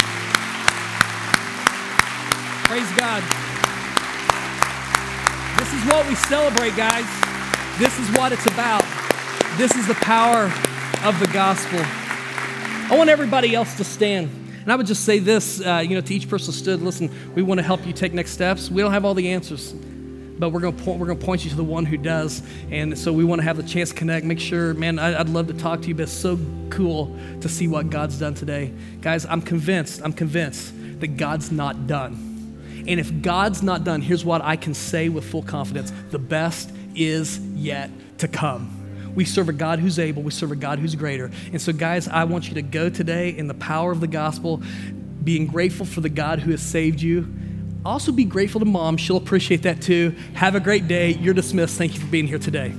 Praise 2.63 2.89
God. 2.95 3.23
This 5.59 5.73
is 5.73 5.83
what 5.91 6.07
we 6.07 6.15
celebrate, 6.15 6.77
guys. 6.77 7.03
This 7.77 7.99
is 7.99 8.09
what 8.15 8.31
it's 8.31 8.45
about. 8.45 8.85
This 9.57 9.75
is 9.75 9.85
the 9.85 9.95
power 9.95 10.45
of 11.03 11.19
the 11.19 11.27
gospel. 11.33 11.81
I 11.81 12.95
want 12.95 13.09
everybody 13.09 13.53
else 13.53 13.75
to 13.75 13.83
stand. 13.83 14.29
And 14.61 14.71
I 14.71 14.77
would 14.77 14.87
just 14.87 15.03
say 15.03 15.19
this, 15.19 15.59
uh, 15.59 15.83
you 15.85 15.95
know, 15.95 15.99
to 15.99 16.15
each 16.15 16.29
person 16.29 16.53
stood, 16.53 16.81
listen, 16.81 17.11
we 17.35 17.41
want 17.41 17.57
to 17.57 17.63
help 17.63 17.85
you 17.85 17.91
take 17.91 18.13
next 18.13 18.31
steps. 18.31 18.71
We 18.71 18.81
don't 18.81 18.93
have 18.93 19.03
all 19.03 19.13
the 19.13 19.27
answers, 19.27 19.73
but 20.39 20.49
we're 20.49 20.59
going 20.59 20.75
to 20.75 20.83
point, 20.83 20.99
we're 20.99 21.07
going 21.07 21.19
to 21.19 21.25
point 21.25 21.43
you 21.43 21.49
to 21.49 21.55
the 21.55 21.63
one 21.63 21.85
who 21.85 21.97
does. 21.97 22.41
And 22.71 22.97
so 22.97 23.11
we 23.11 23.23
want 23.23 23.39
to 23.39 23.43
have 23.43 23.57
the 23.57 23.63
chance 23.63 23.89
to 23.89 23.95
connect. 23.95 24.25
Make 24.25 24.39
sure, 24.39 24.73
man, 24.73 24.99
I, 24.99 25.17
would 25.17 25.29
love 25.29 25.47
to 25.47 25.53
talk 25.53 25.81
to 25.81 25.87
you, 25.87 25.95
but 25.95 26.03
it's 26.03 26.11
so 26.11 26.39
cool 26.69 27.17
to 27.41 27.49
see 27.49 27.67
what 27.67 27.89
God's 27.89 28.19
done 28.19 28.33
today. 28.33 28.73
Guys, 29.01 29.25
I'm 29.25 29.41
convinced, 29.41 30.01
I'm 30.03 30.13
convinced 30.13 30.73
that 30.99 31.17
God's 31.17 31.51
not 31.51 31.87
done. 31.87 32.83
And 32.87 32.99
if 32.99 33.21
God's 33.21 33.61
not 33.61 33.83
done, 33.83 34.01
here's 34.01 34.23
what 34.23 34.41
I 34.41 34.55
can 34.55 34.73
say 34.73 35.09
with 35.09 35.25
full 35.25 35.43
confidence 35.43 35.91
the 36.11 36.19
best 36.19 36.71
is 36.95 37.39
yet 37.39 37.89
to 38.19 38.27
come. 38.27 38.73
We 39.13 39.25
serve 39.25 39.49
a 39.49 39.53
God 39.53 39.79
who's 39.79 39.99
able, 39.99 40.21
we 40.21 40.31
serve 40.31 40.51
a 40.51 40.55
God 40.55 40.79
who's 40.79 40.95
greater. 40.95 41.31
And 41.51 41.61
so, 41.61 41.73
guys, 41.73 42.07
I 42.07 42.23
want 42.23 42.47
you 42.47 42.55
to 42.55 42.61
go 42.61 42.89
today 42.89 43.29
in 43.29 43.47
the 43.47 43.53
power 43.55 43.91
of 43.91 43.99
the 43.99 44.07
gospel, 44.07 44.61
being 45.23 45.47
grateful 45.47 45.85
for 45.85 46.01
the 46.01 46.09
God 46.09 46.39
who 46.39 46.51
has 46.51 46.61
saved 46.61 47.01
you. 47.01 47.27
Also, 47.87 48.11
be 48.11 48.25
grateful 48.25 48.59
to 48.59 48.65
mom. 48.65 48.97
She'll 48.97 49.15
appreciate 49.15 49.63
that 49.63 49.81
too. 49.81 50.13
Have 50.33 50.55
a 50.55 50.59
great 50.59 50.89
day. 50.89 51.11
You're 51.11 51.33
dismissed. 51.33 51.77
Thank 51.77 51.93
you 51.93 52.01
for 52.01 52.07
being 52.07 52.27
here 52.27 52.37
today. 52.37 52.73